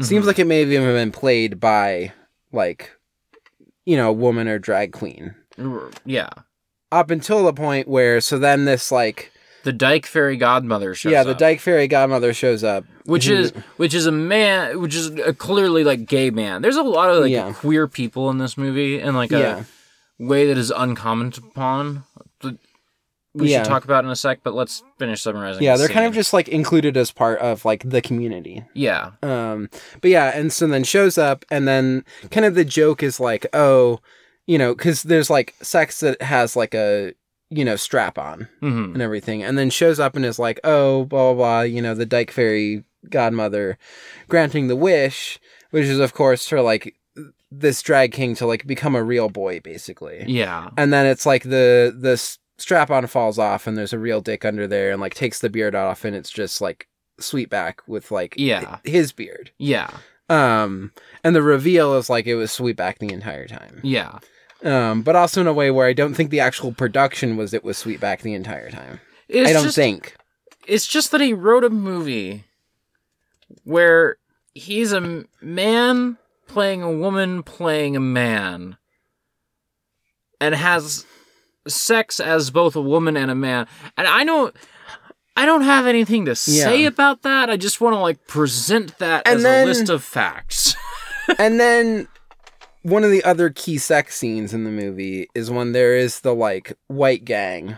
[0.00, 0.28] seems Mhm.
[0.28, 2.12] like it may have even been played by
[2.52, 2.92] like
[3.84, 5.34] you know a woman or drag queen
[6.04, 6.28] yeah.
[6.90, 9.30] up until the point where so then this like
[9.64, 11.12] The Dyke Fairy Godmother shows up.
[11.12, 14.94] yeah the up, dyke fairy godmother shows up which is which is a man, which
[14.94, 16.62] is a clearly like gay man.
[16.62, 17.52] There's a lot of like Yeah.
[17.52, 19.64] queer people in this movie, and like a yeah
[20.20, 22.04] way that is uncommented upon.
[23.34, 23.58] We Yeah.
[23.62, 25.62] should talk about in a sec, but let's finish summarizing.
[25.62, 29.12] yeah the they're kind of just like included as part of like the community yeah,
[29.22, 33.18] Um, but yeah, and so then shows up, and then kind of the joke is
[33.20, 34.00] like, oh,
[34.46, 37.14] you know, because there's like sex that has like a
[37.50, 41.04] you know strap on hmm and everything, and then shows up and is like, oh,
[41.06, 43.78] blah blah blah, you know, the Dyke Fairy godmother
[44.28, 45.38] granting the wish,
[45.70, 46.94] which is of course for like
[47.50, 50.24] this drag king to like become a real boy, basically.
[50.26, 52.16] yeah, And then it's like the the
[52.62, 55.50] strap on falls off, and there's a real dick under there, and like takes the
[55.50, 56.88] beard off, and it's just like
[57.20, 58.78] Sweetback with like Yeah.
[58.84, 59.50] his beard.
[59.58, 59.90] yeah,
[60.28, 63.80] Um, and the reveal is like it was Sweetback the entire time.
[63.82, 64.18] yeah.
[64.64, 67.64] Um, but also in a way where I don't think the actual production was it
[67.64, 69.00] was Sweetback the entire time.
[69.28, 70.14] It's I don't just, think.
[70.68, 72.44] It's just that he wrote a movie
[73.64, 74.18] where
[74.54, 76.16] he's a man
[76.46, 78.76] playing a woman playing a man
[80.40, 81.04] and has
[81.68, 83.66] sex as both a woman and a man.
[83.96, 84.54] And I don't
[85.36, 86.88] I don't have anything to say Yeah.
[86.88, 87.48] about that.
[87.48, 90.74] I just want to like present that And as then- a list of facts.
[91.38, 92.08] and then
[92.82, 96.34] one of the other key sex scenes in the movie is when there is the
[96.34, 97.76] like white gang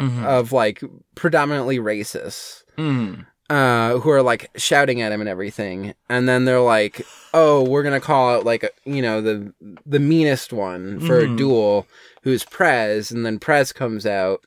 [0.00, 0.24] Mhm.
[0.24, 0.82] of like
[1.14, 2.64] predominantly racists.
[2.76, 3.26] Mm.
[3.52, 7.04] Uh, who are like shouting at him and everything, and then they're like,
[7.34, 9.52] "Oh, we're gonna call out like you know the
[9.84, 11.36] the meanest one for a Mhm.
[11.36, 11.86] duel,
[12.22, 14.40] who's Prez," and then Prez comes out,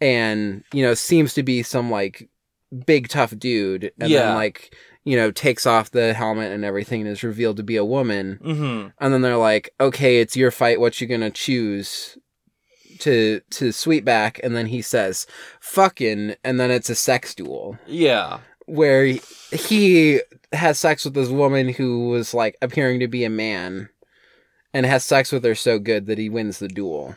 [0.00, 2.28] and you know seems to be some like
[2.86, 4.22] big tough dude, and Yeah.
[4.26, 4.74] then like
[5.04, 8.38] you know takes off the helmet and everything and is revealed to be a woman,
[8.44, 8.88] Mm-hmm.
[8.98, 10.80] and then they're like, "Okay, it's your fight.
[10.80, 12.18] What you gonna choose?"
[13.02, 15.26] To to Sweetback, and then he says,
[15.60, 18.38] "Fucking," and then it's a sex duel Yeah.
[18.66, 19.20] where he-
[19.50, 20.20] he
[20.52, 23.88] has sex with this woman who was like appearing to be a man
[24.74, 27.16] and has sex with her so good that he wins the duel.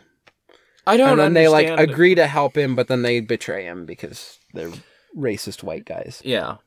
[0.88, 1.14] I don't know.
[1.14, 4.40] and then they like understand- agree to help him, but then they betray him because
[4.54, 4.72] they're
[5.16, 6.22] racist white guys.
[6.26, 6.58] Yeah.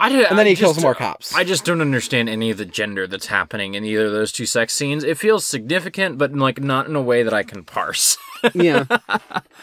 [0.00, 1.34] I did, And then I he kills just- more cops.
[1.34, 4.46] I just don't understand any of the gender that's happening in either of those two
[4.46, 5.02] sex scenes.
[5.02, 8.16] It feels significant, but like not in a way that I can parse.
[8.54, 8.84] yeah.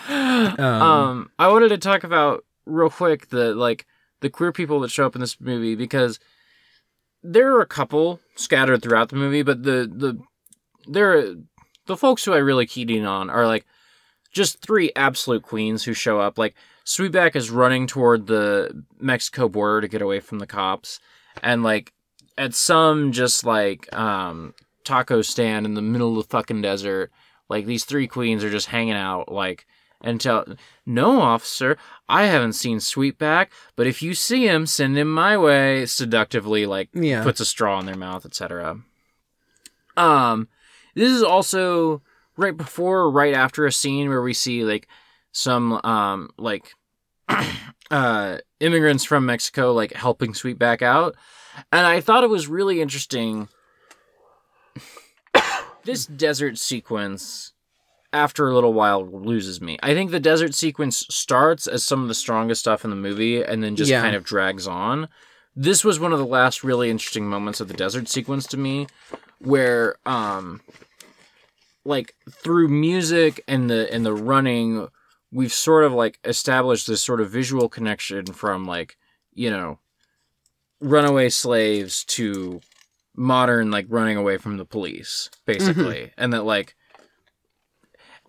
[0.09, 3.85] Um, um, I wanted to talk about real quick the like
[4.21, 6.19] the queer people that show up in this movie because
[7.23, 10.19] there are a couple scattered throughout the movie, but the the
[10.87, 11.35] there are,
[11.87, 13.65] the folks who I really keyed in on are like
[14.31, 16.37] just three absolute queens who show up.
[16.37, 16.55] Like
[16.85, 20.99] Sweetback is running toward the Mexico border to get away from the cops,
[21.41, 21.93] and like
[22.37, 24.53] at some just like um
[24.83, 27.11] taco stand in the middle of the fucking desert,
[27.49, 29.65] like these three queens are just hanging out like
[30.01, 30.45] until
[30.85, 31.77] no officer
[32.09, 33.47] i haven't seen sweetback
[33.77, 37.23] but if you see him send him my way seductively like Yeah.
[37.23, 38.81] puts a straw in their mouth etc
[39.97, 40.47] um
[40.95, 42.01] this is also
[42.37, 44.87] right before or right after a scene where we see like
[45.35, 46.73] some um like
[47.91, 51.15] uh immigrants from mexico like helping Sweetback out
[51.73, 53.49] and i thought it was really interesting
[55.83, 57.51] this desert sequence
[58.13, 59.77] after a little while loses me.
[59.83, 63.43] I think the desert sequence starts as some of the strongest stuff in the movie
[63.43, 64.01] and then just Yeah.
[64.01, 65.09] kind of drags on.
[65.53, 68.87] This was one of the last really interesting moments of the desert sequence to me
[69.39, 70.61] where um
[71.83, 74.87] like through music and the and the running
[75.35, 78.97] we've sort of like established this sort of visual connection from like,
[79.33, 79.79] you know,
[80.79, 82.61] runaway slaves to
[83.17, 85.41] modern like running away from the police mm-hmm.
[85.45, 86.11] basically.
[86.17, 86.75] And that like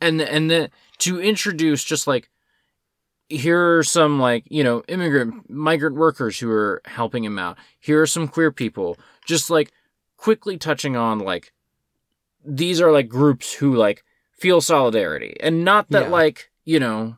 [0.01, 2.29] and and then to introduce just like
[3.29, 7.57] here are some like you know immigrant migrant workers who are helping him out.
[7.79, 8.99] Here are some queer people.
[9.25, 9.73] Just like
[10.17, 11.53] quickly touching on like
[12.45, 14.03] these are like groups who like
[14.33, 15.37] feel solidarity.
[15.41, 16.11] And not that Yeah.
[16.11, 17.17] like you know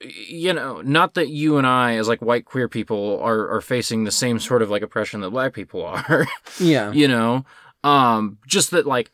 [0.00, 4.04] you know not that you and i as like white queer people are are facing
[4.04, 6.26] the same sort of like oppression that black people are
[6.60, 6.92] yeah.
[6.92, 7.44] you know
[7.84, 9.10] um just that like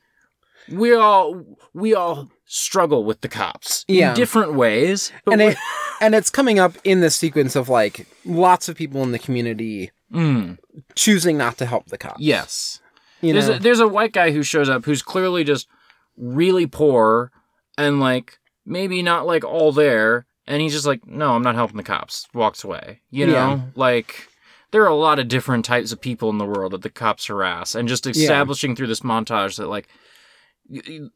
[0.70, 4.10] we all we all struggle with the cops Yeah.
[4.10, 5.12] in different ways.
[5.30, 5.56] And it
[6.00, 9.90] and it's coming up in this sequence of like lots of people in the community
[10.12, 10.58] Mm,
[10.94, 12.20] choosing not to help the cops.
[12.20, 12.80] yes.
[13.20, 13.54] you There's know.
[13.56, 15.66] a, there's a white guy who shows up who's clearly just
[16.16, 17.30] really poor
[17.76, 20.26] and like maybe not like all there.
[20.46, 22.26] And he's just like no I'm not helping the cops.
[22.34, 23.00] Walks away.
[23.10, 23.32] You know?
[23.32, 23.60] Yeah.
[23.74, 24.28] like
[24.70, 27.26] there are a lot of different types of people in the world that the cops
[27.26, 27.74] harass.
[27.74, 29.88] And just establishing through this montage that like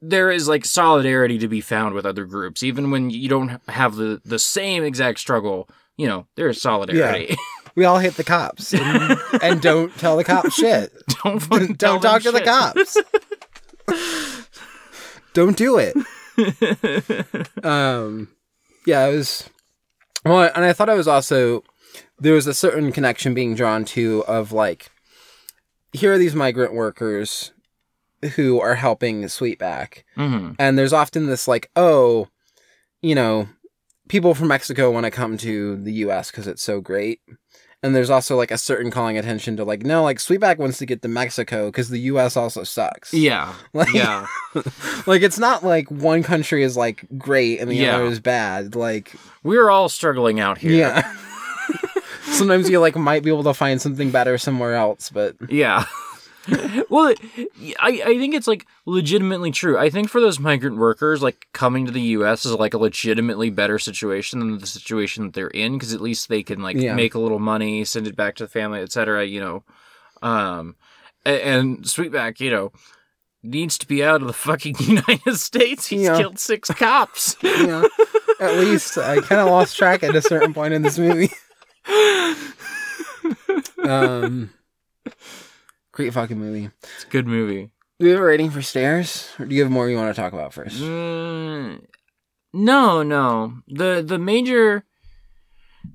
[0.01, 2.63] there is like solidarity to be found with other groups.
[2.63, 7.37] Even when you don't have the the same exact struggle you know there is solidarity.
[7.79, 10.93] We all hate the cops and, and don't tell the cops shit.
[11.23, 12.97] don't don't talk to the cops.
[15.33, 15.97] don't do it.
[17.63, 18.29] Um,
[18.87, 19.49] yeah, it was.
[20.25, 21.63] Well, and I thought it was also
[22.19, 24.91] there was a certain connection being drawn to of like
[25.93, 27.53] here are these migrant workers
[28.35, 30.57] who are helping Sweetback, Mhm.
[30.59, 32.29] and there's often this like oh,
[33.01, 33.49] you know,
[34.09, 36.31] people from Mexico want to come to the U.S.
[36.31, 37.21] because it's so great.
[37.83, 40.87] And there's also like a certain calling attention to like no like Sweetback wants to
[40.87, 42.37] get to Mexico because the U.S.
[42.37, 43.15] also sucks.
[43.15, 44.27] yeah Like- yeah
[45.07, 47.95] like it's not like one country is like great and the Yeah.
[47.97, 48.75] other is bad.
[48.75, 49.15] Like
[49.45, 51.15] we're all struggling out here yeah.
[52.23, 55.85] Sometimes you like might be able to find something better somewhere else, but Yeah.
[56.91, 57.13] well,
[57.81, 59.77] I, I think it's like legitimately true.
[59.79, 62.47] I think for those migrant workers, like coming to the U.S.
[62.47, 66.29] is like a legitimately better situation than the situation that they're in because at least
[66.29, 66.95] they can like Yeah.
[66.95, 69.27] make a little money, send it back to the family, etc.
[69.27, 69.65] You know,
[70.23, 70.77] um,
[71.27, 72.73] and, and Sweetback, you know,
[73.43, 75.87] needs to be out of the fucking United States.
[75.89, 76.19] He's Yeah.
[76.19, 77.37] killed six cops.
[77.43, 77.89] you know,
[78.41, 81.31] at least I kind of lost track at a certain point in this movie.
[83.85, 84.51] um,
[85.99, 86.71] great fucking movie.
[86.95, 87.71] it's a good movie.
[87.99, 90.21] Do you have a rating for Stairs, or do you have more you want to
[90.21, 90.81] talk about first?
[90.81, 91.85] Mm,
[92.53, 93.59] no, no.
[93.67, 94.85] The the major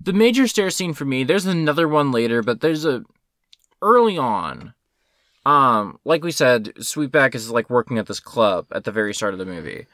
[0.01, 3.03] the major stair scene for me, there's another one later, but there's a
[3.81, 4.73] early on.
[5.45, 9.33] Um, like we said, Sweetback is like working at this club at the very start
[9.33, 9.87] of the movie.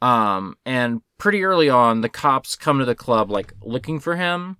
[0.00, 4.56] Um, and pretty early on, the cops come to the club like looking for him,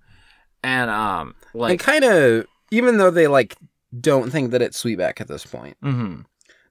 [0.61, 3.55] and um, like, kind of, even though they like
[3.97, 6.25] don't think that it's Sweetback at this point, mhm.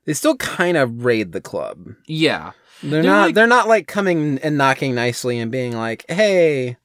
[0.04, 1.94] they still kind of raid the club.
[2.06, 3.26] yeah, They're, They're not.
[3.26, 6.76] like- they're not like coming and knocking nicely and being like, "Hey,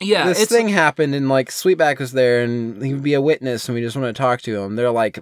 [0.00, 3.68] yeah, this thing happened," and like Sweetback was there and he would be a witness,
[3.68, 4.76] and we just want to talk to him.
[4.76, 5.18] They're like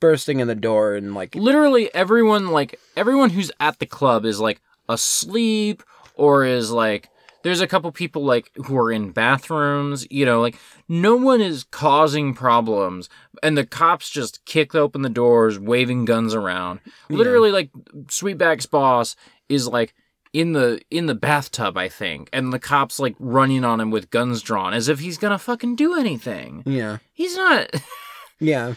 [0.00, 4.40] bursting in the door and like, literally everyone like everyone who's at the club is
[4.40, 5.82] like asleep
[6.16, 7.08] or is like
[7.42, 10.56] there's a couple people like who are in bathrooms you know like
[10.88, 13.08] no one is causing problems
[13.42, 17.70] and the cops just kick open the doors waving guns around literally like
[18.06, 19.16] sweetback's boss
[19.48, 19.94] is like
[20.32, 24.10] in the in the bathtub i think and the cops like running on him with
[24.10, 27.68] guns drawn as if he's gonna fucking do anything yeah, he's not
[28.40, 28.74] yeah.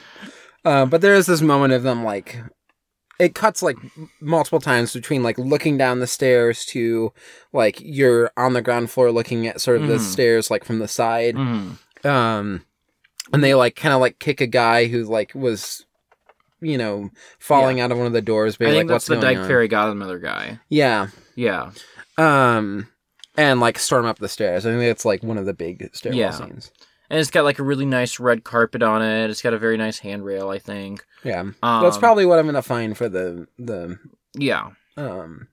[0.65, 2.39] Uh, but there is this moment of them like.
[3.19, 7.13] It cuts like m- multiple times between like looking down the stairs to
[7.53, 9.99] like you're on the ground floor looking at sort of the Mhm.
[10.11, 11.35] stairs like from the side.
[11.35, 11.77] Mhm.
[12.05, 12.61] um
[13.33, 15.85] and they like kind of like kick a guy who like was
[16.61, 17.09] you know
[17.39, 19.47] falling out of one of the doors i think like what's that's the dyke on?
[19.47, 21.71] fairy godmother guy yeah yeah
[22.17, 22.87] um
[23.37, 26.19] and like storm up the stairs i think that's like one of the big stairwell
[26.19, 26.29] Yeah.
[26.31, 26.71] scenes
[27.09, 29.29] and it's got like a really nice red carpet on it.
[29.29, 31.05] It's got a very nice handrail, I think.
[31.23, 33.97] yeah Um, that's probably what i'm gonna find for the the
[34.33, 34.71] yeah.
[34.97, 35.47] um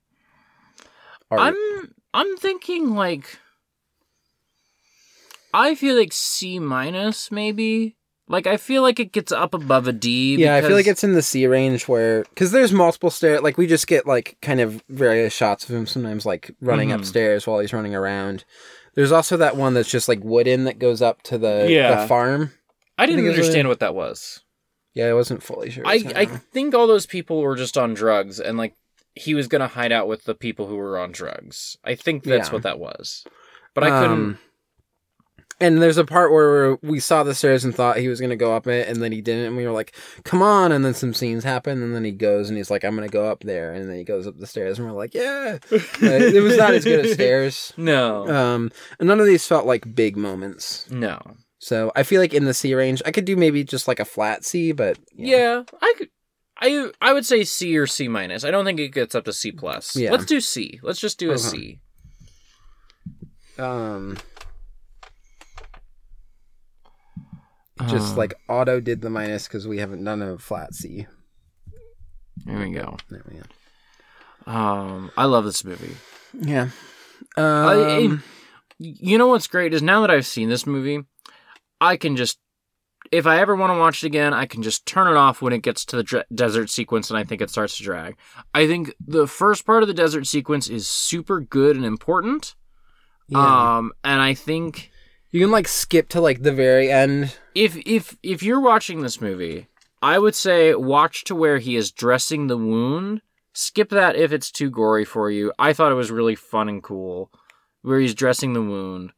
[1.31, 1.41] art.
[1.41, 3.39] I'm I'm thinking like
[5.55, 7.97] I feel like C minus maybe.
[8.29, 10.37] Like I feel like it gets up above a D.
[10.37, 13.59] yeah i feel like it's in the c range where because there's multiple stair like
[13.59, 16.95] we just get like kind of various shots of him sometimes like running Mhm.
[16.95, 18.45] upstairs while he's running around
[18.95, 22.03] there's also that one that's just like wooden that goes up to the, Yeah.
[22.03, 22.53] the farm
[22.99, 24.41] I didn't it's understand what that was.
[24.95, 25.85] Yeah, I wasn't fully sure.
[25.87, 28.75] I I think all those people were just on drugs and like
[29.15, 31.77] he was gonna hide out with the people who were on drugs.
[31.85, 32.53] I think that's Yeah.
[32.53, 33.25] what that was.
[33.75, 34.11] But I couldn't.
[34.19, 34.39] Um,
[35.61, 38.55] and there's a part where we saw the stairs and thought he was gonna go
[38.55, 41.15] up it, and then he didn't, and we were like, "Come on!" And then some
[41.15, 43.89] scenes happen, and then he goes and he's like, "I'm gonna go up there," and
[43.89, 45.59] then he goes up the stairs, and we're like, "Yeah."
[46.03, 47.73] Uh, it was not as good as stairs.
[47.77, 48.27] No.
[48.29, 50.87] Um, and none of these felt like big moments.
[50.91, 51.21] no.
[51.59, 54.05] So I feel like in the C range, I could do maybe just like a
[54.05, 56.09] flat C, but Yeah, I could.
[56.61, 58.43] I I would say C or C minus.
[58.45, 59.95] I don't think it gets up to C plus.
[59.95, 60.11] Yeah.
[60.11, 60.81] Let's do C.
[60.83, 61.39] Let's just do a Okay.
[61.43, 61.81] C.
[63.59, 64.17] Um,
[67.89, 71.07] just Uh, like auto did the minus because we haven't done a flat C.
[72.45, 72.97] there we go.
[73.11, 74.51] There we go.
[74.53, 75.97] Um, I love this movie.
[76.35, 76.71] Yeah.
[77.37, 78.23] I- Um,
[78.79, 81.05] you know what's great is now that I've seen this movie,
[81.81, 82.39] I can just,
[83.13, 85.53] if I ever want to watch it again, I can just turn it off when
[85.53, 88.17] it gets to the desert sequence and I think it starts to drag.
[88.55, 92.55] I think the first part of the desert sequence is super good and important.
[93.29, 93.77] yeah.
[93.79, 94.91] Um, and I think
[95.33, 97.37] you can like skip to like the very end.
[97.55, 99.67] if if if you're watching this movie,
[100.01, 103.23] I would say watch to where he is dressing the wound.
[103.55, 105.53] Skip that if it's too gory for you.
[105.59, 107.31] I thought it was really fun and cool
[107.83, 109.11] where he's dressing the wound.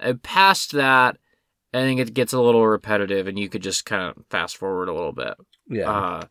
[0.00, 1.16] And past that,
[1.74, 4.88] I think it gets a little repetitive, and you could just kind of fast forward
[4.88, 5.34] a little bit.
[5.68, 5.90] Yeah.
[5.90, 6.22] Uh,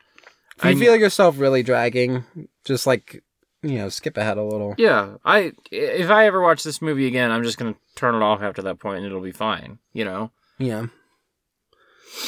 [0.57, 2.23] if you I- feel yourself really dragging,
[2.65, 3.23] just like
[3.63, 4.75] you know, skip ahead a little.
[4.77, 8.41] yeah, I if I ever watch this movie again, I'm just gonna turn it off
[8.41, 9.79] after that point, and it'll be fine.
[9.93, 10.87] You know, Yeah.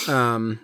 [0.08, 0.60] Um,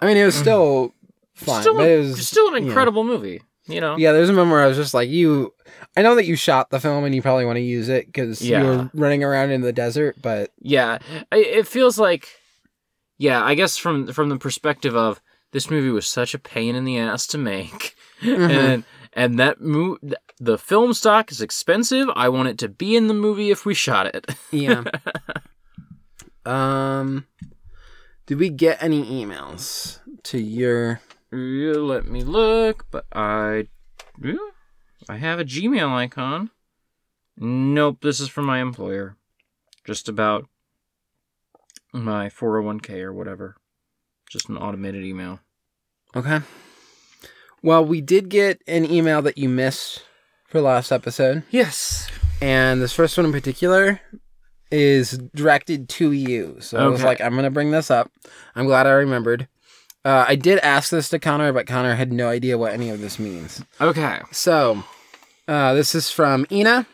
[0.00, 0.94] I mean, it was still
[1.34, 2.68] fine, still, a- it was still an yeah.
[2.68, 3.42] incredible movie.
[3.66, 5.54] You know, Yeah, there's a moment where I was just like, you.
[5.96, 8.42] I know that you shot the film and you probably want to use it because
[8.42, 8.62] Yeah.
[8.62, 10.98] you're running around in the desert, but Yeah,
[11.30, 12.28] I- it feels like,
[13.18, 15.20] yeah, I guess from from the perspective of
[15.52, 18.82] this movie was such a pain in the ass to make, and
[19.12, 19.98] and that mo-
[20.38, 22.08] the film stock is expensive.
[22.14, 24.26] I want it to be in the movie if we shot it.
[24.50, 24.84] yeah.
[26.46, 27.26] um,
[28.26, 31.00] did we get any emails to your?
[31.32, 33.68] Yeah, Let me look, but I,
[34.20, 34.34] yeah,
[35.08, 36.50] I have a Gmail icon.
[37.36, 39.16] Nope, this is from my employer,
[39.84, 40.46] just about
[41.92, 43.56] my 401k or whatever.
[44.28, 45.40] Just an automated email.
[46.14, 46.40] Okay.
[47.62, 50.02] Well, we did get an email that you missed
[50.48, 52.08] for last episode, Yes.
[52.40, 54.00] and this first one in particular
[54.70, 56.56] is directed to you.
[56.60, 58.10] So I was like, I'm gonna bring this up.
[58.54, 59.48] I'm glad I remembered.
[60.04, 63.00] Uh, I did ask this to Connor, but Connor had no idea what any of
[63.00, 63.62] this means.
[63.80, 64.20] Okay.
[64.32, 64.82] So,
[65.46, 66.86] uh, this is from Ina.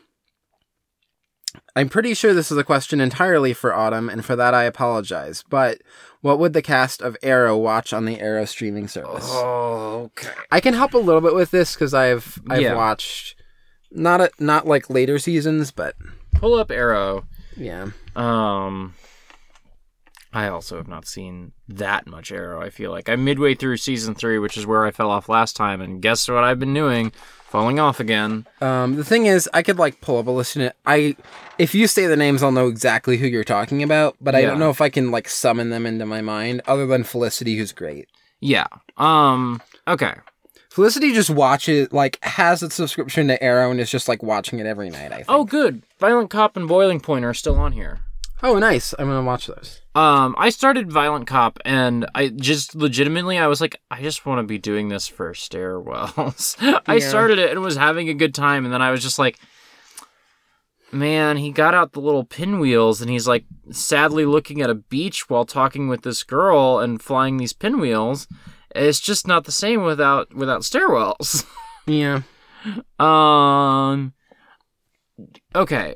[1.74, 5.44] I'm pretty sure this is a question entirely for Autumn, and for that I apologize.
[5.48, 5.78] But
[6.22, 9.26] what would the cast of Arrow watch on the Arrow streaming service?
[9.28, 10.30] Oh, okay.
[10.50, 12.74] I can help a little bit with this because I've I've Yeah.
[12.74, 13.34] watched
[13.90, 15.94] not a, not like later seasons, but
[16.34, 17.24] Pull up Arrow.
[17.56, 18.94] yeah, Um,
[20.36, 22.60] I also have not seen that much Arrow.
[22.60, 25.56] I feel like I'm midway through season three, which is where I fell off last
[25.56, 27.10] time, and guess what I've been doing?
[27.48, 28.46] Falling off again.
[28.60, 30.56] Um, the thing is, I could like pull up a list.
[30.56, 31.16] And I,
[31.58, 34.16] if you say the names, I'll know exactly who you're talking about.
[34.20, 34.48] But I Yeah.
[34.48, 36.60] don't know if I can like summon them into my mind.
[36.66, 38.08] Other than Felicity, who's great.
[38.40, 38.66] Yeah.
[38.98, 39.62] Um.
[39.88, 40.12] Okay.
[40.68, 44.66] Felicity just watches, like, has a subscription to Arrow and is just like watching it
[44.66, 45.10] every night.
[45.12, 45.26] I think.
[45.30, 45.82] Oh, good.
[45.98, 48.00] Violent Cop and Boiling Point are still on here.
[48.42, 48.94] Oh, nice.
[48.98, 49.80] I'm gonna watch those.
[49.94, 54.40] Um, I started Violent Cop, and I just legitimately, I was like, I just want
[54.40, 56.56] to be doing this for stairwells.
[56.86, 59.38] I started it and was having a good time, and then I was just like,
[60.92, 65.28] man, he got out the little pinwheels, and he's like sadly looking at a beach
[65.30, 68.28] while talking with this girl and flying these pinwheels.
[68.74, 71.44] It's just not the same without without stairwells.
[71.88, 72.22] Yeah.
[72.98, 74.12] Um.
[75.54, 75.94] Okay.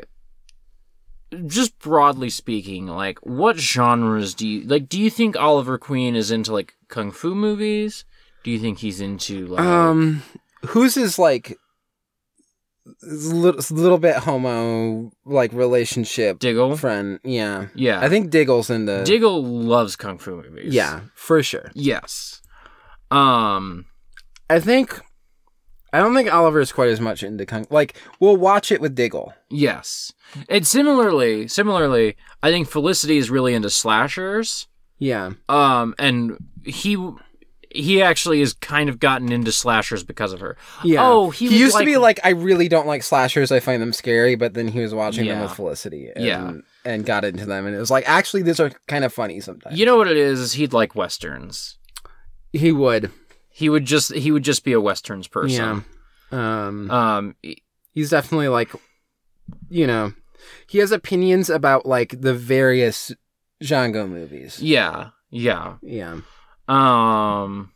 [1.46, 4.88] Just broadly speaking, like, what genres do you like?
[4.88, 8.04] Do you think Oliver Queen is into like kung fu movies?
[8.42, 9.60] Do you think he's into like?
[9.60, 10.22] Um,
[10.66, 11.56] whose is like
[13.02, 16.76] little, little bit homo like relationship Diggle.
[16.76, 17.20] friend?
[17.22, 17.68] Yeah.
[17.74, 19.04] Yeah, I think Diggle's into.
[19.04, 20.74] Diggle loves kung fu movies.
[20.74, 21.70] Yeah, for sure.
[21.74, 22.40] Yes.
[23.10, 23.86] Um.
[24.48, 25.00] I think.
[25.92, 27.66] I don't think Oliver's quite as much into kung.
[27.70, 29.34] Like, we'll watch it with Diggle.
[29.48, 30.12] Yes.
[30.48, 34.68] And similarly, similarly, I think Felicity is really into slashers.
[34.98, 35.32] Yeah.
[35.48, 36.96] Um, and he
[37.72, 40.56] he actually has kind of gotten into slashers because of her.
[40.82, 41.06] Yeah.
[41.06, 43.52] Oh, he, He, was used like, to be like, I really don't like slashers.
[43.52, 44.34] I find them scary.
[44.34, 46.10] But then he was watching them with Felicity.
[46.14, 46.52] And, Yeah.
[46.84, 49.78] And got into them, and it was like, actually, these are kind of funny sometimes.
[49.78, 50.40] You know what it is?
[50.40, 51.76] Is he'd like westerns.
[52.52, 53.10] he would.
[53.60, 55.84] He would just he would just be a westerns person.
[56.32, 56.66] Yeah.
[56.66, 56.90] Um.
[56.90, 57.36] Um.
[57.92, 58.70] he's definitely like
[59.68, 60.14] you know
[60.66, 63.12] he has opinions about like the various
[63.62, 65.10] Django movies Yeah.
[65.28, 65.74] Yeah.
[65.82, 66.20] yeah
[66.66, 67.72] Um.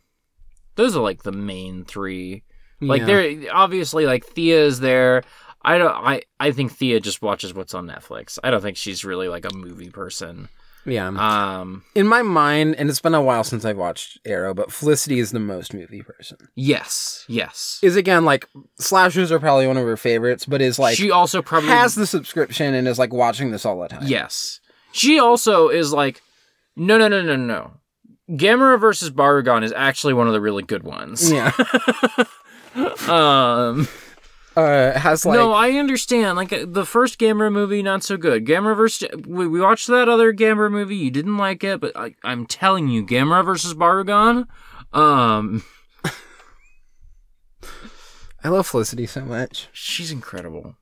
[0.73, 2.41] Those are like the main three.
[2.81, 3.05] Like Yeah.
[3.05, 5.21] they're obviously like Thea is there.
[5.61, 5.93] I don't.
[5.93, 8.39] I I think Thea just watches what's on Netflix.
[8.43, 10.49] I don't think she's really like a movie person.
[10.85, 11.83] Yeah Um.
[11.95, 15.31] in my mind and it's been a while since i've watched arrow but felicity is
[15.31, 17.25] the most movie person Yes.
[17.27, 17.79] Yes.
[17.81, 18.47] is again like
[18.79, 22.05] slashers are probably one of her favorites but is like she also probably has the
[22.07, 24.59] subscription and is like watching this all the time Yes.
[24.91, 26.21] She also is like,
[26.77, 27.71] no, no, no, no, no.
[28.29, 31.29] Gamera versus Barugon is actually one of the really good ones.
[31.31, 31.51] yeah
[33.07, 33.87] Um,
[34.55, 36.37] uh, has like no, I understand.
[36.37, 38.45] Like uh, the first Gamera movie, not so good.
[38.45, 40.95] Gamera versus we, we watched that other Gamera movie.
[40.95, 44.47] You didn't like it, but I, I'm telling you, Gamera versus Barugon.
[44.93, 45.63] Um,
[48.43, 49.69] I love Felicity so much.
[49.73, 50.75] she's incredible.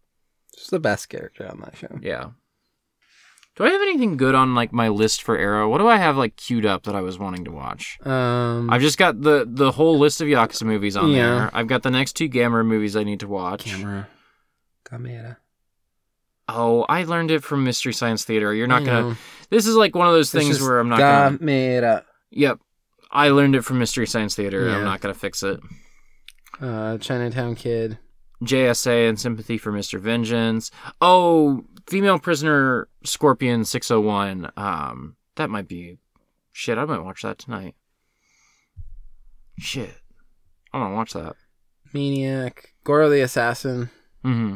[0.57, 1.99] She's the best character on that show.
[2.01, 2.31] Yeah.
[3.55, 5.69] Do I have anything good on like my list for Arrow?
[5.69, 7.99] What do I have like queued up that I was wanting to watch?
[8.03, 11.35] Um, I've just got the the whole list of Yakuza movies on Yeah.
[11.35, 11.49] there.
[11.53, 13.65] I've got the next two Gamera movies I need to watch.
[13.65, 14.07] camera,
[14.89, 15.37] camera.
[16.49, 18.53] Oh, I learned it from Mystery Science Theater.
[18.53, 19.17] You're not gonna.
[19.49, 21.37] This is like one of those things where I'm not gonna.
[21.37, 22.03] camera.
[22.31, 22.59] Yep.
[23.11, 24.65] I learned it from Mystery Science Theater.
[24.67, 24.77] Yeah.
[24.77, 25.59] I'm not gonna fix it.
[26.59, 27.99] Uh, Chinatown Kid.
[28.43, 29.99] JSA and Sympathy for Mr.
[29.99, 30.69] Vengeance.
[30.99, 34.51] Oh, Female Prisoner Scorpion 601.
[34.57, 35.97] Um, that might be
[36.51, 36.77] shit.
[36.77, 37.75] I might watch that tonight.
[39.59, 39.93] Shit,
[40.73, 41.35] I want to watch that.
[41.93, 42.73] Maniac.
[42.83, 43.89] Goro the Assassin.
[44.23, 44.55] hmm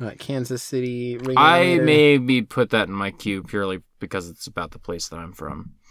[0.00, 1.16] Uh, Kansas City.
[1.18, 5.16] Ring I maybe put that in my queue purely because it's about the place that
[5.18, 5.72] I'm from.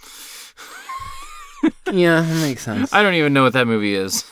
[1.92, 2.94] Yeah, that makes sense.
[2.94, 4.24] I don't even know what that movie is.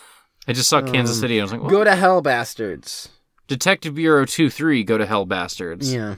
[0.47, 1.39] I just saw Kansas Um, City.
[1.39, 1.71] and I was like, what?
[1.71, 3.09] Go to hell, bastards.
[3.47, 5.93] Detective Bureau 2 3, go to hell, bastards.
[5.93, 6.15] Yeah,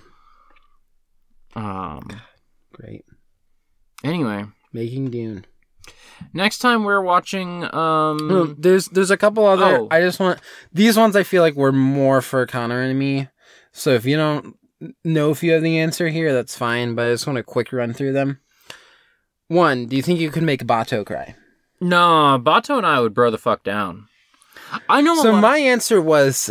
[1.56, 2.08] Um.
[2.74, 3.06] great.
[4.04, 5.46] Anyway, Making Dune.
[6.34, 7.64] next time we're watching.
[7.74, 8.18] Um.
[8.28, 9.80] No, there's there's a couple other.
[9.82, 9.88] Oh.
[9.90, 10.40] I just want
[10.74, 11.16] these ones.
[11.16, 13.30] I feel like were more for Connor and me.
[13.72, 14.56] So if you don't
[15.04, 16.94] know if you have the answer here, that's fine.
[16.96, 18.40] But I just want a quick run through them.
[19.48, 21.36] One, do you think you could make Batou cry?
[21.82, 24.08] No, Batou and I would bro the fuck down.
[24.90, 25.16] I know.
[25.22, 26.50] So my answer was,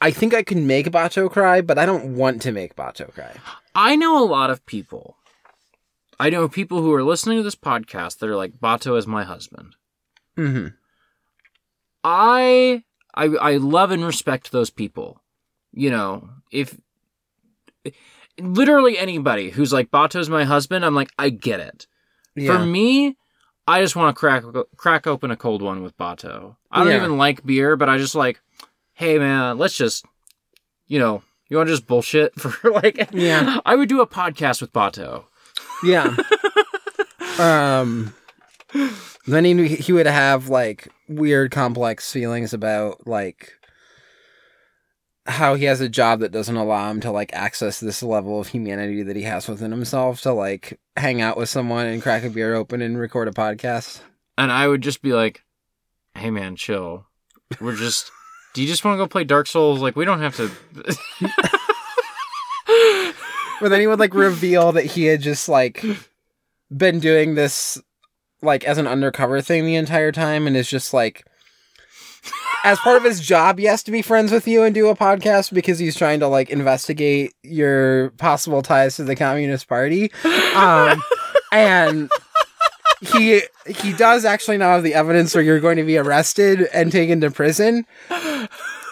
[0.00, 3.34] I think I can make Batou cry, but I don't want to make Batou cry.
[3.74, 5.16] I know a lot of people.
[6.20, 9.24] I know people who are listening to this podcast that are like Batou is my
[9.24, 9.76] husband.
[10.36, 10.68] Mm-hmm.
[12.04, 12.82] I
[13.14, 15.20] I I love and respect those people.
[15.72, 16.78] You know, if
[18.38, 21.86] literally anybody who's like Batou's my husband, I'm like I get it.
[22.34, 22.58] Yeah.
[22.58, 23.16] For me,
[23.66, 24.44] I just want to crack
[24.76, 26.56] crack open a cold one with Batou.
[26.70, 26.96] I don't Yeah.
[26.98, 28.40] even like beer, but I just like,
[28.96, 30.04] hey man, let's just,
[30.86, 33.60] you know, you want to just bullshit for like, Yeah.
[33.64, 35.24] I would do a podcast with Batou.
[35.84, 36.16] Yeah.
[37.38, 38.14] um.
[39.26, 43.54] Then he he would have like weird, complex feelings about like
[45.26, 48.48] how he has a job that doesn't allow him to like access this level of
[48.48, 52.30] humanity that he has within himself to like hang out with someone and crack a
[52.30, 54.00] beer open and record a podcast.
[54.38, 55.42] And I would just be like,
[56.14, 57.06] hey man, chill.
[57.60, 58.10] We're just,
[58.56, 59.82] do you just want to go play Dark Souls?
[59.82, 60.50] Like, we don't have to.
[63.60, 65.84] But then he would like reveal that he had just like
[66.74, 67.80] been doing this
[68.42, 71.26] like as an undercover thing the entire time and is just like
[72.64, 74.96] as part of his job he has to be friends with you and do a
[74.96, 80.12] podcast because he's trying to like investigate your possible ties to the communist party
[80.54, 81.02] um
[81.52, 82.10] and
[83.00, 86.90] he he does actually now have the evidence where you're going to be arrested and
[86.90, 87.84] taken to prison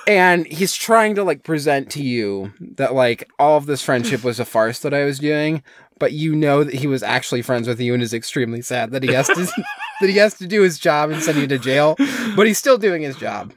[0.07, 4.39] and he's trying to like present to you that like all of this friendship was
[4.39, 5.63] a farce that I was doing,
[5.99, 9.03] but you know that he was actually friends with you and is extremely sad that
[9.03, 9.35] he has to
[10.01, 11.97] that he has to do his job and send you to jail,
[12.37, 13.53] but he's still doing his job.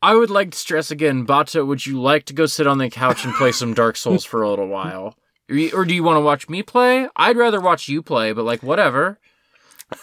[0.00, 2.90] I would like to stress again, Batou, would you like to go sit on the
[2.90, 5.16] couch and play some Dark Souls for a little while?
[5.48, 7.08] Or Or do you want to watch me play?
[7.14, 9.20] I'd rather watch you play, but like, whatever.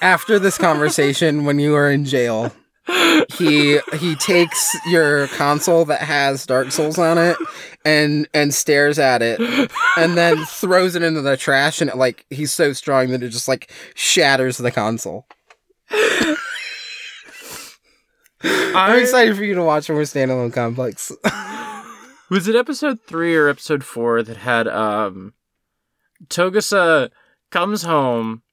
[0.02, 2.52] After this conversation when you are in jail,
[3.34, 7.38] he he takes your console that has Dark Souls on it
[7.86, 9.40] and and stares at it
[9.98, 13.30] and then throws it into the trash and it like he's so strong that it
[13.30, 15.26] just like shatters the console.
[18.42, 21.12] I'm excited for you to watch more standalone complex.
[22.30, 25.34] Was it episode three or episode four that had um
[26.28, 27.10] Togusa
[27.52, 28.44] comes home?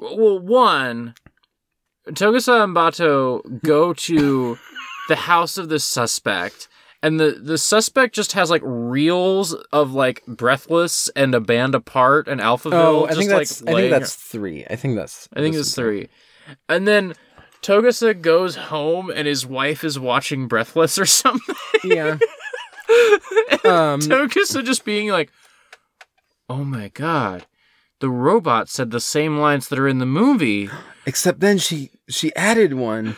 [0.00, 1.14] Well, one
[2.08, 4.58] Togusa and Bato go to
[5.08, 6.68] the house of the suspect,
[7.02, 12.28] and the the suspect just has like reels of like Breathless and a band apart
[12.28, 12.72] and Alphaville.
[12.72, 14.64] Oh, I just, think that's like, I think that's three.
[14.70, 16.08] I think that's I think it's three.
[16.68, 17.12] And then
[17.62, 21.54] Togusa goes home and his wife is watching Breathless or something.
[21.84, 22.12] Yeah.
[23.64, 25.30] um Togusa just being like,
[26.48, 27.44] "Oh my god,
[28.00, 30.68] the robot said the same lines that are in the movie."
[31.06, 33.16] except then she she added one.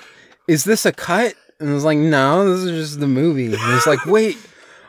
[0.49, 1.35] Is this a cut?
[1.61, 3.47] And I was like, no, this is just the movie.
[3.47, 4.37] And it's like, wait,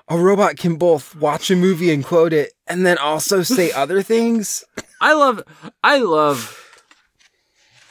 [0.07, 4.02] a robot can both watch a movie and quote it and then also say other
[4.02, 4.64] things?
[4.99, 5.44] I love,
[5.84, 6.60] I love.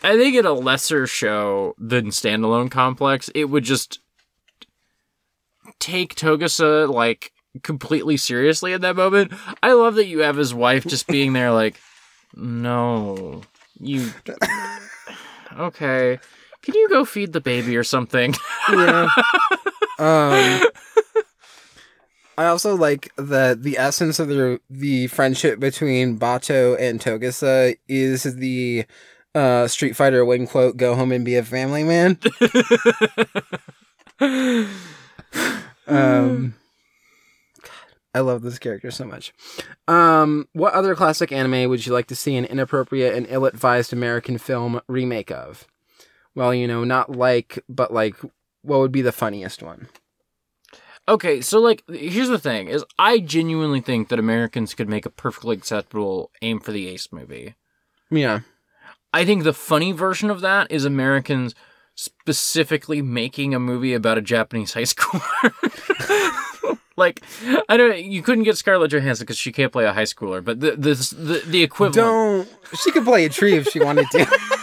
[0.03, 4.01] I think in a lesser show than standalone complex, it would just.
[5.79, 9.33] take Togusa like completely seriously in that moment.
[9.63, 11.79] I love that you have his wife just being there like,
[12.37, 13.43] no,
[13.79, 14.11] you.
[15.59, 16.19] Okay,
[16.63, 18.35] can you go feed the baby or something?
[18.71, 19.09] yeah.
[19.99, 20.63] Um,
[22.37, 28.23] I also like that the essence of the the friendship between Batou and Togusa is
[28.23, 28.85] the
[29.35, 32.19] uh, Street Fighter win quote: "Go home and be a family man."
[35.87, 36.55] um,
[38.15, 39.33] I love this character so much.
[39.89, 44.37] Um, what other classic anime would you like to see an inappropriate and ill-advised American
[44.39, 45.67] film remake of?
[46.35, 48.17] Well, you know, not like, but like,
[48.63, 49.89] what would be the funniest one?
[51.09, 55.11] Okay, so like here's the thing is I genuinely think that Americans could make a
[55.11, 57.57] perfectly acceptable aim for the ace movie.
[58.11, 58.41] Yeah.
[59.13, 61.55] I think the funny version of that is Americans
[61.95, 66.39] specifically making a movie about a Japanese high schooler.
[67.03, 67.23] like
[67.69, 70.61] I don't you couldn't get Scarlett Johansson because she can't play a high schooler, but
[70.61, 72.49] the the the, the equivalent Don't.
[72.83, 74.27] She could play a tree if she wanted to.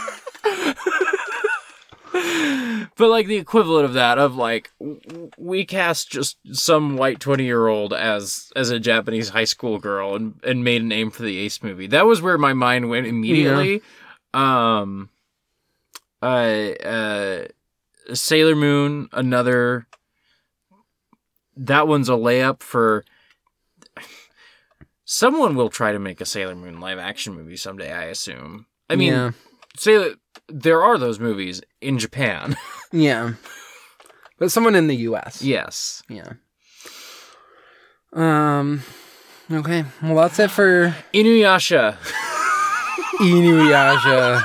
[3.00, 4.72] But like the equivalent of that, of like
[5.38, 10.16] we cast just some white twenty year old as as a Japanese high school girl
[10.16, 11.88] and and made an Aim for the Ace movie.
[11.88, 13.82] That was where my mind went immediately.
[14.34, 15.10] Um,
[16.22, 17.48] uh, uh,
[18.14, 19.88] Sailor Moon, another.
[21.62, 23.04] That one's a layup for.
[25.04, 27.92] Someone will try to make a Sailor Moon live action movie someday.
[27.92, 28.68] I assume.
[28.90, 29.32] I mean, yeah.
[29.76, 30.16] Sailor.
[30.48, 32.56] There are those movies in Japan.
[32.92, 33.34] Yeah.
[34.40, 35.44] But someone in the US.
[35.44, 36.02] yes.
[36.10, 36.34] Yeah.
[38.14, 38.82] Um
[39.52, 39.86] okay.
[40.02, 41.98] Well that's it for Inuyasha.
[43.20, 44.42] Inuyasha.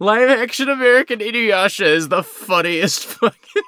[0.00, 3.62] Live action American Inuyasha is the funniest fucking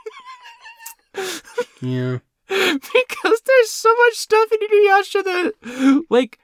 [1.80, 2.18] yeah.
[2.48, 6.38] because there's so much stuff in Inuyasha that like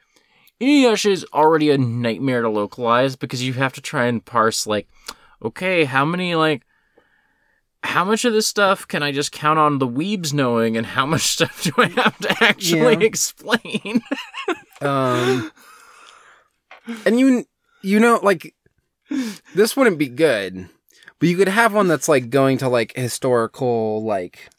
[0.61, 4.89] Inuyasha is already a nightmare to localize because you have to try and parse like
[5.43, 6.67] okay, how many like
[7.83, 11.05] how much of this stuff can I just count on the weebs knowing and how
[11.07, 13.01] much stuff do I have to actually Yeah.
[13.01, 14.03] explain?
[14.81, 15.51] Um
[17.07, 17.47] And you
[17.83, 18.55] you know like
[19.55, 20.69] this wouldn't be good.
[21.19, 24.51] But you could have one that's like going to like historical like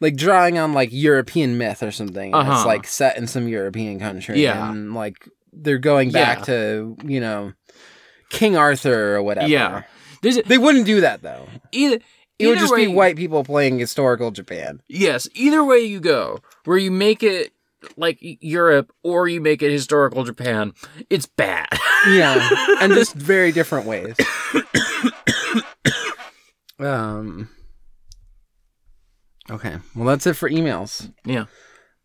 [0.00, 2.30] like drawing on like European myth or something.
[2.30, 2.66] It's Uh-huh.
[2.66, 4.42] like set in some European country.
[4.42, 4.70] Yeah.
[4.70, 6.44] And like they're going back Yeah.
[6.44, 7.52] to, you know,
[8.30, 9.48] King Arthur or whatever.
[9.48, 9.82] Yeah.
[10.22, 11.48] There's They wouldn't do that though.
[11.72, 11.98] either
[12.38, 14.80] It would just way- be white people playing historical Japan.
[14.88, 17.52] Yes, either way you go, where you make it
[17.96, 20.72] like Europe or you make it historical Japan,
[21.10, 21.68] it's bad.
[22.12, 22.48] Yeah,
[22.80, 24.14] and just very different ways.
[26.78, 27.48] um.
[29.50, 31.10] Okay, well that's it for emails.
[31.24, 31.44] yeah.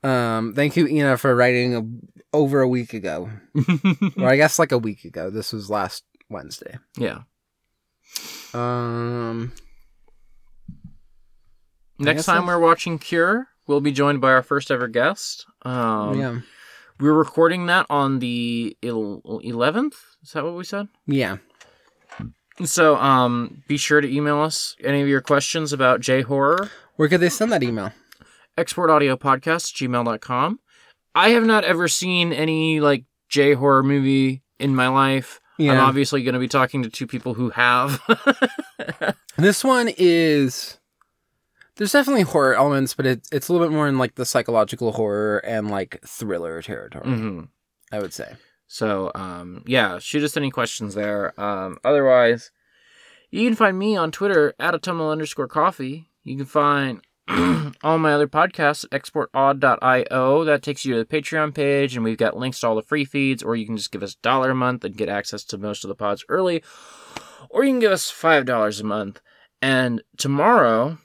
[0.03, 3.29] Um, thank you, Ina, for writing a, over a week ago,
[4.17, 5.29] or I guess like a week ago.
[5.29, 6.77] This was last Wednesday.
[6.97, 7.19] yeah.
[8.53, 9.53] Um,
[11.99, 15.45] Next time that's- we're watching Cure, we'll be joined by our first ever guest.
[15.63, 16.39] Um, yeah,
[16.99, 19.93] We're recording that on the el- 11th.
[20.23, 20.87] Is that what we said?
[21.07, 21.37] yeah,
[22.63, 26.69] So, um, be sure to email us any of your questions about J horror.
[26.95, 27.91] Where could they send that email?
[28.57, 30.59] exportaudiopodcast gmail.com
[31.15, 36.21] i have not ever seen any like j horror movie in my life i'm obviously
[36.23, 38.01] going to be talking to two people who have
[39.35, 40.77] This one is.
[41.75, 44.91] There's definitely horror elements, but it, it's a little bit more in like the psychological
[44.91, 47.05] horror and like thriller territory.
[47.05, 47.47] Mhm.
[47.91, 48.33] I would say.
[48.67, 52.51] so um yeah shoot us any questions there um otherwise
[53.31, 57.01] you can find me on twitter at autumnal underscore coffee you can find
[57.83, 62.17] all my other podcasts at exportaud.io that takes you to the patreon page and we've
[62.17, 64.51] got links to all the free feeds or you can just give us a dollar
[64.51, 66.61] a month and get access to most of the pods early
[67.49, 69.21] or you can give us five dollars a month.
[69.61, 70.97] And tomorrow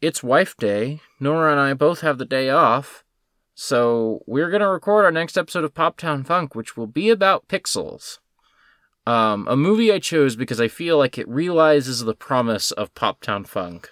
[0.00, 1.00] it's wife day.
[1.20, 3.04] Nora and i both have the day off
[3.54, 8.18] so we're gonna record our next episode of poptown funk which will be about pixels.
[9.06, 13.46] Um, a movie i chose because i feel like it realizes the promise of poptown
[13.46, 13.90] funk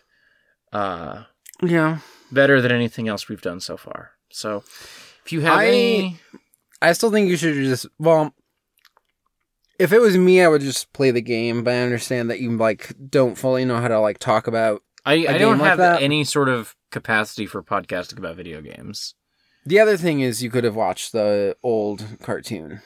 [0.75, 1.25] uh,
[1.63, 1.99] Yeah.
[2.33, 4.13] better than anything else we've done so far.
[4.31, 4.65] So,
[5.25, 6.21] if you have I- any,
[6.83, 8.35] I still think you should just well
[9.79, 12.57] if it was me I would just play the game, but I understand that you
[12.57, 16.03] like don't fully know how to like talk about I, don't like have that?
[16.03, 19.15] any sort of capacity for podcasting about video games.
[19.67, 22.81] The other thing is you could have watched the old cartoon.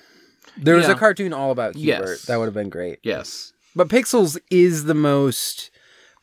[0.57, 0.93] There was Yeah.
[0.95, 2.09] a cartoon all about Q*bert.
[2.09, 2.23] Yes.
[2.23, 2.99] That would have been great.
[3.03, 3.53] Yes.
[3.77, 5.71] But Pixels is the most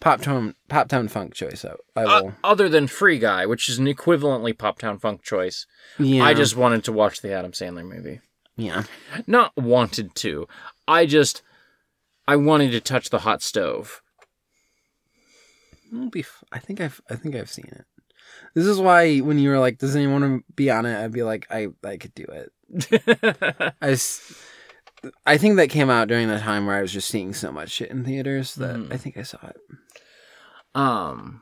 [0.06, 1.66] Pop Town Pop Town Funk choice.
[1.66, 2.34] I, I Uh, will.
[2.44, 5.66] other than Free Guy, which is an equivalently Pop Town Funk choice.
[6.00, 8.22] yeah, I just wanted to watch the Adam Sandler movie.
[8.56, 8.84] yeah.
[9.26, 10.48] Not wanted to.
[10.88, 11.42] I just
[12.28, 14.02] I wanted to touch the hot stove.
[15.92, 16.20] It'll be.
[16.22, 17.02] F- I think I've.
[17.10, 17.86] I think I've seen it.
[18.54, 21.12] This is why when you were like, "Does anyone want to be on it?" I'd
[21.14, 21.68] be like, "I.
[21.84, 22.52] I could do it."
[23.82, 23.98] I,
[25.26, 27.70] I think that came out during the time where I was just seeing so much
[27.72, 28.94] shit in theaters that Mhm.
[28.94, 29.58] I think I saw it.
[30.76, 31.42] Um,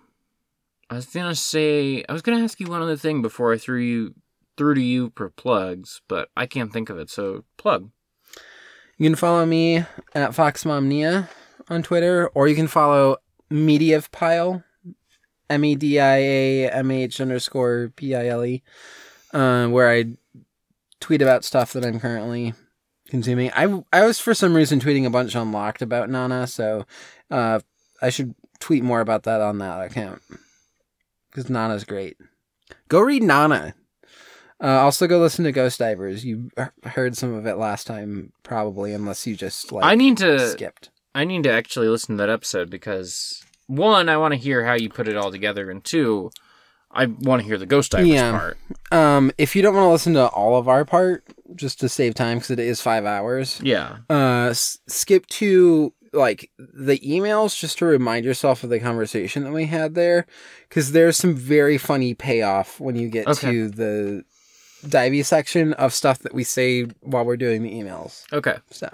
[0.89, 3.80] I was gonna say I was gonna ask you one other thing before I threw
[3.80, 4.14] you
[4.55, 7.10] through to you for plugs, but I can't think of it.
[7.10, 7.89] So plug.
[8.97, 11.27] You can follow me at FoxMomNia
[11.68, 13.18] on Twitter, or you can follow
[13.51, 14.64] Mediapile,
[15.49, 18.61] M E D I A M H underscore P I L E,
[19.34, 20.05] uh, where I
[20.99, 22.53] tweet about stuff that I'm currently
[23.07, 23.51] consuming.
[23.55, 26.85] I I was for some reason tweeting a bunch unlocked about Nana, so
[27.31, 27.61] uh,
[27.99, 30.22] I should tweet more about that on that account
[31.30, 32.15] because Nana's great.
[32.88, 33.76] Go read Nana.
[34.64, 36.23] Uh, also, go listen to Ghost Divers.
[36.23, 36.49] You
[36.84, 40.90] heard some of it last time, probably, unless you just like I need to skipped.
[41.14, 44.73] I need to actually listen to that episode because one, I want to hear how
[44.76, 46.31] you put it all together, and two,
[46.90, 48.31] I want to hear the Ghost Divers Yeah.
[48.31, 48.57] part.
[48.91, 51.26] Um, if you don't want to listen to all of our part,
[51.56, 53.98] just to save time, because it is five hours, Yeah.
[54.10, 59.52] uh, s- skip to like the emails just to remind yourself of the conversation that
[59.52, 60.26] we had there,
[60.69, 63.52] because there's some very funny payoff when you get Okay.
[63.52, 64.23] to the
[64.85, 68.23] divey section of stuff that we say while we're doing the emails.
[68.31, 68.57] Okay.
[68.69, 68.90] So,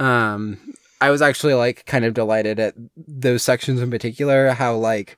[0.00, 0.58] um,
[1.00, 5.16] I was actually like kind of delighted at those sections in particular, how like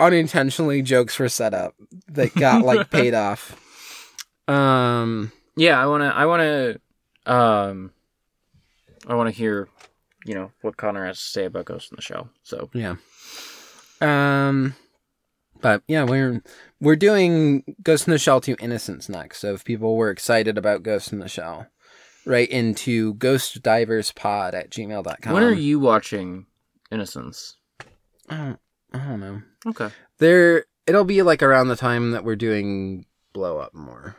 [0.00, 1.74] unintentionally jokes were set up
[2.08, 3.60] that got like paid off.
[4.48, 6.76] Um, Yeah, I wanna I wanna
[7.26, 7.90] um
[9.06, 9.68] I wanna hear,
[10.24, 12.30] you know, what Connor has to say about Ghost in the Shell.
[12.42, 12.96] So yeah.
[14.00, 14.74] Um,
[15.60, 16.42] but yeah, we're
[16.80, 19.38] we're doing Ghost in the Shell to Innocence next.
[19.38, 21.66] So if people were excited about Ghost in the Shell,
[22.26, 25.32] write into Ghost Divers ghostdiverspod at gmail.com.
[25.32, 26.46] when are you watching
[26.90, 27.56] Innocence?
[28.28, 28.58] I don't,
[28.92, 29.42] I don't know.
[29.66, 29.88] Okay.
[30.18, 34.16] There, it'll be like around the time that we're doing blow up more.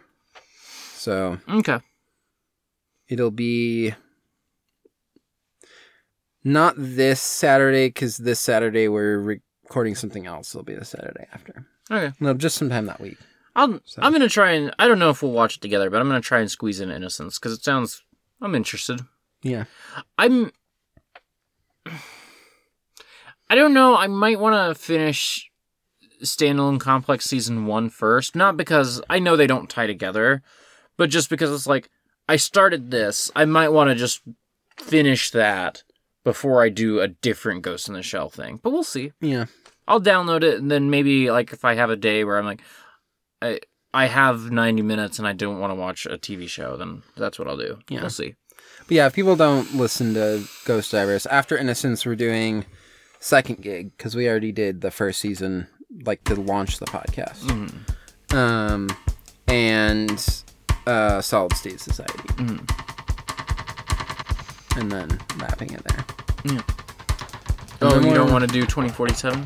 [0.93, 1.79] So Okay.
[3.07, 3.93] it'll be
[6.45, 9.19] not this Saturday because this Saturday we're
[9.65, 10.55] recording something else.
[10.55, 11.65] It'll be the Saturday after.
[11.91, 12.13] Okay.
[12.21, 13.17] No, just sometime that week.
[13.57, 15.99] I'll, So- I'm gonna try and I don't know if we'll watch it together, but
[15.99, 18.01] I'm gonna try and squeeze in Innocence because it sounds
[18.41, 19.01] I'm interested.
[19.41, 19.65] Yeah.
[20.17, 20.51] I'm.
[23.49, 23.95] I don't know.
[23.95, 25.49] I might want to finish
[26.23, 30.41] Standalone Complex season one first, not because I know they don't tie together,
[30.97, 31.89] but just because it's like
[32.27, 33.31] I started this.
[33.35, 34.21] I might want to just
[34.77, 35.83] finish that
[36.25, 38.59] before I do a different Ghost in the Shell thing.
[38.61, 39.13] But we'll see.
[39.21, 39.45] Yeah.
[39.87, 42.61] I'll download it and then maybe like if I have a day where I'm like,
[43.41, 43.61] I
[43.93, 47.39] I have 90 minutes and I don't want to watch a TV show, then that's
[47.39, 47.79] what I'll do.
[47.87, 48.01] Yeah.
[48.01, 48.35] We'll see.
[48.79, 52.65] But yeah, if people don't listen to Ghost Divers after Innocence, we're doing
[53.19, 55.67] second gig because we already did the first season,
[56.03, 57.39] like to launch the podcast.
[57.43, 58.35] Mhm.
[58.35, 58.89] Um,
[59.47, 60.43] and
[60.87, 62.69] uh, Solid State Society, Mhm.
[64.77, 66.05] and then wrapping it there.
[66.45, 66.51] Yeah.
[66.51, 66.63] And
[67.81, 69.45] Oh, then you don't want to do 2047?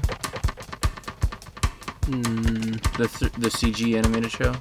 [2.10, 4.54] Mm, The th- the CG animated show?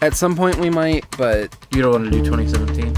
[0.00, 2.94] at some point we might, but You don't want to do 2017?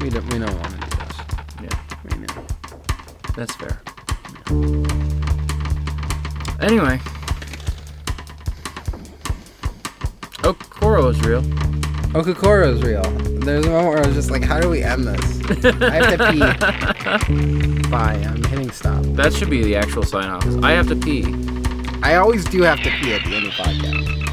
[0.00, 0.24] we don't.
[0.32, 1.16] We don't want to do this.
[1.62, 1.78] Yeah.
[2.04, 2.46] Right now.
[3.36, 3.80] That's fair.
[6.60, 7.00] Anyway.
[10.42, 11.42] Oh, Koro is real.
[12.14, 13.02] Okakoro's real.
[13.40, 15.64] There's a moment where I was just like, how do we end this?
[15.82, 17.88] I have to pee.
[17.90, 18.22] Bye.
[18.24, 19.02] I'm hitting stop.
[19.16, 20.46] That should be the actual sign off.
[20.62, 21.24] I have to pee.
[22.04, 24.23] I always do have to pee at the end of podcast.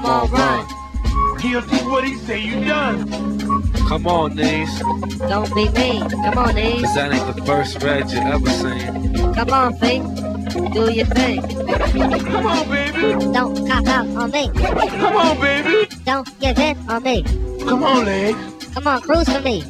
[0.00, 1.40] Come on, run.
[1.40, 3.06] He'll do what he say you done.
[3.86, 4.78] Come on, knees.
[5.18, 6.08] Don't be mean.
[6.08, 6.80] Come on, knees.
[6.84, 9.34] Cause that ain't the first red you ever seen.
[9.34, 10.02] Come on, feet.
[10.72, 11.42] Do your thing.
[11.42, 13.12] Come on, baby.
[13.30, 14.48] Don't cop out on me.
[14.54, 15.86] Come on, baby.
[16.06, 17.22] Don't give in on me.
[17.60, 18.64] Come on, legs.
[18.72, 19.64] Come on, cruise for me.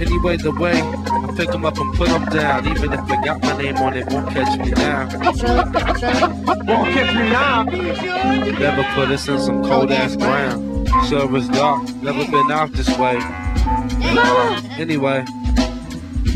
[0.00, 2.66] Anyway, the way I pick 'em up and put 'em down.
[2.68, 5.08] Even if they got my name on it, won't catch me now.
[6.66, 7.64] Won't catch me now.
[7.64, 10.88] Never put us in some cold ass ground.
[11.08, 13.18] Sure it's dark, never been out this way.
[14.78, 15.24] Anyway,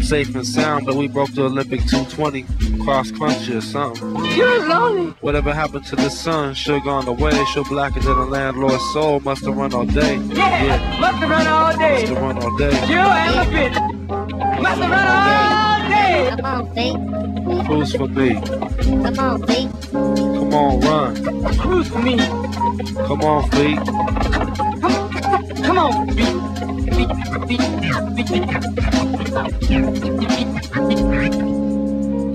[0.02, 2.44] safe and sound, but we broke the Olympic 220
[2.84, 4.11] cross country or something.
[4.36, 5.14] You're lonely.
[5.20, 6.54] Whatever happened to the sun?
[6.54, 7.32] Sure gone away.
[7.46, 9.20] Sure blacker than a landlord's soul.
[9.20, 10.16] Must have run all day.
[10.16, 12.06] Yeah, must have run all Must day.
[12.06, 12.86] have run all day.
[12.88, 14.62] You and a bitch.
[14.62, 16.30] Must have run all day.
[16.36, 17.66] Come on, feet.
[17.66, 18.34] Cruise for me.
[19.04, 19.70] Come on, feet.
[19.92, 21.58] Come on, run.
[21.58, 22.16] Cruise for me.
[23.06, 23.78] Come on, feet.
[25.64, 26.16] Come on, beat,
[26.86, 27.08] beat,
[27.48, 27.60] beat,
[28.16, 28.42] beat,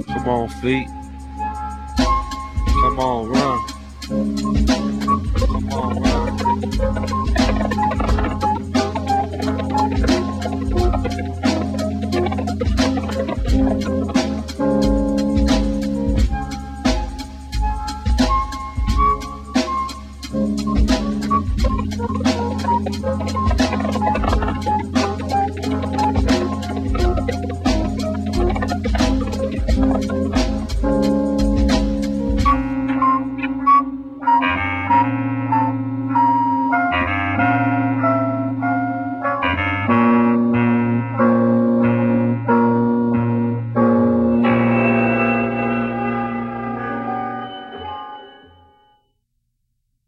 [0.08, 0.88] Come on, feet.
[3.00, 3.37] On,